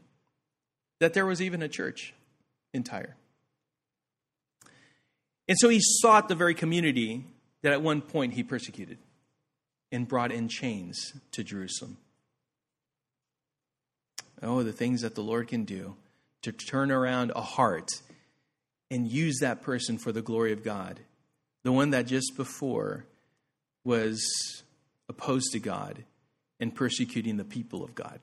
that 0.98 1.14
there 1.14 1.24
was 1.24 1.40
even 1.40 1.62
a 1.62 1.68
church 1.68 2.12
in 2.74 2.82
Tyre. 2.82 3.16
And 5.48 5.58
so 5.58 5.70
he 5.70 5.80
sought 5.80 6.28
the 6.28 6.34
very 6.34 6.54
community 6.54 7.24
that 7.62 7.72
at 7.72 7.80
one 7.80 8.02
point 8.02 8.34
he 8.34 8.42
persecuted 8.42 8.98
and 9.90 10.06
brought 10.06 10.30
in 10.30 10.48
chains 10.48 11.14
to 11.32 11.42
Jerusalem. 11.42 11.96
Oh, 14.42 14.62
the 14.62 14.72
things 14.72 15.02
that 15.02 15.14
the 15.14 15.22
Lord 15.22 15.48
can 15.48 15.64
do 15.64 15.96
to 16.42 16.52
turn 16.52 16.90
around 16.90 17.32
a 17.36 17.42
heart 17.42 17.90
and 18.90 19.06
use 19.06 19.38
that 19.40 19.62
person 19.62 19.98
for 19.98 20.12
the 20.12 20.22
glory 20.22 20.52
of 20.52 20.64
God. 20.64 21.00
The 21.62 21.72
one 21.72 21.90
that 21.90 22.06
just 22.06 22.36
before 22.36 23.04
was 23.84 24.22
opposed 25.08 25.52
to 25.52 25.58
God 25.58 26.04
and 26.58 26.74
persecuting 26.74 27.36
the 27.36 27.44
people 27.44 27.84
of 27.84 27.94
God. 27.94 28.20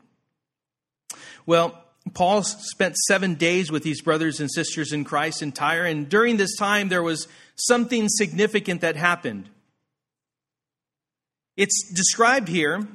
Well, 1.45 1.83
Paul 2.13 2.43
spent 2.43 2.95
seven 2.97 3.35
days 3.35 3.71
with 3.71 3.83
these 3.83 4.01
brothers 4.01 4.39
and 4.39 4.51
sisters 4.51 4.93
in 4.93 5.03
Christ 5.03 5.41
in 5.41 5.51
Tyre, 5.51 5.85
and 5.85 6.09
during 6.09 6.37
this 6.37 6.55
time 6.55 6.89
there 6.89 7.03
was 7.03 7.27
something 7.55 8.07
significant 8.09 8.81
that 8.81 8.95
happened. 8.95 9.49
It's 11.55 11.91
described 11.93 12.47
here 12.47 12.87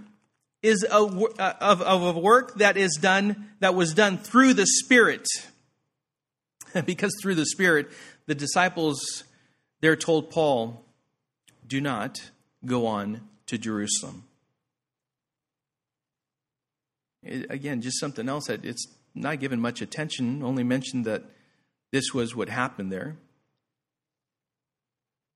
is 0.62 0.84
a, 0.84 0.96
uh, 0.96 1.54
of, 1.60 1.82
of 1.82 2.16
a 2.16 2.18
work 2.18 2.56
that 2.56 2.76
is 2.76 2.98
done 3.00 3.50
that 3.60 3.74
was 3.74 3.94
done 3.94 4.18
through 4.18 4.54
the 4.54 4.66
Spirit, 4.66 5.26
because 6.84 7.12
through 7.20 7.34
the 7.34 7.46
Spirit, 7.46 7.90
the 8.26 8.34
disciples 8.34 9.24
there 9.80 9.96
told 9.96 10.30
Paul, 10.30 10.84
"Do 11.66 11.80
not 11.80 12.30
go 12.64 12.86
on 12.86 13.28
to 13.46 13.58
Jerusalem. 13.58 14.24
It, 17.22 17.50
again, 17.50 17.82
just 17.82 18.00
something 18.00 18.28
else 18.28 18.46
that 18.46 18.64
it's 18.64 18.86
not 19.14 19.40
given 19.40 19.60
much 19.60 19.82
attention, 19.82 20.42
only 20.42 20.64
mentioned 20.64 21.04
that 21.04 21.24
this 21.90 22.14
was 22.14 22.34
what 22.34 22.48
happened 22.48 22.90
there. 22.90 23.16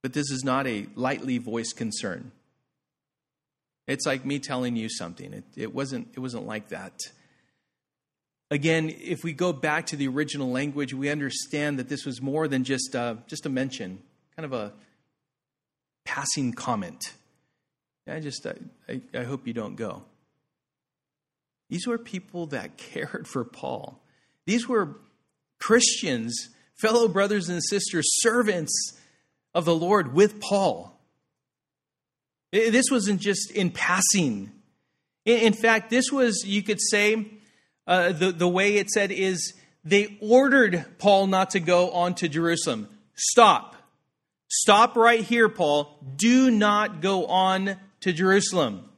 But 0.01 0.13
this 0.13 0.31
is 0.31 0.43
not 0.43 0.67
a 0.67 0.87
lightly 0.95 1.37
voiced 1.37 1.77
concern. 1.77 2.31
It's 3.87 4.05
like 4.05 4.25
me 4.25 4.39
telling 4.39 4.75
you 4.75 4.89
something. 4.89 5.33
It, 5.33 5.43
it, 5.55 5.73
wasn't, 5.73 6.09
it 6.13 6.19
wasn't 6.19 6.45
like 6.45 6.69
that. 6.69 6.99
Again, 8.51 8.93
if 9.01 9.23
we 9.23 9.33
go 9.33 9.51
back 9.53 9.87
to 9.87 9.95
the 9.95 10.07
original 10.07 10.51
language, 10.51 10.93
we 10.93 11.09
understand 11.09 11.79
that 11.79 11.89
this 11.89 12.05
was 12.05 12.21
more 12.21 12.47
than 12.47 12.63
just, 12.63 12.95
uh, 12.95 13.15
just 13.27 13.45
a 13.45 13.49
mention, 13.49 13.99
kind 14.35 14.45
of 14.45 14.53
a 14.53 14.73
passing 16.05 16.53
comment. 16.53 17.13
I 18.07 18.19
just, 18.19 18.45
I, 18.87 19.01
I 19.13 19.23
hope 19.23 19.47
you 19.47 19.53
don't 19.53 19.75
go. 19.75 20.03
These 21.69 21.87
were 21.87 21.97
people 21.97 22.47
that 22.47 22.77
cared 22.77 23.27
for 23.27 23.43
Paul. 23.43 24.01
These 24.45 24.67
were 24.67 24.95
Christians, 25.59 26.49
fellow 26.75 27.07
brothers 27.07 27.49
and 27.49 27.61
sisters, 27.63 28.05
servants 28.21 28.97
of 29.53 29.65
the 29.65 29.75
Lord 29.75 30.13
with 30.13 30.39
Paul. 30.39 30.96
This 32.57 32.85
wasn't 32.89 33.21
just 33.21 33.51
in 33.51 33.71
passing. 33.71 34.51
In 35.25 35.53
fact, 35.53 35.89
this 35.89 36.11
was, 36.11 36.43
you 36.45 36.63
could 36.63 36.79
say, 36.81 37.27
uh, 37.85 38.11
the, 38.11 38.31
the 38.31 38.47
way 38.47 38.77
it 38.77 38.89
said 38.89 39.11
is 39.11 39.53
they 39.83 40.17
ordered 40.21 40.85
Paul 40.97 41.27
not 41.27 41.51
to 41.51 41.59
go 41.59 41.91
on 41.91 42.15
to 42.15 42.27
Jerusalem. 42.27 42.89
Stop. 43.15 43.75
Stop 44.49 44.95
right 44.95 45.23
here, 45.23 45.49
Paul. 45.49 45.99
Do 46.15 46.49
not 46.49 47.01
go 47.01 47.25
on 47.25 47.77
to 48.01 48.13
Jerusalem. 48.13 48.89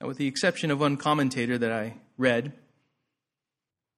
Now, 0.00 0.08
with 0.08 0.18
the 0.18 0.26
exception 0.26 0.70
of 0.70 0.80
one 0.80 0.96
commentator 0.96 1.58
that 1.58 1.72
I 1.72 1.94
read, 2.16 2.52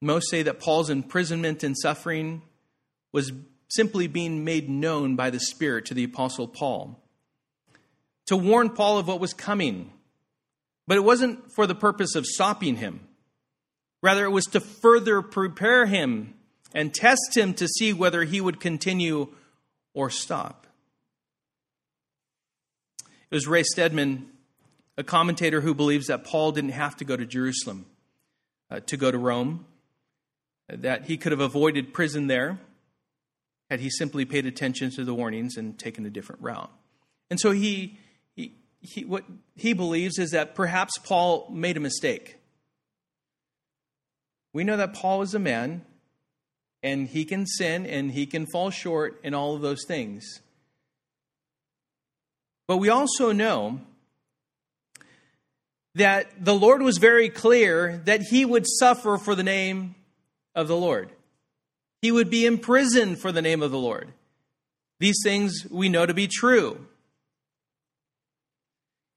most 0.00 0.28
say 0.30 0.42
that 0.42 0.60
Paul's 0.60 0.90
imprisonment 0.90 1.62
and 1.62 1.76
suffering 1.78 2.42
was 3.12 3.32
simply 3.68 4.06
being 4.06 4.44
made 4.44 4.68
known 4.68 5.16
by 5.16 5.30
the 5.30 5.40
Spirit 5.40 5.86
to 5.86 5.94
the 5.94 6.04
Apostle 6.04 6.48
Paul 6.48 7.00
to 8.26 8.36
warn 8.36 8.70
Paul 8.70 8.98
of 8.98 9.08
what 9.08 9.20
was 9.20 9.34
coming. 9.34 9.92
But 10.86 10.96
it 10.96 11.04
wasn't 11.04 11.52
for 11.52 11.66
the 11.66 11.74
purpose 11.74 12.14
of 12.14 12.26
stopping 12.26 12.76
him. 12.76 13.00
Rather, 14.02 14.24
it 14.24 14.30
was 14.30 14.44
to 14.46 14.60
further 14.60 15.22
prepare 15.22 15.86
him 15.86 16.34
and 16.74 16.92
test 16.92 17.36
him 17.36 17.54
to 17.54 17.68
see 17.68 17.92
whether 17.92 18.24
he 18.24 18.40
would 18.40 18.60
continue 18.60 19.28
or 19.94 20.10
stop. 20.10 20.66
It 23.30 23.34
was 23.34 23.46
Ray 23.46 23.62
Stedman, 23.62 24.28
a 24.98 25.04
commentator 25.04 25.60
who 25.60 25.74
believes 25.74 26.08
that 26.08 26.24
Paul 26.24 26.52
didn't 26.52 26.70
have 26.70 26.96
to 26.96 27.04
go 27.04 27.16
to 27.16 27.24
Jerusalem 27.24 27.86
uh, 28.70 28.80
to 28.80 28.96
go 28.96 29.10
to 29.10 29.18
Rome, 29.18 29.64
that 30.68 31.06
he 31.06 31.16
could 31.16 31.32
have 31.32 31.40
avoided 31.40 31.94
prison 31.94 32.26
there 32.26 32.58
had 33.74 33.80
he 33.80 33.90
simply 33.90 34.24
paid 34.24 34.46
attention 34.46 34.88
to 34.88 35.04
the 35.04 35.12
warnings 35.12 35.56
and 35.56 35.76
taken 35.76 36.06
a 36.06 36.10
different 36.10 36.40
route. 36.40 36.70
And 37.28 37.40
so 37.40 37.50
he, 37.50 37.98
he, 38.36 38.52
he, 38.80 39.04
what 39.04 39.24
he 39.56 39.72
believes 39.72 40.16
is 40.16 40.30
that 40.30 40.54
perhaps 40.54 40.96
Paul 40.98 41.50
made 41.50 41.76
a 41.76 41.80
mistake. 41.80 42.36
We 44.52 44.62
know 44.62 44.76
that 44.76 44.94
Paul 44.94 45.22
is 45.22 45.34
a 45.34 45.40
man 45.40 45.84
and 46.84 47.08
he 47.08 47.24
can 47.24 47.46
sin 47.48 47.84
and 47.84 48.12
he 48.12 48.26
can 48.26 48.46
fall 48.46 48.70
short 48.70 49.18
in 49.24 49.34
all 49.34 49.56
of 49.56 49.60
those 49.60 49.84
things. 49.88 50.24
But 52.68 52.76
we 52.76 52.90
also 52.90 53.32
know 53.32 53.80
that 55.96 56.28
the 56.38 56.54
Lord 56.54 56.80
was 56.80 56.98
very 56.98 57.28
clear 57.28 58.00
that 58.04 58.22
he 58.22 58.44
would 58.44 58.68
suffer 58.68 59.18
for 59.18 59.34
the 59.34 59.42
name 59.42 59.96
of 60.54 60.68
the 60.68 60.76
Lord. 60.76 61.10
He 62.04 62.12
would 62.12 62.28
be 62.28 62.44
imprisoned 62.44 63.18
for 63.18 63.32
the 63.32 63.40
name 63.40 63.62
of 63.62 63.70
the 63.70 63.78
Lord. 63.78 64.12
These 65.00 65.20
things 65.24 65.66
we 65.70 65.88
know 65.88 66.04
to 66.04 66.12
be 66.12 66.28
true. 66.28 66.86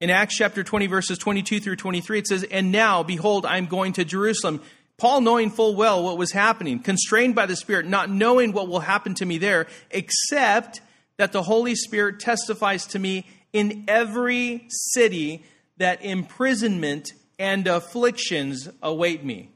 In 0.00 0.08
Acts 0.08 0.38
chapter 0.38 0.64
20, 0.64 0.86
verses 0.86 1.18
22 1.18 1.60
through 1.60 1.76
23, 1.76 2.20
it 2.20 2.26
says, 2.26 2.44
And 2.44 2.72
now, 2.72 3.02
behold, 3.02 3.44
I 3.44 3.58
am 3.58 3.66
going 3.66 3.92
to 3.92 4.06
Jerusalem. 4.06 4.62
Paul, 4.96 5.20
knowing 5.20 5.50
full 5.50 5.76
well 5.76 6.02
what 6.02 6.16
was 6.16 6.32
happening, 6.32 6.78
constrained 6.78 7.34
by 7.34 7.44
the 7.44 7.56
Spirit, 7.56 7.84
not 7.84 8.08
knowing 8.08 8.52
what 8.52 8.68
will 8.68 8.80
happen 8.80 9.12
to 9.16 9.26
me 9.26 9.36
there, 9.36 9.66
except 9.90 10.80
that 11.18 11.32
the 11.32 11.42
Holy 11.42 11.74
Spirit 11.74 12.20
testifies 12.20 12.86
to 12.86 12.98
me 12.98 13.26
in 13.52 13.84
every 13.86 14.64
city 14.70 15.44
that 15.76 16.02
imprisonment 16.02 17.12
and 17.38 17.66
afflictions 17.66 18.66
await 18.82 19.22
me. 19.22 19.50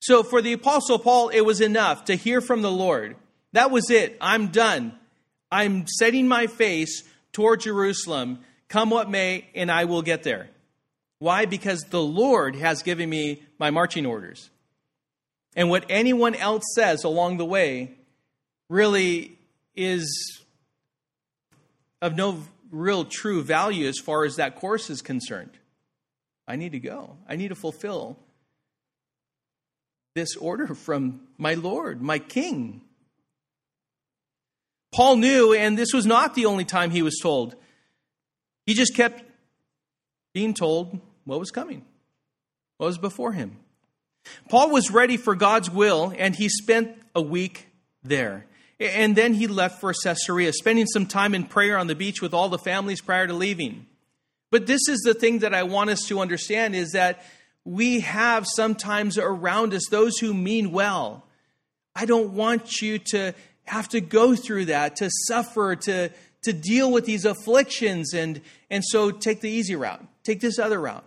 So 0.00 0.22
for 0.22 0.42
the 0.42 0.52
Apostle 0.52 0.98
Paul, 0.98 1.30
it 1.30 1.40
was 1.40 1.60
enough 1.60 2.04
to 2.06 2.14
hear 2.14 2.40
from 2.40 2.62
the 2.62 2.70
Lord. 2.70 3.16
That 3.52 3.70
was 3.70 3.90
it. 3.90 4.16
I'm 4.20 4.48
done. 4.48 4.98
I'm 5.50 5.86
setting 5.86 6.28
my 6.28 6.46
face 6.46 7.02
toward 7.32 7.60
Jerusalem, 7.60 8.40
come 8.68 8.90
what 8.90 9.10
may, 9.10 9.46
and 9.54 9.70
I 9.70 9.84
will 9.84 10.02
get 10.02 10.22
there. 10.22 10.48
Why? 11.18 11.46
Because 11.46 11.82
the 11.82 12.02
Lord 12.02 12.56
has 12.56 12.82
given 12.82 13.08
me 13.08 13.42
my 13.58 13.70
marching 13.70 14.06
orders. 14.06 14.50
And 15.54 15.70
what 15.70 15.86
anyone 15.88 16.34
else 16.34 16.64
says 16.74 17.04
along 17.04 17.38
the 17.38 17.46
way 17.46 17.92
really 18.68 19.38
is 19.74 20.42
of 22.02 22.16
no 22.16 22.42
real 22.70 23.04
true 23.04 23.42
value 23.42 23.88
as 23.88 23.98
far 23.98 24.24
as 24.24 24.36
that 24.36 24.56
course 24.56 24.90
is 24.90 25.00
concerned. 25.00 25.52
I 26.46 26.56
need 26.56 26.72
to 26.72 26.78
go. 26.78 27.16
I 27.28 27.36
need 27.36 27.48
to 27.48 27.54
fulfill 27.54 28.18
this 30.16 30.34
order 30.34 30.74
from 30.74 31.20
my 31.36 31.54
Lord, 31.54 32.00
my 32.00 32.18
King. 32.18 32.80
Paul 34.90 35.16
knew, 35.16 35.52
and 35.52 35.76
this 35.76 35.92
was 35.92 36.06
not 36.06 36.34
the 36.34 36.46
only 36.46 36.64
time 36.64 36.90
he 36.90 37.02
was 37.02 37.20
told. 37.22 37.54
He 38.64 38.72
just 38.72 38.96
kept 38.96 39.22
being 40.32 40.54
told 40.54 40.98
what 41.26 41.38
was 41.38 41.50
coming, 41.50 41.84
what 42.78 42.86
was 42.86 42.96
before 42.96 43.32
him. 43.32 43.58
Paul 44.48 44.70
was 44.70 44.90
ready 44.90 45.18
for 45.18 45.34
God's 45.34 45.70
will, 45.70 46.14
and 46.16 46.34
he 46.34 46.48
spent 46.48 46.96
a 47.14 47.20
week 47.20 47.68
there. 48.02 48.46
And 48.80 49.16
then 49.16 49.34
he 49.34 49.46
left 49.46 49.82
for 49.82 49.92
Caesarea, 49.92 50.54
spending 50.54 50.86
some 50.86 51.04
time 51.04 51.34
in 51.34 51.44
prayer 51.44 51.76
on 51.76 51.88
the 51.88 51.94
beach 51.94 52.22
with 52.22 52.32
all 52.32 52.48
the 52.48 52.58
families 52.58 53.02
prior 53.02 53.26
to 53.26 53.34
leaving. 53.34 53.86
But 54.50 54.66
this 54.66 54.88
is 54.88 55.00
the 55.00 55.14
thing 55.14 55.40
that 55.40 55.52
I 55.52 55.64
want 55.64 55.90
us 55.90 56.04
to 56.04 56.20
understand 56.20 56.74
is 56.74 56.92
that 56.92 57.22
we 57.66 58.00
have 58.00 58.46
sometimes 58.46 59.18
around 59.18 59.74
us 59.74 59.86
those 59.90 60.18
who 60.18 60.32
mean 60.32 60.70
well. 60.70 61.26
I 61.96 62.06
don't 62.06 62.34
want 62.34 62.80
you 62.80 62.98
to 63.10 63.34
have 63.64 63.88
to 63.88 64.00
go 64.00 64.36
through 64.36 64.66
that, 64.66 64.94
to 64.96 65.10
suffer, 65.26 65.74
to, 65.74 66.10
to 66.44 66.52
deal 66.52 66.92
with 66.92 67.06
these 67.06 67.24
afflictions, 67.24 68.14
and, 68.14 68.40
and 68.70 68.84
so 68.84 69.10
take 69.10 69.40
the 69.40 69.50
easy 69.50 69.74
route. 69.74 70.04
Take 70.22 70.40
this 70.40 70.60
other 70.60 70.80
route. 70.80 71.04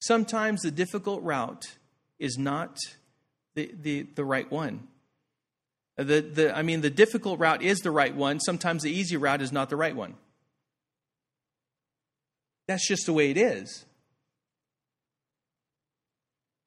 Sometimes 0.00 0.62
the 0.62 0.70
difficult 0.70 1.22
route 1.22 1.76
is 2.18 2.38
not 2.38 2.78
the, 3.54 3.70
the, 3.82 4.02
the 4.14 4.24
right 4.24 4.50
one. 4.50 4.88
The, 5.98 6.22
the, 6.22 6.56
I 6.56 6.62
mean, 6.62 6.80
the 6.80 6.90
difficult 6.90 7.38
route 7.38 7.62
is 7.62 7.80
the 7.80 7.90
right 7.90 8.14
one. 8.14 8.40
Sometimes 8.40 8.82
the 8.82 8.90
easy 8.90 9.18
route 9.18 9.42
is 9.42 9.52
not 9.52 9.68
the 9.68 9.76
right 9.76 9.94
one. 9.94 10.14
That's 12.66 12.88
just 12.88 13.04
the 13.04 13.12
way 13.12 13.30
it 13.30 13.36
is. 13.36 13.84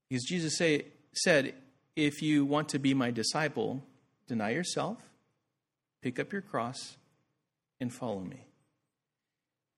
Because 0.09 0.23
Jesus 0.23 0.57
say, 0.57 0.85
said, 1.13 1.53
if 1.95 2.21
you 2.21 2.45
want 2.45 2.69
to 2.69 2.79
be 2.79 2.93
my 2.93 3.11
disciple, 3.11 3.83
deny 4.27 4.51
yourself, 4.51 4.97
pick 6.01 6.19
up 6.19 6.31
your 6.31 6.41
cross, 6.41 6.97
and 7.79 7.93
follow 7.93 8.21
me. 8.21 8.45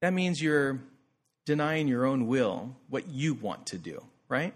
That 0.00 0.12
means 0.12 0.40
you're 0.40 0.80
denying 1.46 1.88
your 1.88 2.06
own 2.06 2.26
will, 2.26 2.76
what 2.88 3.08
you 3.08 3.34
want 3.34 3.66
to 3.66 3.78
do, 3.78 4.02
right? 4.28 4.54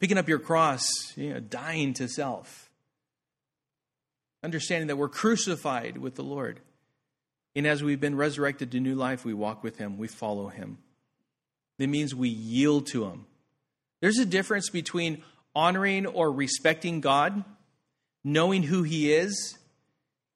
Picking 0.00 0.18
up 0.18 0.28
your 0.28 0.38
cross, 0.38 0.82
you 1.16 1.32
know, 1.32 1.40
dying 1.40 1.94
to 1.94 2.08
self. 2.08 2.70
Understanding 4.42 4.88
that 4.88 4.96
we're 4.96 5.08
crucified 5.08 5.98
with 5.98 6.14
the 6.14 6.22
Lord. 6.22 6.60
And 7.54 7.66
as 7.66 7.82
we've 7.82 8.00
been 8.00 8.16
resurrected 8.16 8.70
to 8.72 8.80
new 8.80 8.94
life, 8.94 9.24
we 9.24 9.32
walk 9.32 9.62
with 9.62 9.78
Him, 9.78 9.98
we 9.98 10.08
follow 10.08 10.48
Him. 10.48 10.78
It 11.78 11.88
means 11.88 12.14
we 12.14 12.28
yield 12.28 12.86
to 12.88 13.04
Him. 13.04 13.26
There's 14.00 14.18
a 14.18 14.26
difference 14.26 14.70
between 14.70 15.22
honoring 15.54 16.06
or 16.06 16.30
respecting 16.30 17.00
God, 17.00 17.44
knowing 18.22 18.62
who 18.64 18.82
He 18.82 19.12
is, 19.12 19.58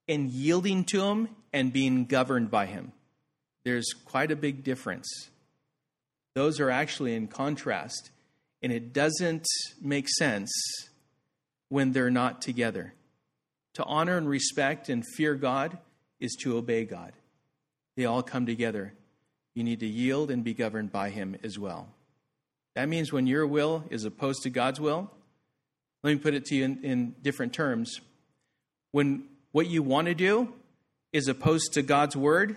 and 0.09 0.31
yielding 0.31 0.85
to 0.85 1.03
Him 1.03 1.29
and 1.53 1.73
being 1.73 2.07
governed 2.07 2.51
by 2.51 2.66
Him. 2.66 2.92
There's 3.64 3.92
quite 4.05 4.31
a 4.31 4.37
big 4.37 4.64
difference. 4.64 5.09
Those 6.35 6.61
are 6.61 6.70
actually 6.70 7.14
in 7.14 7.29
contrast, 7.29 8.11
and 8.62 8.73
it 8.73 8.92
doesn't 8.92 9.46
make 9.83 10.09
sense 10.09 10.51
when 11.68 11.92
they're 11.92 12.11
not 12.11 12.40
together. 12.40 12.94
To 13.75 13.85
honor 13.85 14.16
and 14.16 14.29
respect 14.29 14.88
and 14.88 15.05
fear 15.16 15.35
God 15.35 15.79
is 16.18 16.37
to 16.42 16.57
obey 16.57 16.85
God. 16.85 17.12
They 17.96 18.05
all 18.05 18.23
come 18.23 18.46
together. 18.46 18.94
You 19.55 19.64
need 19.64 19.81
to 19.81 19.87
yield 19.87 20.31
and 20.31 20.42
be 20.42 20.55
governed 20.55 20.92
by 20.92 21.11
Him 21.11 21.37
as 21.42 21.59
well. 21.59 21.88
That 22.74 22.88
means 22.88 23.12
when 23.12 23.26
your 23.26 23.46
will 23.46 23.85
is 23.90 24.04
opposed 24.04 24.42
to 24.44 24.50
God's 24.50 24.80
will, 24.80 25.11
Let 26.02 26.14
me 26.14 26.18
put 26.18 26.35
it 26.35 26.44
to 26.46 26.54
you 26.54 26.64
in, 26.64 26.85
in 26.85 27.14
different 27.22 27.52
terms. 27.52 28.00
When 28.92 29.24
what 29.52 29.66
you 29.66 29.83
want 29.83 30.06
to 30.06 30.14
do 30.14 30.54
is 31.12 31.28
opposed 31.28 31.72
to 31.74 31.83
God's 31.83 32.16
word, 32.16 32.56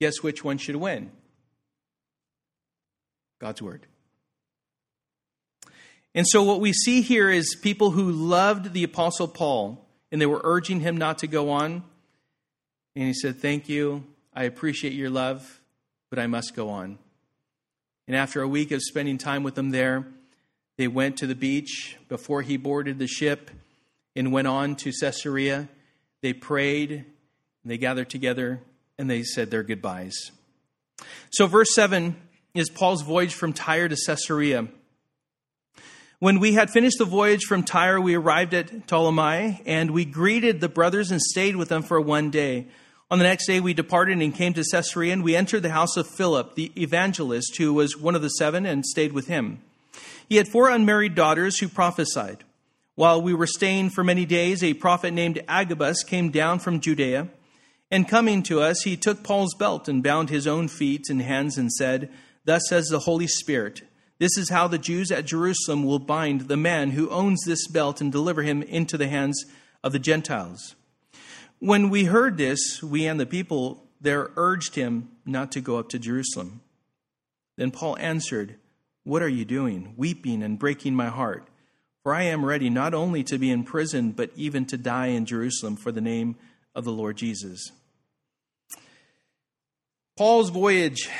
guess 0.00 0.22
which 0.22 0.44
one 0.44 0.58
should 0.58 0.76
win? 0.76 1.10
God's 3.40 3.60
word. 3.60 3.86
And 6.14 6.26
so, 6.26 6.42
what 6.42 6.60
we 6.60 6.72
see 6.72 7.02
here 7.02 7.30
is 7.30 7.56
people 7.60 7.92
who 7.92 8.10
loved 8.10 8.72
the 8.72 8.84
Apostle 8.84 9.28
Paul 9.28 9.86
and 10.10 10.20
they 10.20 10.26
were 10.26 10.40
urging 10.42 10.80
him 10.80 10.96
not 10.96 11.18
to 11.18 11.26
go 11.26 11.50
on. 11.50 11.84
And 12.96 13.06
he 13.06 13.14
said, 13.14 13.36
Thank 13.36 13.68
you. 13.68 14.04
I 14.34 14.44
appreciate 14.44 14.92
your 14.92 15.10
love, 15.10 15.60
but 16.08 16.18
I 16.18 16.26
must 16.26 16.54
go 16.54 16.68
on. 16.68 16.98
And 18.10 18.16
after 18.16 18.42
a 18.42 18.48
week 18.48 18.72
of 18.72 18.82
spending 18.82 19.18
time 19.18 19.44
with 19.44 19.54
them 19.54 19.70
there, 19.70 20.04
they 20.76 20.88
went 20.88 21.18
to 21.18 21.28
the 21.28 21.36
beach 21.36 21.96
before 22.08 22.42
he 22.42 22.56
boarded 22.56 22.98
the 22.98 23.06
ship 23.06 23.52
and 24.16 24.32
went 24.32 24.48
on 24.48 24.74
to 24.78 24.90
Caesarea. 24.90 25.68
They 26.20 26.32
prayed, 26.32 26.90
and 26.90 27.04
they 27.64 27.78
gathered 27.78 28.10
together, 28.10 28.62
and 28.98 29.08
they 29.08 29.22
said 29.22 29.52
their 29.52 29.62
goodbyes. 29.62 30.32
So, 31.30 31.46
verse 31.46 31.72
7 31.72 32.16
is 32.52 32.68
Paul's 32.68 33.02
voyage 33.02 33.32
from 33.32 33.52
Tyre 33.52 33.88
to 33.88 33.96
Caesarea. 34.06 34.66
When 36.18 36.40
we 36.40 36.54
had 36.54 36.68
finished 36.68 36.98
the 36.98 37.04
voyage 37.04 37.44
from 37.44 37.62
Tyre, 37.62 38.00
we 38.00 38.16
arrived 38.16 38.54
at 38.54 38.88
Ptolemais, 38.88 39.62
and 39.66 39.92
we 39.92 40.04
greeted 40.04 40.60
the 40.60 40.68
brothers 40.68 41.12
and 41.12 41.22
stayed 41.22 41.54
with 41.54 41.68
them 41.68 41.84
for 41.84 42.00
one 42.00 42.30
day. 42.30 42.66
On 43.10 43.18
the 43.18 43.24
next 43.24 43.46
day, 43.46 43.58
we 43.58 43.74
departed 43.74 44.20
and 44.20 44.34
came 44.34 44.54
to 44.54 44.64
Caesarea, 44.70 45.12
and 45.12 45.24
we 45.24 45.34
entered 45.34 45.62
the 45.62 45.70
house 45.70 45.96
of 45.96 46.06
Philip, 46.06 46.54
the 46.54 46.70
evangelist, 46.80 47.56
who 47.56 47.72
was 47.72 47.96
one 47.96 48.14
of 48.14 48.22
the 48.22 48.28
seven, 48.28 48.64
and 48.64 48.86
stayed 48.86 49.12
with 49.12 49.26
him. 49.26 49.60
He 50.28 50.36
had 50.36 50.46
four 50.46 50.70
unmarried 50.70 51.16
daughters 51.16 51.58
who 51.58 51.68
prophesied. 51.68 52.44
While 52.94 53.20
we 53.20 53.34
were 53.34 53.46
staying 53.46 53.90
for 53.90 54.04
many 54.04 54.26
days, 54.26 54.62
a 54.62 54.74
prophet 54.74 55.12
named 55.12 55.42
Agabus 55.48 56.04
came 56.04 56.30
down 56.30 56.60
from 56.60 56.80
Judea. 56.80 57.28
And 57.90 58.08
coming 58.08 58.44
to 58.44 58.60
us, 58.60 58.82
he 58.82 58.96
took 58.96 59.24
Paul's 59.24 59.54
belt 59.54 59.88
and 59.88 60.04
bound 60.04 60.30
his 60.30 60.46
own 60.46 60.68
feet 60.68 61.10
and 61.10 61.20
hands 61.20 61.58
and 61.58 61.72
said, 61.72 62.10
Thus 62.44 62.62
says 62.68 62.86
the 62.86 63.00
Holy 63.00 63.26
Spirit 63.26 63.82
this 64.20 64.36
is 64.36 64.50
how 64.50 64.68
the 64.68 64.78
Jews 64.78 65.10
at 65.10 65.24
Jerusalem 65.24 65.82
will 65.82 65.98
bind 65.98 66.42
the 66.42 66.56
man 66.56 66.90
who 66.90 67.08
owns 67.08 67.40
this 67.46 67.66
belt 67.66 68.02
and 68.02 68.12
deliver 68.12 68.42
him 68.42 68.62
into 68.62 68.98
the 68.98 69.08
hands 69.08 69.46
of 69.82 69.92
the 69.92 69.98
Gentiles. 69.98 70.76
When 71.60 71.90
we 71.90 72.04
heard 72.04 72.38
this, 72.38 72.82
we 72.82 73.06
and 73.06 73.20
the 73.20 73.26
people 73.26 73.84
there 74.00 74.30
urged 74.36 74.74
him 74.74 75.10
not 75.26 75.52
to 75.52 75.60
go 75.60 75.78
up 75.78 75.90
to 75.90 75.98
Jerusalem. 75.98 76.62
Then 77.56 77.70
Paul 77.70 77.98
answered, 77.98 78.56
What 79.04 79.22
are 79.22 79.28
you 79.28 79.44
doing, 79.44 79.92
weeping 79.96 80.42
and 80.42 80.58
breaking 80.58 80.94
my 80.94 81.08
heart? 81.08 81.46
For 82.02 82.14
I 82.14 82.22
am 82.22 82.46
ready 82.46 82.70
not 82.70 82.94
only 82.94 83.22
to 83.24 83.36
be 83.36 83.50
in 83.50 83.64
prison, 83.64 84.12
but 84.12 84.30
even 84.34 84.64
to 84.66 84.78
die 84.78 85.08
in 85.08 85.26
Jerusalem 85.26 85.76
for 85.76 85.92
the 85.92 86.00
name 86.00 86.36
of 86.74 86.84
the 86.84 86.92
Lord 86.92 87.18
Jesus. 87.18 87.70
Paul's 90.16 90.48
voyage, 90.48 91.10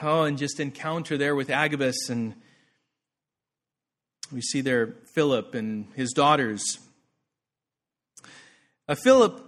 oh, 0.00 0.22
and 0.22 0.38
just 0.38 0.60
encounter 0.60 1.18
there 1.18 1.34
with 1.34 1.50
Agabus 1.50 2.08
and 2.08 2.34
we 4.30 4.42
see 4.42 4.60
there 4.60 4.94
Philip 5.14 5.54
and 5.54 5.88
his 5.94 6.12
daughters. 6.12 6.78
Uh, 8.86 8.94
Philip 8.94 9.47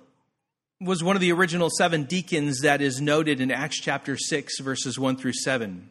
was 0.81 1.05
one 1.05 1.15
of 1.15 1.21
the 1.21 1.33
original 1.33 1.69
seven 1.69 2.05
deacons 2.05 2.61
that 2.61 2.81
is 2.81 3.03
noted 3.03 3.41
in 3.41 3.51
Acts 3.51 3.79
chapter 3.79 4.17
6, 4.17 4.61
verses 4.61 4.99
1 4.99 5.17
through 5.17 5.35
7. 5.35 5.91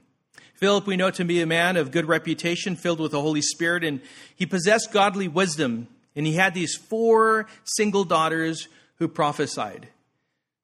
Philip, 0.55 0.87
we 0.87 0.97
know 0.97 1.11
to 1.11 1.23
be 1.23 1.41
a 1.41 1.45
man 1.45 1.77
of 1.77 1.91
good 1.91 2.05
reputation, 2.05 2.75
filled 2.75 2.99
with 2.99 3.11
the 3.11 3.21
Holy 3.21 3.41
Spirit, 3.41 3.83
and 3.83 4.01
he 4.35 4.47
possessed 4.47 4.91
godly 4.91 5.27
wisdom. 5.27 5.87
And 6.15 6.25
he 6.25 6.33
had 6.33 6.55
these 6.55 6.75
four 6.75 7.45
single 7.63 8.03
daughters 8.03 8.67
who 8.95 9.07
prophesied. 9.07 9.89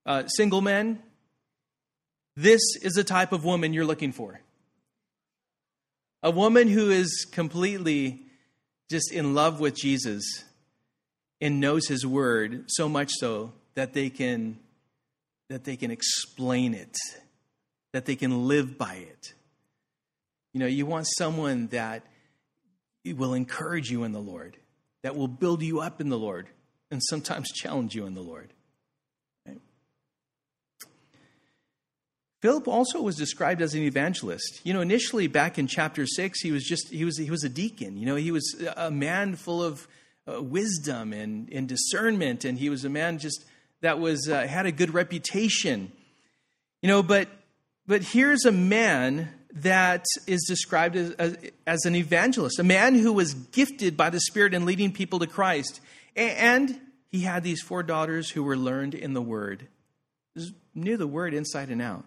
Uh, 0.08 0.26
single 0.28 0.62
men, 0.62 1.04
this 2.36 2.62
is 2.82 2.94
the 2.94 3.04
type 3.04 3.32
of 3.32 3.46
woman 3.46 3.74
you're 3.74 3.86
looking 3.86 4.12
for 4.12 4.42
a 6.26 6.32
woman 6.32 6.68
who 6.68 6.90
is 6.90 7.28
completely 7.32 8.20
just 8.90 9.12
in 9.12 9.36
love 9.36 9.60
with 9.60 9.76
Jesus 9.76 10.44
and 11.40 11.60
knows 11.60 11.88
his 11.88 12.04
word 12.04 12.64
so 12.66 12.90
much 12.90 13.12
so 13.20 13.54
that 13.76 13.94
they 13.94 14.10
can 14.10 14.58
that 15.50 15.64
they 15.64 15.76
can 15.76 15.92
explain 15.92 16.74
it 16.74 16.98
that 17.94 18.06
they 18.06 18.16
can 18.16 18.48
live 18.48 18.78
by 18.78 18.96
it 18.96 19.34
you 20.54 20.60
know 20.60 20.66
you 20.66 20.86
want 20.86 21.08
someone 21.18 21.68
that 21.68 22.04
will 23.06 23.34
encourage 23.34 23.90
you 23.90 24.04
in 24.04 24.12
the 24.12 24.20
lord 24.20 24.58
that 25.04 25.16
will 25.16 25.28
build 25.28 25.62
you 25.62 25.80
up 25.80 26.02
in 26.02 26.10
the 26.10 26.18
lord 26.18 26.50
and 26.90 27.02
sometimes 27.04 27.52
challenge 27.52 27.96
you 27.96 28.06
in 28.06 28.14
the 28.14 28.22
lord 28.22 28.52
Philip 32.42 32.68
also 32.68 33.02
was 33.02 33.16
described 33.16 33.60
as 33.64 33.74
an 33.74 33.82
evangelist. 33.82 34.62
You 34.64 34.76
know, 34.76 34.82
initially 34.82 35.26
back 35.26 35.58
in 35.58 35.66
chapter 35.66 36.06
6, 36.06 36.42
he 36.42 36.52
was 36.52 36.64
just 36.64 36.92
he 36.92 37.04
was 37.04 37.18
he 37.18 37.32
was 37.32 37.44
a 37.44 37.50
deacon. 37.50 37.98
You 37.98 38.06
know, 38.06 38.16
he 38.16 38.30
was 38.30 38.64
a 38.78 38.92
man 38.92 39.36
full 39.36 39.64
of 39.64 39.88
uh, 40.28 40.42
wisdom 40.42 41.14
and, 41.14 41.50
and 41.52 41.68
discernment 41.68 42.46
and 42.46 42.58
he 42.58 42.70
was 42.70 42.86
a 42.86 42.90
man 42.90 43.20
just 43.20 43.46
that 43.82 44.00
was 44.00 44.30
uh, 44.30 44.48
had 44.48 44.66
a 44.66 44.72
good 44.72 44.94
reputation. 44.94 45.92
You 46.82 46.90
know, 46.90 47.04
but 47.04 47.28
but 47.88 48.02
here's 48.02 48.46
a 48.46 48.52
man 48.52 49.30
that 49.56 50.06
is 50.28 50.46
described 50.48 50.96
as, 50.96 51.12
as, 51.12 51.38
as 51.66 51.86
an 51.86 51.96
evangelist, 51.96 52.60
a 52.60 52.64
man 52.64 52.96
who 52.96 53.14
was 53.14 53.34
gifted 53.34 53.96
by 53.96 54.10
the 54.10 54.20
Spirit 54.20 54.54
in 54.54 54.66
leading 54.66 54.92
people 54.92 55.20
to 55.20 55.28
Christ. 55.28 55.80
And 56.16 56.80
he 57.10 57.22
had 57.22 57.44
these 57.44 57.62
four 57.62 57.84
daughters 57.84 58.30
who 58.30 58.44
were 58.44 58.58
learned 58.58 58.94
in 58.94 59.14
the 59.14 59.22
Word, 59.22 59.68
knew 60.74 60.98
the 60.98 61.08
Word 61.08 61.34
inside 61.34 61.70
and 61.70 61.82
out. 61.82 62.04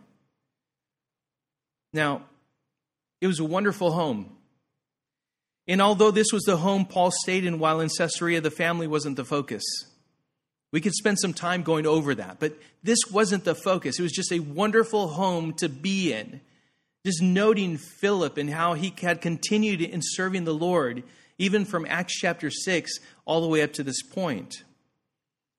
Now, 1.93 2.25
it 3.21 3.27
was 3.27 3.41
a 3.41 3.45
wonderful 3.45 3.93
home. 3.93 4.37
And 5.67 5.81
although 5.81 6.11
this 6.11 6.33
was 6.33 6.43
the 6.45 6.59
home 6.59 6.85
Paul 6.85 7.11
stayed 7.11 7.45
in 7.45 7.59
while 7.59 7.81
in 7.81 7.89
Caesarea, 7.89 8.41
the 8.41 8.51
family 8.51 8.87
wasn't 8.87 9.17
the 9.17 9.25
focus. 9.25 9.65
We 10.71 10.81
could 10.81 10.95
spend 10.95 11.19
some 11.19 11.33
time 11.33 11.63
going 11.63 11.87
over 11.87 12.15
that, 12.15 12.39
but 12.41 12.59
this 12.83 12.99
wasn't 13.11 13.45
the 13.45 13.55
focus. 13.55 13.99
It 13.99 14.03
was 14.03 14.13
just 14.13 14.33
a 14.33 14.41
wonderful 14.41 15.09
home 15.09 15.55
to 15.55 15.69
be 15.69 16.13
in. 16.13 16.41
Just 17.07 17.23
noting 17.23 17.79
Philip 17.79 18.37
and 18.37 18.51
how 18.51 18.75
he 18.75 18.93
had 19.01 19.23
continued 19.23 19.81
in 19.81 20.01
serving 20.03 20.45
the 20.45 20.55
Lord, 20.55 21.05
even 21.39 21.65
from 21.65 21.87
Acts 21.89 22.15
chapter 22.15 22.51
6 22.51 22.91
all 23.25 23.41
the 23.41 23.49
way 23.49 23.63
up 23.63 23.73
to 23.75 23.83
this 23.83 24.03
point. 24.03 24.65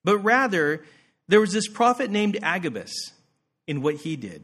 But 0.03 0.19
rather, 0.19 0.83
there 1.27 1.39
was 1.39 1.53
this 1.53 1.67
prophet 1.67 2.11
named 2.11 2.37
Agabus 2.43 2.93
in 3.67 3.81
what 3.81 3.95
he 3.95 4.15
did. 4.15 4.43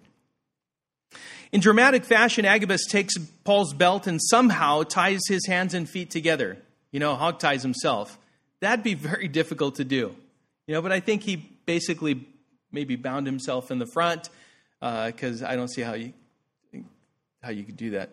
In 1.52 1.62
dramatic 1.62 2.06
fashion, 2.06 2.44
Agabus 2.44 2.86
takes 2.86 3.18
Paul's 3.44 3.74
belt 3.74 4.08
and 4.08 4.20
somehow 4.22 4.84
ties 4.84 5.22
his 5.28 5.46
hands 5.48 5.74
and 5.74 5.90
feet 5.90 6.10
together. 6.10 6.58
You 6.92 7.00
know, 7.00 7.16
hog 7.16 7.40
ties 7.40 7.62
himself. 7.62 8.18
That'd 8.62 8.84
be 8.84 8.94
very 8.94 9.28
difficult 9.40 9.76
to 9.76 9.84
do. 9.84 10.16
You 10.68 10.74
know, 10.74 10.82
but 10.82 10.92
I 10.92 11.00
think 11.00 11.24
he 11.24 11.36
basically 11.66 12.28
maybe 12.72 12.96
bound 12.96 13.26
himself 13.26 13.72
in 13.72 13.80
the 13.80 13.86
front 13.86 14.30
because 14.80 15.42
uh, 15.42 15.48
I 15.48 15.56
don't 15.56 15.70
see 15.70 15.82
how 15.82 15.94
you 15.94 16.14
how 17.42 17.52
you 17.52 17.64
could 17.64 17.78
do 17.78 17.92
that 17.92 18.10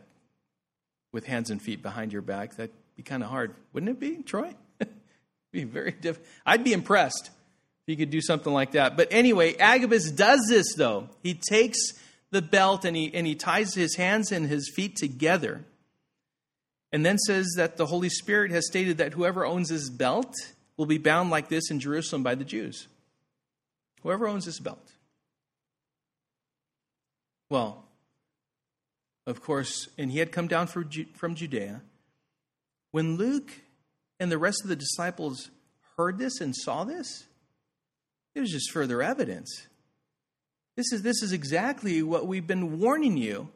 with 1.10 1.24
hands 1.24 1.50
and 1.50 1.60
feet 1.60 1.82
behind 1.82 2.12
your 2.12 2.22
back. 2.22 2.56
That'd 2.56 2.74
be 2.96 3.02
kind 3.02 3.22
of 3.22 3.30
hard, 3.30 3.54
wouldn't 3.72 3.90
it 3.90 3.98
be, 3.98 4.22
Troy? 4.22 4.54
be 5.52 5.64
very 5.64 5.92
diff- 5.92 6.20
I'd 6.44 6.64
be 6.64 6.72
impressed 6.74 7.30
if 7.86 7.88
you 7.88 7.96
could 7.96 8.10
do 8.10 8.20
something 8.20 8.52
like 8.52 8.72
that. 8.72 8.96
But 8.96 9.08
anyway, 9.10 9.56
Agabus 9.56 10.10
does 10.10 10.46
this 10.48 10.74
though. 10.74 11.08
He 11.22 11.34
takes 11.34 11.78
the 12.30 12.42
belt 12.42 12.84
and 12.84 12.96
he, 12.96 13.10
and 13.14 13.26
he 13.26 13.34
ties 13.34 13.74
his 13.74 13.96
hands 13.96 14.32
and 14.32 14.46
his 14.46 14.70
feet 14.74 14.96
together. 14.96 15.64
And 16.92 17.06
then 17.06 17.16
says 17.16 17.54
that 17.56 17.78
the 17.78 17.86
Holy 17.86 18.10
Spirit 18.10 18.50
has 18.50 18.66
stated 18.66 18.98
that 18.98 19.14
whoever 19.14 19.46
owns 19.46 19.70
this 19.70 19.88
belt 19.88 20.34
will 20.76 20.86
be 20.86 20.98
bound 20.98 21.30
like 21.30 21.48
this 21.48 21.70
in 21.70 21.80
Jerusalem 21.80 22.22
by 22.22 22.34
the 22.34 22.44
Jews. 22.44 22.88
Whoever 24.02 24.26
owns 24.26 24.46
this 24.46 24.58
belt. 24.58 24.92
Well, 27.50 27.84
of 29.26 29.42
course, 29.42 29.88
and 29.98 30.10
he 30.10 30.18
had 30.18 30.32
come 30.32 30.48
down 30.48 30.66
from 30.66 31.34
Judea. 31.34 31.82
When 32.90 33.16
Luke 33.16 33.52
and 34.18 34.32
the 34.32 34.38
rest 34.38 34.62
of 34.62 34.68
the 34.68 34.76
disciples 34.76 35.50
heard 35.96 36.18
this 36.18 36.40
and 36.40 36.56
saw 36.56 36.84
this, 36.84 37.24
it 38.34 38.40
was 38.40 38.50
just 38.50 38.70
further 38.70 39.02
evidence 39.02 39.66
this 40.76 40.92
is, 40.92 41.02
this 41.02 41.22
is 41.22 41.32
exactly 41.32 42.02
what 42.02 42.26
we've 42.26 42.46
been 42.46 42.80
warning 42.80 43.16
you 43.16 43.50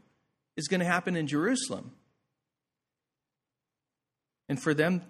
is 0.57 0.69
going 0.69 0.81
to 0.81 0.87
happen 0.87 1.17
in 1.17 1.27
Jerusalem. 1.27 1.93
And 4.49 4.61
for 4.61 4.75
them, 4.75 5.03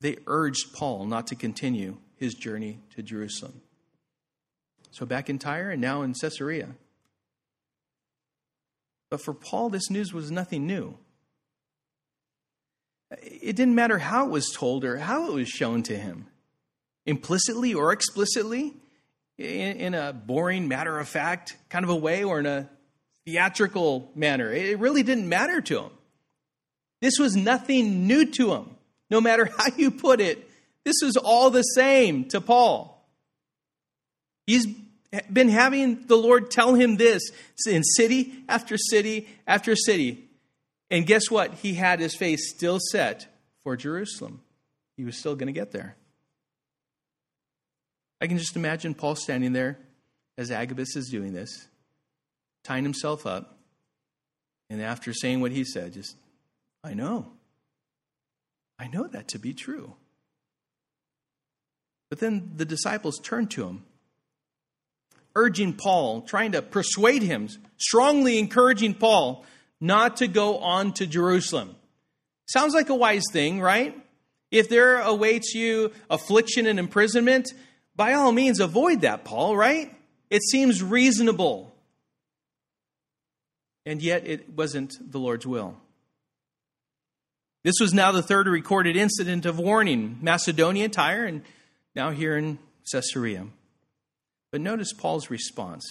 they 0.00 0.16
urged 0.26 0.72
Paul 0.74 1.06
not 1.06 1.26
to 1.28 1.34
continue 1.34 1.96
his 2.16 2.34
journey 2.34 2.80
to 2.94 3.02
Jerusalem. 3.02 3.60
So 4.90 5.06
back 5.06 5.28
in 5.28 5.38
Tyre 5.38 5.70
and 5.70 5.80
now 5.80 6.02
in 6.02 6.14
Caesarea. 6.14 6.68
But 9.10 9.22
for 9.22 9.32
Paul, 9.32 9.70
this 9.70 9.90
news 9.90 10.12
was 10.12 10.30
nothing 10.30 10.66
new. 10.66 10.96
It 13.22 13.56
didn't 13.56 13.74
matter 13.74 13.98
how 13.98 14.26
it 14.26 14.30
was 14.30 14.50
told 14.50 14.84
or 14.84 14.98
how 14.98 15.28
it 15.28 15.32
was 15.32 15.48
shown 15.48 15.82
to 15.84 15.96
him, 15.96 16.26
implicitly 17.06 17.72
or 17.72 17.92
explicitly, 17.92 18.74
in, 19.38 19.94
a 19.94 20.12
boring, 20.12 20.68
matter 20.68 20.98
of 20.98 21.08
fact 21.08 21.56
kind 21.70 21.84
of 21.84 21.90
a 21.90 21.96
way 21.96 22.24
or 22.24 22.40
in 22.40 22.46
a 22.46 22.68
theatrical 23.24 24.10
manner. 24.14 24.52
It 24.52 24.78
really 24.78 25.02
didn't 25.02 25.28
matter 25.28 25.60
to 25.60 25.82
him. 25.84 25.90
This 27.00 27.18
was 27.18 27.36
nothing 27.36 28.06
new 28.06 28.26
to 28.32 28.52
him. 28.52 28.76
No 29.10 29.20
matter 29.20 29.46
how 29.58 29.66
you 29.76 29.90
put 29.90 30.20
it, 30.20 30.48
this 30.84 31.02
is 31.02 31.16
all 31.16 31.50
the 31.50 31.62
same 31.62 32.26
to 32.26 32.40
Paul. 32.40 33.06
He's 34.46 34.66
been 35.30 35.48
having 35.48 36.06
the 36.06 36.16
Lord 36.16 36.50
tell 36.50 36.74
him 36.74 36.96
this 36.96 37.30
in 37.66 37.82
city 37.82 38.44
after 38.48 38.76
city 38.76 39.28
after 39.46 39.74
city. 39.76 40.24
And 40.90 41.06
guess 41.06 41.30
what? 41.30 41.54
He 41.54 41.74
had 41.74 42.00
his 42.00 42.14
face 42.14 42.50
still 42.50 42.78
set 42.92 43.26
for 43.62 43.76
Jerusalem. 43.76 44.40
He 44.96 45.04
was 45.04 45.18
still 45.18 45.34
going 45.34 45.48
to 45.48 45.52
get 45.52 45.72
there. 45.72 45.96
I 48.20 48.26
can 48.26 48.38
just 48.38 48.56
imagine 48.56 48.94
Paul 48.94 49.14
standing 49.14 49.52
there 49.52 49.78
as 50.36 50.50
Agabus 50.50 50.96
is 50.96 51.08
doing 51.08 51.32
this, 51.32 51.68
tying 52.64 52.84
himself 52.84 53.26
up, 53.26 53.58
and 54.70 54.82
after 54.82 55.12
saying 55.12 55.40
what 55.40 55.52
he 55.52 55.64
said, 55.64 55.92
just, 55.92 56.16
I 56.82 56.94
know. 56.94 57.32
I 58.78 58.86
know 58.88 59.06
that 59.06 59.28
to 59.28 59.38
be 59.38 59.52
true. 59.52 59.94
But 62.10 62.20
then 62.20 62.52
the 62.56 62.64
disciples 62.64 63.18
turned 63.18 63.50
to 63.52 63.66
him 63.66 63.84
urging 65.38 65.72
Paul, 65.72 66.22
trying 66.22 66.52
to 66.52 66.62
persuade 66.62 67.22
him, 67.22 67.48
strongly 67.76 68.38
encouraging 68.38 68.94
Paul 68.94 69.44
not 69.80 70.16
to 70.16 70.26
go 70.26 70.58
on 70.58 70.92
to 70.94 71.06
Jerusalem. 71.06 71.76
Sounds 72.46 72.74
like 72.74 72.88
a 72.88 72.94
wise 72.94 73.22
thing, 73.32 73.60
right? 73.60 73.96
If 74.50 74.68
there 74.68 74.98
awaits 75.00 75.54
you 75.54 75.92
affliction 76.10 76.66
and 76.66 76.78
imprisonment, 76.78 77.52
by 77.94 78.14
all 78.14 78.32
means 78.32 78.58
avoid 78.58 79.02
that, 79.02 79.24
Paul, 79.24 79.56
right? 79.56 79.94
It 80.28 80.42
seems 80.42 80.82
reasonable. 80.82 81.72
And 83.86 84.02
yet 84.02 84.26
it 84.26 84.50
wasn't 84.50 85.12
the 85.12 85.18
Lord's 85.18 85.46
will. 85.46 85.76
This 87.68 87.80
was 87.82 87.92
now 87.92 88.12
the 88.12 88.22
third 88.22 88.46
recorded 88.46 88.96
incident 88.96 89.44
of 89.44 89.58
warning 89.58 90.16
Macedonia, 90.22 90.88
Tyre, 90.88 91.26
and 91.26 91.42
now 91.94 92.12
here 92.12 92.34
in 92.34 92.58
Caesarea. 92.90 93.46
But 94.50 94.62
notice 94.62 94.94
Paul's 94.94 95.28
response. 95.28 95.84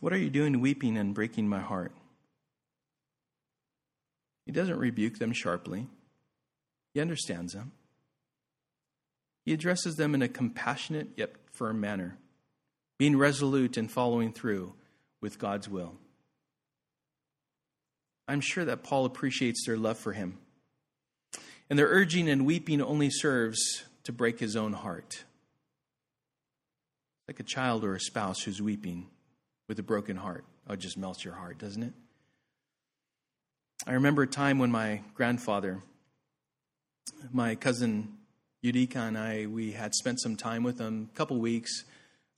What 0.00 0.14
are 0.14 0.16
you 0.16 0.30
doing 0.30 0.62
weeping 0.62 0.96
and 0.96 1.14
breaking 1.14 1.50
my 1.50 1.60
heart? 1.60 1.92
He 4.46 4.52
doesn't 4.52 4.78
rebuke 4.78 5.18
them 5.18 5.34
sharply, 5.34 5.86
he 6.94 7.00
understands 7.02 7.52
them. 7.52 7.72
He 9.44 9.52
addresses 9.52 9.96
them 9.96 10.14
in 10.14 10.22
a 10.22 10.28
compassionate 10.28 11.08
yet 11.14 11.34
firm 11.52 11.78
manner, 11.78 12.16
being 12.96 13.18
resolute 13.18 13.76
and 13.76 13.92
following 13.92 14.32
through 14.32 14.72
with 15.20 15.38
God's 15.38 15.68
will. 15.68 15.96
I'm 18.28 18.40
sure 18.40 18.64
that 18.64 18.82
Paul 18.82 19.04
appreciates 19.04 19.64
their 19.66 19.76
love 19.76 19.98
for 19.98 20.12
him. 20.12 20.38
And 21.68 21.78
their 21.78 21.88
urging 21.88 22.28
and 22.28 22.46
weeping 22.46 22.80
only 22.80 23.10
serves 23.10 23.84
to 24.04 24.12
break 24.12 24.38
his 24.38 24.56
own 24.56 24.72
heart. 24.72 25.24
Like 27.28 27.40
a 27.40 27.44
child 27.44 27.84
or 27.84 27.94
a 27.94 28.00
spouse 28.00 28.40
who's 28.42 28.62
weeping 28.62 29.08
with 29.68 29.78
a 29.78 29.82
broken 29.82 30.16
heart. 30.16 30.44
Oh, 30.68 30.74
it 30.74 30.80
just 30.80 30.96
melts 30.96 31.24
your 31.24 31.34
heart, 31.34 31.58
doesn't 31.58 31.82
it? 31.82 31.92
I 33.86 33.92
remember 33.92 34.22
a 34.22 34.26
time 34.26 34.58
when 34.58 34.70
my 34.70 35.02
grandfather, 35.14 35.82
my 37.32 37.54
cousin 37.54 38.16
Yudika 38.64 38.96
and 38.96 39.18
I, 39.18 39.46
we 39.46 39.72
had 39.72 39.94
spent 39.94 40.20
some 40.20 40.36
time 40.36 40.62
with 40.62 40.78
him, 40.78 41.08
a 41.12 41.16
couple 41.16 41.38
weeks. 41.38 41.84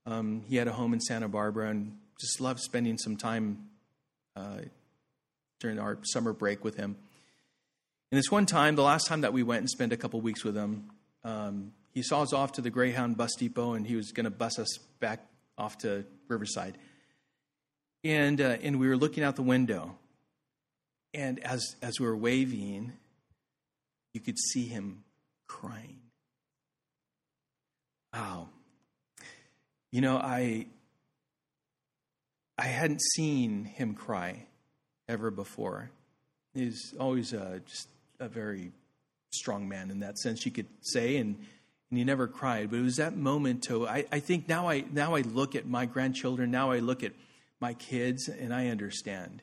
Um, 0.05 0.43
he 0.49 0.57
had 0.57 0.69
a 0.69 0.73
home 0.73 0.93
in 0.93 1.01
Santa 1.01 1.29
Barbara 1.29 1.71
and 1.71 1.97
just 2.21 2.41
loved 2.41 2.61
spending 2.61 2.99
some 2.99 3.17
time 3.17 3.69
uh, 4.37 4.59
during 5.61 5.79
our 5.79 5.99
summer 6.03 6.33
break 6.33 6.65
with 6.65 6.77
him. 6.77 6.97
And 8.11 8.19
this 8.19 8.31
one 8.31 8.47
time, 8.47 8.75
the 8.75 8.83
last 8.83 9.07
time 9.07 9.21
that 9.21 9.33
we 9.33 9.43
went 9.43 9.61
and 9.61 9.71
spent 9.71 9.93
a 9.93 9.97
couple 9.97 10.21
weeks 10.21 10.45
with 10.45 10.57
him, 10.57 10.91
um, 11.25 11.73
he 11.93 12.03
saw 12.03 12.23
us 12.23 12.33
off 12.33 12.53
to 12.53 12.61
the 12.61 12.71
Greyhound 12.71 13.17
bus 13.17 13.35
depot 13.37 13.75
and 13.75 13.87
he 13.87 13.97
was 13.97 14.13
going 14.13 14.25
to 14.25 14.31
bus 14.31 14.59
us 14.59 14.79
back 15.01 15.27
off 15.59 15.79
to 15.79 16.05
Riverside. 16.29 16.79
And, 18.05 18.41
uh, 18.41 18.57
and 18.63 18.79
we 18.79 18.89
were 18.89 18.97
looking 18.97 19.25
out 19.25 19.37
the 19.37 19.43
window. 19.43 19.97
And 21.13 21.39
as, 21.41 21.77
as 21.83 21.99
we 21.99 22.07
were 22.07 22.17
waving, 22.17 22.93
you 24.15 24.21
could 24.21 24.39
see 24.39 24.67
him 24.67 25.05
crying. 25.47 25.99
Wow. 28.15 28.49
You 29.91 30.01
know, 30.01 30.17
I, 30.17 30.67
I 32.57 32.65
hadn't 32.65 33.03
seen 33.03 33.65
him 33.65 33.95
cry 33.95 34.48
ever 35.09 35.31
before. 35.31 35.91
He's 36.55 36.95
always 36.99 37.33
uh, 37.33 37.61
just 37.67 37.89
a 38.21 38.29
very 38.29 38.73
strong 39.31 39.69
man 39.69 39.91
in 39.91 40.01
that 40.01 40.19
sense, 40.19 40.45
you 40.45 40.53
could 40.53 40.67
say, 40.83 41.17
and 41.17 41.37
and 41.91 41.99
he 41.99 42.05
never 42.05 42.27
cried. 42.27 42.71
But 42.71 42.81
it 42.81 42.83
was 42.83 42.97
that 42.97 43.17
moment 43.17 43.63
to 43.65 43.89
I, 43.89 44.05
I 44.13 44.21
think 44.21 44.49
now 44.49 44.69
I 44.69 44.85
now 44.93 45.15
I 45.15 45.23
look 45.23 45.55
at 45.55 45.67
my 45.67 45.87
grandchildren, 45.87 46.51
now 46.51 46.71
I 46.71 46.79
look 46.79 47.03
at 47.03 47.13
my 47.61 47.75
kids, 47.75 48.29
and 48.29 48.55
I 48.55 48.69
understand. 48.69 49.43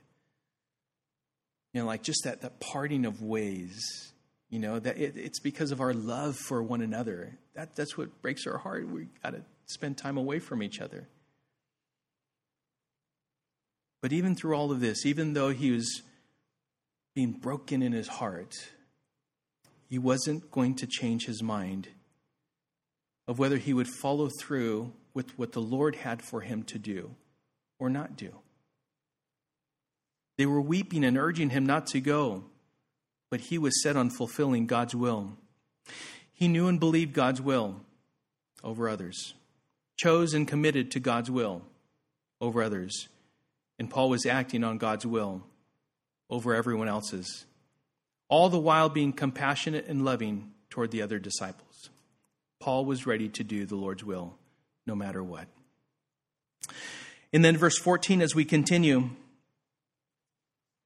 You 1.73 1.81
know, 1.81 1.87
like 1.87 2.03
just 2.03 2.23
that 2.23 2.41
that 2.41 2.59
parting 2.59 3.05
of 3.05 3.21
ways. 3.21 4.11
You 4.49 4.59
know 4.59 4.79
that 4.79 4.97
it, 4.97 5.17
it's 5.17 5.39
because 5.39 5.71
of 5.71 5.81
our 5.81 5.93
love 5.93 6.35
for 6.35 6.61
one 6.61 6.81
another. 6.81 7.37
That 7.55 7.75
that's 7.75 7.97
what 7.97 8.21
breaks 8.21 8.45
our 8.47 8.57
heart. 8.57 8.87
We 8.87 9.07
got 9.23 9.31
to 9.31 9.41
spend 9.65 9.97
time 9.97 10.17
away 10.17 10.39
from 10.39 10.61
each 10.61 10.79
other. 10.79 11.07
But 14.05 14.13
even 14.13 14.35
through 14.35 14.55
all 14.55 14.71
of 14.71 14.81
this, 14.81 15.03
even 15.03 15.33
though 15.33 15.49
he 15.49 15.71
was 15.71 16.03
being 17.15 17.31
broken 17.31 17.81
in 17.81 17.91
his 17.91 18.07
heart, 18.07 18.53
he 19.89 19.97
wasn't 19.97 20.51
going 20.51 20.75
to 20.75 20.85
change 20.85 21.25
his 21.25 21.41
mind 21.41 21.87
of 23.27 23.39
whether 23.39 23.57
he 23.57 23.73
would 23.73 23.87
follow 23.87 24.29
through 24.39 24.93
with 25.15 25.35
what 25.39 25.53
the 25.53 25.59
Lord 25.59 25.95
had 25.95 26.21
for 26.21 26.41
him 26.41 26.61
to 26.65 26.77
do 26.77 27.15
or 27.79 27.89
not 27.89 28.15
do. 28.15 28.29
They 30.37 30.45
were 30.45 30.61
weeping 30.61 31.03
and 31.03 31.17
urging 31.17 31.49
him 31.49 31.65
not 31.65 31.87
to 31.87 31.99
go, 31.99 32.43
but 33.31 33.39
he 33.39 33.57
was 33.57 33.81
set 33.81 33.97
on 33.97 34.11
fulfilling 34.11 34.67
God's 34.67 34.93
will. 34.93 35.35
He 36.31 36.47
knew 36.47 36.67
and 36.67 36.79
believed 36.79 37.13
God's 37.13 37.41
will 37.41 37.81
over 38.63 38.87
others, 38.87 39.33
chose 39.97 40.35
and 40.35 40.47
committed 40.47 40.91
to 40.91 40.99
God's 40.99 41.31
will 41.31 41.63
over 42.39 42.61
others. 42.61 43.07
And 43.77 43.89
Paul 43.89 44.09
was 44.09 44.25
acting 44.25 44.63
on 44.63 44.77
God's 44.77 45.05
will 45.05 45.43
over 46.29 46.55
everyone 46.55 46.87
else's 46.87 47.45
all 48.27 48.49
the 48.49 48.59
while 48.59 48.89
being 48.89 49.13
compassionate 49.13 49.85
and 49.87 50.03
loving 50.03 50.51
toward 50.69 50.91
the 50.91 51.01
other 51.01 51.19
disciples. 51.19 51.89
Paul 52.59 52.85
was 52.85 53.05
ready 53.05 53.29
to 53.29 53.43
do 53.43 53.65
the 53.65 53.75
Lord's 53.75 54.03
will 54.03 54.35
no 54.87 54.95
matter 54.95 55.23
what. 55.23 55.47
And 57.31 57.43
then, 57.43 57.57
verse 57.57 57.77
14, 57.77 58.21
as 58.21 58.33
we 58.33 58.45
continue, 58.45 59.09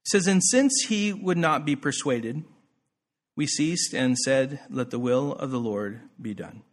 says, 0.05 0.27
And 0.27 0.43
since 0.43 0.85
he 0.87 1.13
would 1.13 1.37
not 1.37 1.65
be 1.65 1.75
persuaded, 1.75 2.43
we 3.35 3.45
ceased 3.45 3.93
and 3.93 4.17
said, 4.17 4.59
Let 4.69 4.89
the 4.89 4.99
will 4.99 5.33
of 5.33 5.51
the 5.51 5.59
Lord 5.59 6.01
be 6.21 6.33
done. 6.33 6.63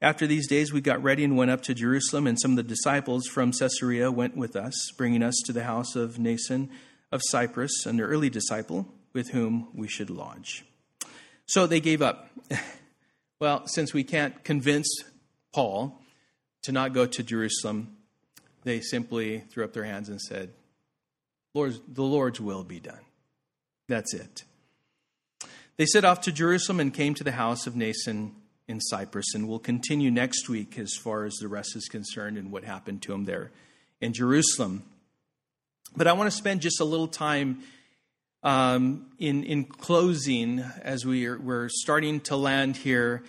After 0.00 0.28
these 0.28 0.46
days, 0.46 0.72
we 0.72 0.80
got 0.80 1.02
ready 1.02 1.24
and 1.24 1.36
went 1.36 1.50
up 1.50 1.62
to 1.62 1.74
Jerusalem, 1.74 2.28
and 2.28 2.38
some 2.38 2.52
of 2.52 2.56
the 2.56 2.62
disciples 2.62 3.26
from 3.26 3.50
Caesarea 3.50 4.12
went 4.12 4.36
with 4.36 4.54
us, 4.54 4.92
bringing 4.96 5.24
us 5.24 5.34
to 5.46 5.52
the 5.52 5.64
house 5.64 5.96
of 5.96 6.18
Mnason 6.18 6.68
of 7.10 7.20
Cyprus, 7.24 7.84
an 7.84 8.00
early 8.00 8.30
disciple 8.30 8.86
with 9.12 9.30
whom 9.30 9.66
we 9.74 9.88
should 9.88 10.08
lodge. 10.08 10.64
So 11.46 11.66
they 11.66 11.80
gave 11.80 12.00
up. 12.00 12.30
well, 13.40 13.66
since 13.66 13.92
we 13.92 14.04
can't 14.04 14.44
convince 14.44 14.88
Paul 15.52 16.00
to 16.62 16.70
not 16.70 16.92
go 16.92 17.04
to 17.04 17.22
Jerusalem, 17.24 17.96
they 18.62 18.80
simply 18.80 19.40
threw 19.50 19.64
up 19.64 19.72
their 19.72 19.84
hands 19.84 20.08
and 20.08 20.20
said, 20.20 20.50
Lord's, 21.54 21.80
The 21.88 22.04
Lord's 22.04 22.40
will 22.40 22.62
be 22.62 22.78
done. 22.78 23.00
That's 23.88 24.14
it. 24.14 24.44
They 25.76 25.86
set 25.86 26.04
off 26.04 26.20
to 26.22 26.32
Jerusalem 26.32 26.78
and 26.78 26.94
came 26.94 27.14
to 27.14 27.24
the 27.24 27.32
house 27.32 27.66
of 27.66 27.74
Mnason 27.74 28.32
in 28.68 28.80
Cyprus, 28.80 29.34
and 29.34 29.48
we'll 29.48 29.58
continue 29.58 30.10
next 30.10 30.48
week 30.48 30.78
as 30.78 30.94
far 30.94 31.24
as 31.24 31.34
the 31.36 31.48
rest 31.48 31.74
is 31.74 31.88
concerned 31.88 32.36
and 32.36 32.52
what 32.52 32.64
happened 32.64 33.00
to 33.02 33.12
him 33.14 33.24
there 33.24 33.50
in 34.00 34.12
Jerusalem. 34.12 34.84
But 35.96 36.06
I 36.06 36.12
want 36.12 36.30
to 36.30 36.36
spend 36.36 36.60
just 36.60 36.80
a 36.80 36.84
little 36.84 37.08
time 37.08 37.62
um, 38.42 39.06
in, 39.18 39.42
in 39.42 39.64
closing, 39.64 40.60
as 40.82 41.06
we 41.06 41.26
are, 41.26 41.38
we're 41.38 41.68
starting 41.70 42.20
to 42.20 42.36
land 42.36 42.76
here, 42.76 43.24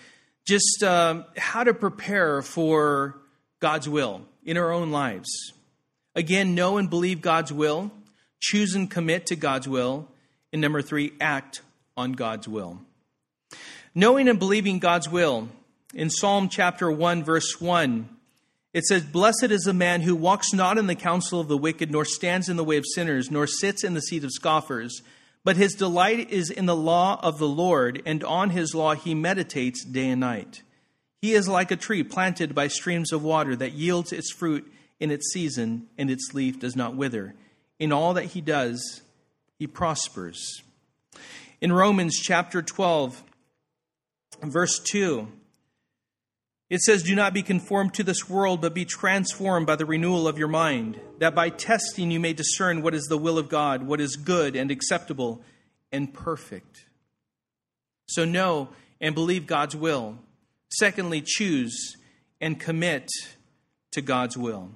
just 0.46 0.82
um, 0.84 1.24
how 1.36 1.64
to 1.64 1.72
prepare 1.72 2.42
for 2.42 3.16
God's 3.60 3.88
will 3.88 4.22
in 4.44 4.56
our 4.56 4.70
own 4.70 4.90
lives. 4.90 5.52
Again, 6.14 6.54
know 6.54 6.76
and 6.76 6.90
believe 6.90 7.22
God's 7.22 7.52
will. 7.52 7.90
choose 8.40 8.74
and 8.74 8.90
commit 8.90 9.26
to 9.26 9.36
God's 9.36 9.68
will. 9.68 10.08
And 10.52 10.60
number 10.60 10.82
three, 10.82 11.12
act 11.20 11.62
on 11.96 12.12
God's 12.12 12.48
will. 12.48 12.80
Knowing 13.94 14.28
and 14.28 14.38
believing 14.38 14.78
God's 14.78 15.08
will. 15.08 15.48
In 15.94 16.10
Psalm 16.10 16.48
chapter 16.48 16.90
1, 16.90 17.24
verse 17.24 17.60
1, 17.60 18.08
it 18.72 18.84
says, 18.84 19.02
Blessed 19.02 19.50
is 19.50 19.62
the 19.62 19.72
man 19.72 20.02
who 20.02 20.14
walks 20.14 20.52
not 20.52 20.78
in 20.78 20.86
the 20.86 20.94
counsel 20.94 21.40
of 21.40 21.48
the 21.48 21.58
wicked, 21.58 21.90
nor 21.90 22.04
stands 22.04 22.48
in 22.48 22.56
the 22.56 22.62
way 22.62 22.76
of 22.76 22.84
sinners, 22.86 23.32
nor 23.32 23.48
sits 23.48 23.82
in 23.82 23.94
the 23.94 24.00
seat 24.00 24.22
of 24.22 24.30
scoffers. 24.30 25.02
But 25.42 25.56
his 25.56 25.74
delight 25.74 26.30
is 26.30 26.50
in 26.50 26.66
the 26.66 26.76
law 26.76 27.18
of 27.20 27.38
the 27.38 27.48
Lord, 27.48 28.00
and 28.06 28.22
on 28.22 28.50
his 28.50 28.76
law 28.76 28.94
he 28.94 29.12
meditates 29.12 29.84
day 29.84 30.10
and 30.10 30.20
night. 30.20 30.62
He 31.20 31.32
is 31.32 31.48
like 31.48 31.72
a 31.72 31.76
tree 31.76 32.04
planted 32.04 32.54
by 32.54 32.68
streams 32.68 33.12
of 33.12 33.24
water 33.24 33.56
that 33.56 33.72
yields 33.72 34.12
its 34.12 34.30
fruit 34.30 34.72
in 35.00 35.10
its 35.10 35.32
season, 35.32 35.88
and 35.98 36.08
its 36.08 36.32
leaf 36.32 36.60
does 36.60 36.76
not 36.76 36.94
wither. 36.94 37.34
In 37.80 37.90
all 37.90 38.14
that 38.14 38.26
he 38.26 38.40
does, 38.40 39.02
he 39.58 39.66
prospers. 39.66 40.62
In 41.60 41.72
Romans 41.72 42.16
chapter 42.20 42.62
12, 42.62 43.24
verse 44.42 44.78
2, 44.78 45.28
it 46.70 46.80
says, 46.80 47.02
Do 47.02 47.16
not 47.16 47.34
be 47.34 47.42
conformed 47.42 47.94
to 47.94 48.04
this 48.04 48.28
world, 48.28 48.60
but 48.60 48.74
be 48.74 48.84
transformed 48.84 49.66
by 49.66 49.76
the 49.76 49.84
renewal 49.84 50.28
of 50.28 50.38
your 50.38 50.48
mind, 50.48 51.00
that 51.18 51.34
by 51.34 51.50
testing 51.50 52.10
you 52.10 52.20
may 52.20 52.32
discern 52.32 52.80
what 52.80 52.94
is 52.94 53.06
the 53.06 53.18
will 53.18 53.38
of 53.38 53.48
God, 53.48 53.82
what 53.82 54.00
is 54.00 54.16
good 54.16 54.54
and 54.54 54.70
acceptable 54.70 55.42
and 55.90 56.14
perfect. 56.14 56.86
So 58.06 58.24
know 58.24 58.68
and 59.00 59.14
believe 59.14 59.46
God's 59.46 59.74
will. 59.74 60.18
Secondly, 60.70 61.22
choose 61.24 61.96
and 62.40 62.58
commit 62.58 63.08
to 63.90 64.00
God's 64.00 64.36
will. 64.36 64.70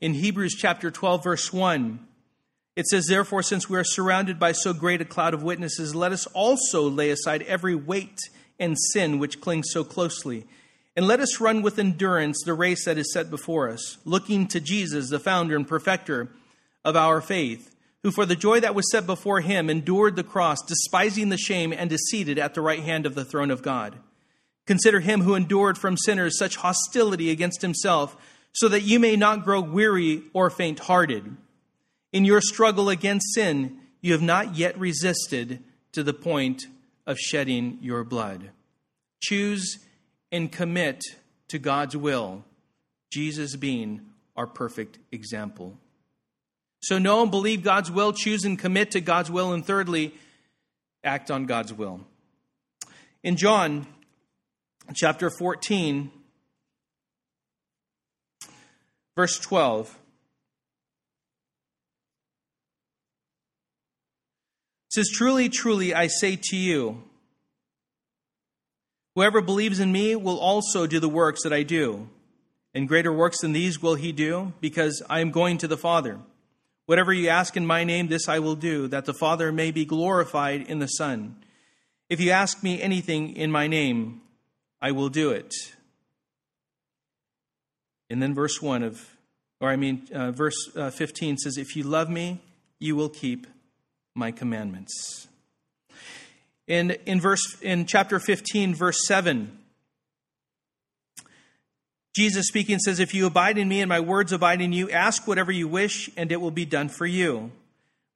In 0.00 0.14
Hebrews 0.14 0.54
chapter 0.54 0.90
12, 0.90 1.22
verse 1.22 1.52
1, 1.52 2.00
it 2.76 2.86
says, 2.86 3.06
Therefore, 3.06 3.42
since 3.42 3.68
we 3.68 3.76
are 3.76 3.84
surrounded 3.84 4.38
by 4.38 4.52
so 4.52 4.72
great 4.72 5.02
a 5.02 5.04
cloud 5.04 5.34
of 5.34 5.42
witnesses, 5.42 5.94
let 5.94 6.12
us 6.12 6.26
also 6.28 6.88
lay 6.88 7.10
aside 7.10 7.42
every 7.42 7.74
weight 7.74 8.18
and 8.58 8.76
sin 8.78 9.18
which 9.18 9.40
clings 9.40 9.70
so 9.70 9.84
closely 9.84 10.46
and 10.98 11.06
let 11.06 11.20
us 11.20 11.40
run 11.40 11.62
with 11.62 11.78
endurance 11.78 12.42
the 12.44 12.52
race 12.52 12.84
that 12.84 12.98
is 12.98 13.12
set 13.12 13.30
before 13.30 13.68
us, 13.68 13.98
looking 14.04 14.48
to 14.48 14.58
Jesus, 14.58 15.10
the 15.10 15.20
founder 15.20 15.54
and 15.54 15.68
perfecter 15.68 16.28
of 16.84 16.96
our 16.96 17.20
faith, 17.20 17.72
who 18.02 18.10
for 18.10 18.26
the 18.26 18.34
joy 18.34 18.58
that 18.58 18.74
was 18.74 18.90
set 18.90 19.06
before 19.06 19.40
him 19.40 19.70
endured 19.70 20.16
the 20.16 20.24
cross, 20.24 20.58
despising 20.66 21.28
the 21.28 21.38
shame, 21.38 21.72
and 21.72 21.92
is 21.92 22.10
seated 22.10 22.36
at 22.36 22.54
the 22.54 22.60
right 22.60 22.82
hand 22.82 23.06
of 23.06 23.14
the 23.14 23.24
throne 23.24 23.52
of 23.52 23.62
God. 23.62 23.94
Consider 24.66 24.98
him 24.98 25.20
who 25.20 25.36
endured 25.36 25.78
from 25.78 25.96
sinners 25.96 26.36
such 26.36 26.56
hostility 26.56 27.30
against 27.30 27.62
himself, 27.62 28.16
so 28.52 28.66
that 28.66 28.82
you 28.82 28.98
may 28.98 29.14
not 29.14 29.44
grow 29.44 29.60
weary 29.60 30.22
or 30.32 30.50
faint 30.50 30.80
hearted. 30.80 31.36
In 32.12 32.24
your 32.24 32.40
struggle 32.40 32.88
against 32.88 33.34
sin, 33.34 33.78
you 34.00 34.10
have 34.14 34.22
not 34.22 34.56
yet 34.56 34.76
resisted 34.76 35.62
to 35.92 36.02
the 36.02 36.12
point 36.12 36.66
of 37.08 37.18
shedding 37.18 37.78
your 37.80 38.04
blood. 38.04 38.50
Choose 39.20 39.78
and 40.30 40.52
commit 40.52 41.02
to 41.48 41.58
God's 41.58 41.96
will, 41.96 42.44
Jesus 43.10 43.56
being 43.56 44.02
our 44.36 44.46
perfect 44.46 44.98
example. 45.10 45.78
So, 46.82 46.98
know 46.98 47.22
and 47.22 47.30
believe 47.30 47.64
God's 47.64 47.90
will, 47.90 48.12
choose 48.12 48.44
and 48.44 48.56
commit 48.58 48.92
to 48.92 49.00
God's 49.00 49.30
will, 49.30 49.52
and 49.52 49.66
thirdly, 49.66 50.14
act 51.02 51.30
on 51.30 51.46
God's 51.46 51.72
will. 51.72 52.02
In 53.24 53.36
John 53.36 53.86
chapter 54.94 55.30
14, 55.30 56.12
verse 59.16 59.38
12, 59.40 59.88
it 64.86 64.87
says, 64.98 65.10
Truly, 65.10 65.48
truly, 65.48 65.94
I 65.94 66.08
say 66.08 66.36
to 66.50 66.56
you, 66.56 67.02
Whoever 69.14 69.40
believes 69.40 69.80
in 69.80 69.90
me 69.90 70.14
will 70.14 70.38
also 70.38 70.86
do 70.86 71.00
the 71.00 71.08
works 71.08 71.42
that 71.42 71.52
I 71.52 71.64
do. 71.64 72.08
And 72.74 72.86
greater 72.86 73.12
works 73.12 73.40
than 73.40 73.52
these 73.52 73.82
will 73.82 73.96
he 73.96 74.12
do, 74.12 74.52
because 74.60 75.02
I 75.10 75.20
am 75.20 75.32
going 75.32 75.58
to 75.58 75.68
the 75.68 75.76
Father. 75.76 76.20
Whatever 76.86 77.12
you 77.12 77.28
ask 77.28 77.56
in 77.56 77.66
my 77.66 77.82
name, 77.82 78.06
this 78.06 78.28
I 78.28 78.38
will 78.38 78.54
do, 78.54 78.86
that 78.88 79.06
the 79.06 79.14
Father 79.14 79.50
may 79.50 79.72
be 79.72 79.84
glorified 79.84 80.62
in 80.62 80.78
the 80.78 80.86
Son. 80.86 81.36
If 82.08 82.20
you 82.20 82.30
ask 82.30 82.62
me 82.62 82.80
anything 82.80 83.34
in 83.34 83.50
my 83.50 83.66
name, 83.66 84.20
I 84.80 84.92
will 84.92 85.08
do 85.08 85.30
it. 85.30 85.52
And 88.08 88.22
then 88.22 88.34
verse 88.34 88.62
1 88.62 88.84
of, 88.84 89.16
or 89.60 89.68
I 89.68 89.76
mean, 89.76 90.08
uh, 90.14 90.30
verse 90.30 90.70
uh, 90.76 90.90
15 90.90 91.38
says, 91.38 91.58
If 91.58 91.74
you 91.74 91.82
love 91.82 92.08
me, 92.08 92.40
you 92.78 92.94
will 92.94 93.08
keep 93.08 93.46
my 94.18 94.32
commandments. 94.32 95.28
In, 96.66 96.90
in, 97.06 97.20
verse, 97.20 97.56
in 97.62 97.86
chapter 97.86 98.20
15, 98.20 98.74
verse 98.74 99.06
7, 99.06 99.58
Jesus 102.14 102.48
speaking 102.48 102.78
says, 102.78 103.00
If 103.00 103.14
you 103.14 103.26
abide 103.26 103.58
in 103.58 103.68
me 103.68 103.80
and 103.80 103.88
my 103.88 104.00
words 104.00 104.32
abide 104.32 104.60
in 104.60 104.72
you, 104.72 104.90
ask 104.90 105.26
whatever 105.26 105.52
you 105.52 105.68
wish, 105.68 106.10
and 106.16 106.30
it 106.32 106.40
will 106.40 106.50
be 106.50 106.66
done 106.66 106.88
for 106.88 107.06
you. 107.06 107.52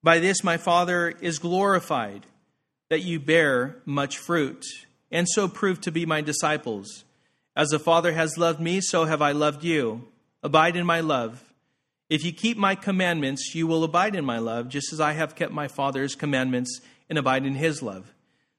By 0.02 0.18
this 0.18 0.42
my 0.42 0.56
Father 0.56 1.14
is 1.20 1.38
glorified, 1.38 2.26
that 2.90 3.02
you 3.02 3.20
bear 3.20 3.76
much 3.86 4.18
fruit, 4.18 4.66
and 5.10 5.28
so 5.28 5.46
prove 5.46 5.80
to 5.82 5.92
be 5.92 6.04
my 6.04 6.20
disciples. 6.20 7.04
As 7.54 7.68
the 7.68 7.78
Father 7.78 8.12
has 8.12 8.36
loved 8.36 8.60
me, 8.60 8.80
so 8.80 9.04
have 9.04 9.22
I 9.22 9.32
loved 9.32 9.62
you. 9.62 10.08
Abide 10.42 10.74
in 10.74 10.84
my 10.84 11.00
love. 11.00 11.51
If 12.12 12.26
you 12.26 12.32
keep 12.34 12.58
my 12.58 12.74
commandments, 12.74 13.54
you 13.54 13.66
will 13.66 13.84
abide 13.84 14.14
in 14.14 14.22
my 14.26 14.36
love, 14.36 14.68
just 14.68 14.92
as 14.92 15.00
I 15.00 15.12
have 15.12 15.34
kept 15.34 15.50
my 15.50 15.66
Father's 15.66 16.14
commandments 16.14 16.82
and 17.08 17.18
abide 17.18 17.46
in 17.46 17.54
his 17.54 17.82
love. 17.82 18.12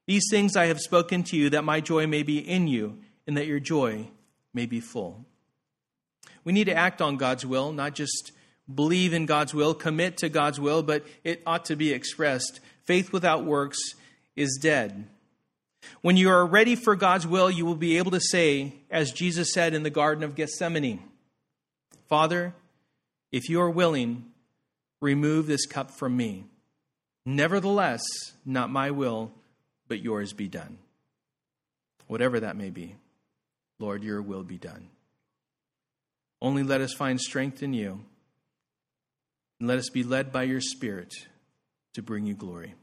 These 0.07 0.23
things 0.31 0.55
I 0.55 0.65
have 0.65 0.79
spoken 0.79 1.21
to 1.25 1.37
you, 1.37 1.51
that 1.51 1.63
my 1.63 1.79
joy 1.79 2.07
may 2.07 2.23
be 2.23 2.39
in 2.39 2.67
you, 2.67 2.97
and 3.27 3.37
that 3.37 3.45
your 3.45 3.59
joy 3.59 4.07
may 4.55 4.65
be 4.65 4.79
full. 4.79 5.23
We 6.43 6.51
need 6.51 6.63
to 6.63 6.73
act 6.73 6.99
on 6.99 7.17
God's 7.17 7.45
will, 7.45 7.71
not 7.71 7.93
just 7.93 8.31
believe 8.73 9.13
in 9.13 9.27
God's 9.27 9.53
will, 9.53 9.75
commit 9.75 10.17
to 10.17 10.29
God's 10.29 10.59
will, 10.59 10.81
but 10.81 11.05
it 11.23 11.43
ought 11.45 11.65
to 11.65 11.75
be 11.75 11.93
expressed. 11.93 12.59
Faith 12.85 13.13
without 13.13 13.45
works 13.45 13.77
is 14.35 14.57
dead. 14.59 15.05
When 16.01 16.17
you 16.17 16.31
are 16.31 16.43
ready 16.43 16.75
for 16.75 16.95
God's 16.95 17.27
will, 17.27 17.51
you 17.51 17.67
will 17.67 17.75
be 17.75 17.99
able 17.99 18.09
to 18.09 18.19
say, 18.19 18.73
as 18.89 19.11
Jesus 19.11 19.53
said 19.53 19.75
in 19.75 19.83
the 19.83 19.91
Garden 19.91 20.23
of 20.23 20.33
Gethsemane, 20.33 21.03
Father, 22.09 22.55
if 23.33 23.49
you 23.49 23.59
are 23.59 23.69
willing, 23.69 24.25
remove 25.01 25.47
this 25.47 25.65
cup 25.65 25.89
from 25.89 26.15
me. 26.15 26.45
Nevertheless, 27.25 28.03
not 28.45 28.69
my 28.69 28.91
will 28.91 29.31
but 29.87 30.01
yours 30.01 30.33
be 30.33 30.47
done. 30.47 30.77
Whatever 32.07 32.39
that 32.39 32.55
may 32.55 32.69
be, 32.69 32.95
Lord, 33.79 34.03
your 34.03 34.21
will 34.21 34.43
be 34.43 34.57
done. 34.57 34.89
Only 36.41 36.61
let 36.63 36.79
us 36.79 36.93
find 36.93 37.19
strength 37.19 37.63
in 37.63 37.73
you, 37.73 38.05
and 39.59 39.67
let 39.67 39.79
us 39.79 39.89
be 39.89 40.03
led 40.03 40.31
by 40.31 40.43
your 40.43 40.61
Spirit 40.61 41.13
to 41.93 42.01
bring 42.01 42.25
you 42.25 42.35
glory. 42.35 42.75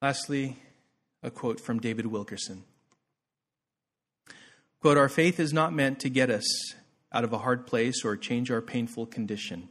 Lastly, 0.00 0.56
a 1.22 1.30
quote 1.30 1.60
from 1.60 1.78
David 1.78 2.06
Wilkerson. 2.06 2.64
Quote, 4.80 4.98
Our 4.98 5.08
faith 5.08 5.38
is 5.38 5.52
not 5.52 5.72
meant 5.72 6.00
to 6.00 6.10
get 6.10 6.28
us 6.28 6.74
out 7.12 7.24
of 7.24 7.32
a 7.32 7.38
hard 7.38 7.66
place 7.66 8.04
or 8.04 8.16
change 8.16 8.50
our 8.50 8.62
painful 8.62 9.06
condition. 9.06 9.68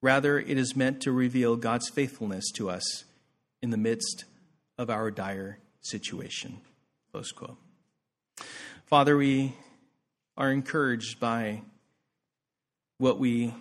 Rather, 0.00 0.38
it 0.38 0.58
is 0.58 0.74
meant 0.74 1.00
to 1.02 1.12
reveal 1.12 1.56
God's 1.56 1.88
faithfulness 1.88 2.50
to 2.52 2.68
us 2.68 3.04
in 3.62 3.70
the 3.70 3.76
midst 3.76 4.24
of 4.76 4.90
our 4.90 5.10
dire 5.10 5.58
situation. 5.80 6.60
Close 7.12 7.30
quote. 7.30 7.58
Father, 8.86 9.16
we 9.16 9.54
are 10.36 10.50
encouraged 10.50 11.20
by 11.20 11.62
what 12.98 13.18
we 13.18 13.54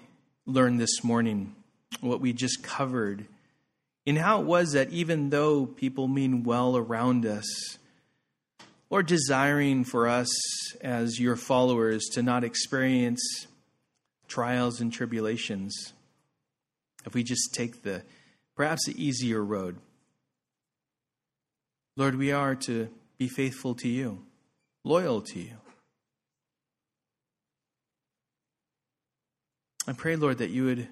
learned 0.46 0.80
this 0.80 1.04
morning, 1.04 1.56
what 2.00 2.22
we 2.22 2.34
just 2.34 2.64
covered, 2.64 3.26
in 4.06 4.16
how 4.16 4.42
it 4.42 4.46
was 4.46 4.72
that 4.72 4.90
even 4.90 5.30
though 5.30 5.66
people 5.66 6.08
mean 6.08 6.44
well 6.44 6.76
around 6.76 7.26
us, 7.26 7.78
or 8.92 9.02
desiring 9.02 9.86
for 9.86 10.08
us 10.08 10.30
as 10.82 11.18
your 11.18 11.38
followers 11.38 12.04
to 12.12 12.22
not 12.22 12.44
experience 12.44 13.48
trials 14.28 14.82
and 14.82 14.92
tribulations, 14.92 15.94
if 17.06 17.14
we 17.14 17.24
just 17.24 17.54
take 17.54 17.84
the 17.84 18.04
perhaps 18.56 18.86
the 18.86 19.04
easier 19.04 19.44
road, 19.44 19.78
Lord, 21.96 22.16
we 22.16 22.34
are 22.34 22.54
to 22.56 22.90
be 23.18 23.30
faithful 23.30 23.76
to 23.76 23.88
you, 23.88 24.24
loyal 24.84 25.22
to 25.22 25.40
you. 25.40 25.56
I 29.88 29.94
pray, 29.94 30.16
Lord, 30.16 30.38
that 30.40 30.52
you 30.52 30.66
would 30.66 30.88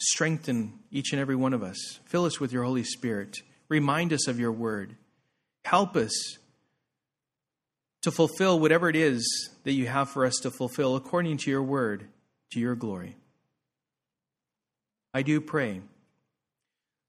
strengthen 0.00 0.78
each 0.90 1.12
and 1.12 1.20
every 1.20 1.36
one 1.36 1.52
of 1.52 1.62
us. 1.62 1.98
Fill 2.06 2.24
us 2.24 2.40
with 2.40 2.52
your 2.52 2.64
Holy 2.64 2.84
Spirit. 2.84 3.38
Remind 3.68 4.12
us 4.12 4.26
of 4.26 4.38
your 4.38 4.52
word. 4.52 4.96
Help 5.64 5.96
us 5.96 6.38
to 8.02 8.10
fulfill 8.10 8.58
whatever 8.58 8.88
it 8.88 8.96
is 8.96 9.50
that 9.64 9.72
you 9.72 9.86
have 9.86 10.08
for 10.08 10.24
us 10.24 10.36
to 10.42 10.50
fulfill 10.50 10.96
according 10.96 11.36
to 11.38 11.50
your 11.50 11.62
word, 11.62 12.08
to 12.50 12.60
your 12.60 12.74
glory. 12.74 13.16
I 15.12 15.22
do 15.22 15.40
pray, 15.40 15.80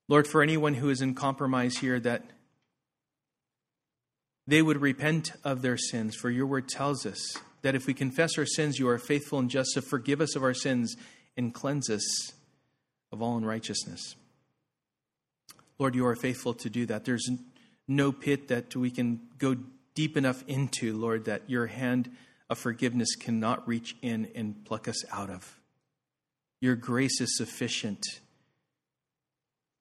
Lord, 0.10 0.28
for 0.28 0.42
anyone 0.42 0.74
who 0.74 0.90
is 0.90 1.02
in 1.02 1.14
compromise 1.14 1.78
here, 1.78 2.00
that 2.00 2.26
they 4.48 4.62
would 4.62 4.82
repent 4.82 5.32
of 5.44 5.62
their 5.62 5.78
sins, 5.78 6.16
for 6.16 6.30
your 6.30 6.48
word 6.48 6.68
tells 6.68 7.06
us 7.06 7.38
that 7.62 7.76
if 7.76 7.86
we 7.86 7.94
confess 7.94 8.38
our 8.38 8.46
sins, 8.46 8.80
you 8.80 8.90
are 8.90 8.98
faithful 8.98 9.40
and 9.40 9.50
just 9.50 9.76
to 9.76 9.82
forgive 9.82 10.20
us 10.20 10.36
of 10.36 10.44
our 10.44 10.54
sins 10.54 10.96
and 11.38 11.54
cleanse 11.54 11.90
us 11.90 12.34
of 13.12 13.22
all 13.22 13.38
unrighteousness. 13.38 14.16
Lord, 15.78 15.96
you 15.96 16.06
are 16.06 16.16
faithful 16.16 16.54
to 16.56 16.70
do 16.70 16.86
that. 16.88 17.06
There's 17.06 17.30
no 17.88 18.12
pit 18.12 18.48
that 18.50 18.76
we 18.76 18.92
can 18.92 19.22
go 19.38 19.56
deep 19.94 20.18
enough 20.18 20.44
into, 20.48 20.98
Lord, 20.98 21.26
that 21.26 21.50
your 21.50 21.68
hand 21.68 22.10
of 22.50 22.58
forgiveness 22.58 23.16
cannot 23.16 23.68
reach 23.68 23.96
in 24.02 24.30
and 24.36 24.64
pluck 24.66 24.88
us 24.88 25.04
out 25.12 25.30
of. 25.30 25.60
Your 26.60 26.76
grace 26.76 27.20
is 27.22 27.38
sufficient. 27.38 28.04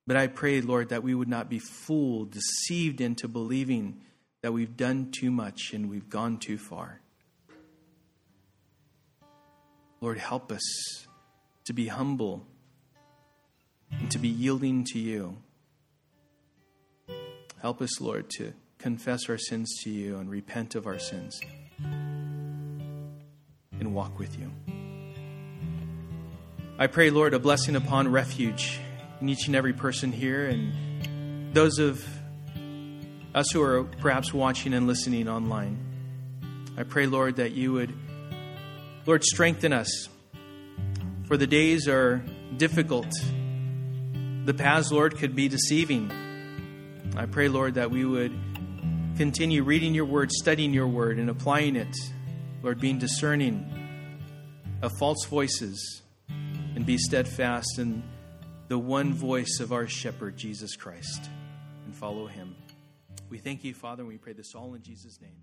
But 0.06 0.16
I 0.16 0.26
pray, 0.26 0.60
Lord, 0.60 0.88
that 0.88 1.02
we 1.02 1.14
would 1.14 1.28
not 1.28 1.48
be 1.48 1.58
fooled, 1.58 2.30
deceived 2.30 3.00
into 3.00 3.28
believing 3.28 4.00
that 4.42 4.52
we've 4.52 4.76
done 4.76 5.10
too 5.10 5.30
much 5.30 5.72
and 5.72 5.90
we've 5.90 6.08
gone 6.08 6.38
too 6.38 6.58
far. 6.58 7.00
Lord, 10.00 10.18
help 10.18 10.50
us 10.50 11.06
to 11.66 11.74
be 11.74 11.88
humble 11.88 12.46
and 13.90 14.10
to 14.10 14.18
be 14.18 14.28
yielding 14.28 14.84
to 14.92 14.98
you. 14.98 15.36
Help 17.60 17.82
us, 17.82 18.00
Lord, 18.00 18.30
to 18.38 18.54
confess 18.80 19.28
our 19.28 19.36
sins 19.36 19.76
to 19.82 19.90
you 19.90 20.16
and 20.16 20.30
repent 20.30 20.74
of 20.74 20.86
our 20.86 20.98
sins 20.98 21.40
and 23.78 23.94
walk 23.94 24.18
with 24.18 24.38
you. 24.38 24.50
I 26.78 26.86
pray, 26.86 27.10
Lord, 27.10 27.34
a 27.34 27.38
blessing 27.38 27.76
upon 27.76 28.08
refuge 28.08 28.80
in 29.20 29.28
each 29.28 29.46
and 29.46 29.54
every 29.54 29.74
person 29.74 30.12
here 30.12 30.46
and 30.46 31.54
those 31.54 31.78
of 31.78 32.02
us 33.34 33.50
who 33.50 33.62
are 33.62 33.84
perhaps 33.84 34.32
watching 34.32 34.72
and 34.72 34.86
listening 34.86 35.28
online. 35.28 35.78
I 36.78 36.84
pray, 36.84 37.06
Lord, 37.06 37.36
that 37.36 37.52
you 37.52 37.74
would, 37.74 37.92
Lord, 39.04 39.24
strengthen 39.24 39.74
us. 39.74 40.08
For 41.24 41.36
the 41.36 41.46
days 41.46 41.86
are 41.86 42.24
difficult. 42.56 43.12
The 44.46 44.54
paths, 44.54 44.90
Lord, 44.90 45.18
could 45.18 45.36
be 45.36 45.48
deceiving. 45.48 46.10
I 47.14 47.26
pray, 47.26 47.48
Lord, 47.48 47.74
that 47.74 47.90
we 47.90 48.04
would 48.06 48.32
continue 49.20 49.62
reading 49.62 49.94
your 49.94 50.06
word, 50.06 50.32
studying 50.32 50.72
your 50.72 50.88
word, 50.88 51.18
and 51.18 51.28
applying 51.28 51.76
it. 51.76 51.94
Lord, 52.62 52.80
being 52.80 52.98
discerning 52.98 53.70
of 54.80 54.92
false 54.98 55.26
voices 55.26 56.00
and 56.74 56.86
be 56.86 56.96
steadfast 56.96 57.78
in 57.78 58.02
the 58.68 58.78
one 58.78 59.12
voice 59.12 59.60
of 59.60 59.74
our 59.74 59.86
shepherd, 59.86 60.38
Jesus 60.38 60.74
Christ, 60.74 61.28
and 61.84 61.94
follow 61.94 62.28
him. 62.28 62.56
We 63.28 63.36
thank 63.36 63.62
you, 63.62 63.74
Father, 63.74 64.00
and 64.00 64.08
we 64.08 64.16
pray 64.16 64.32
this 64.32 64.54
all 64.54 64.72
in 64.72 64.82
Jesus' 64.82 65.20
name. 65.20 65.36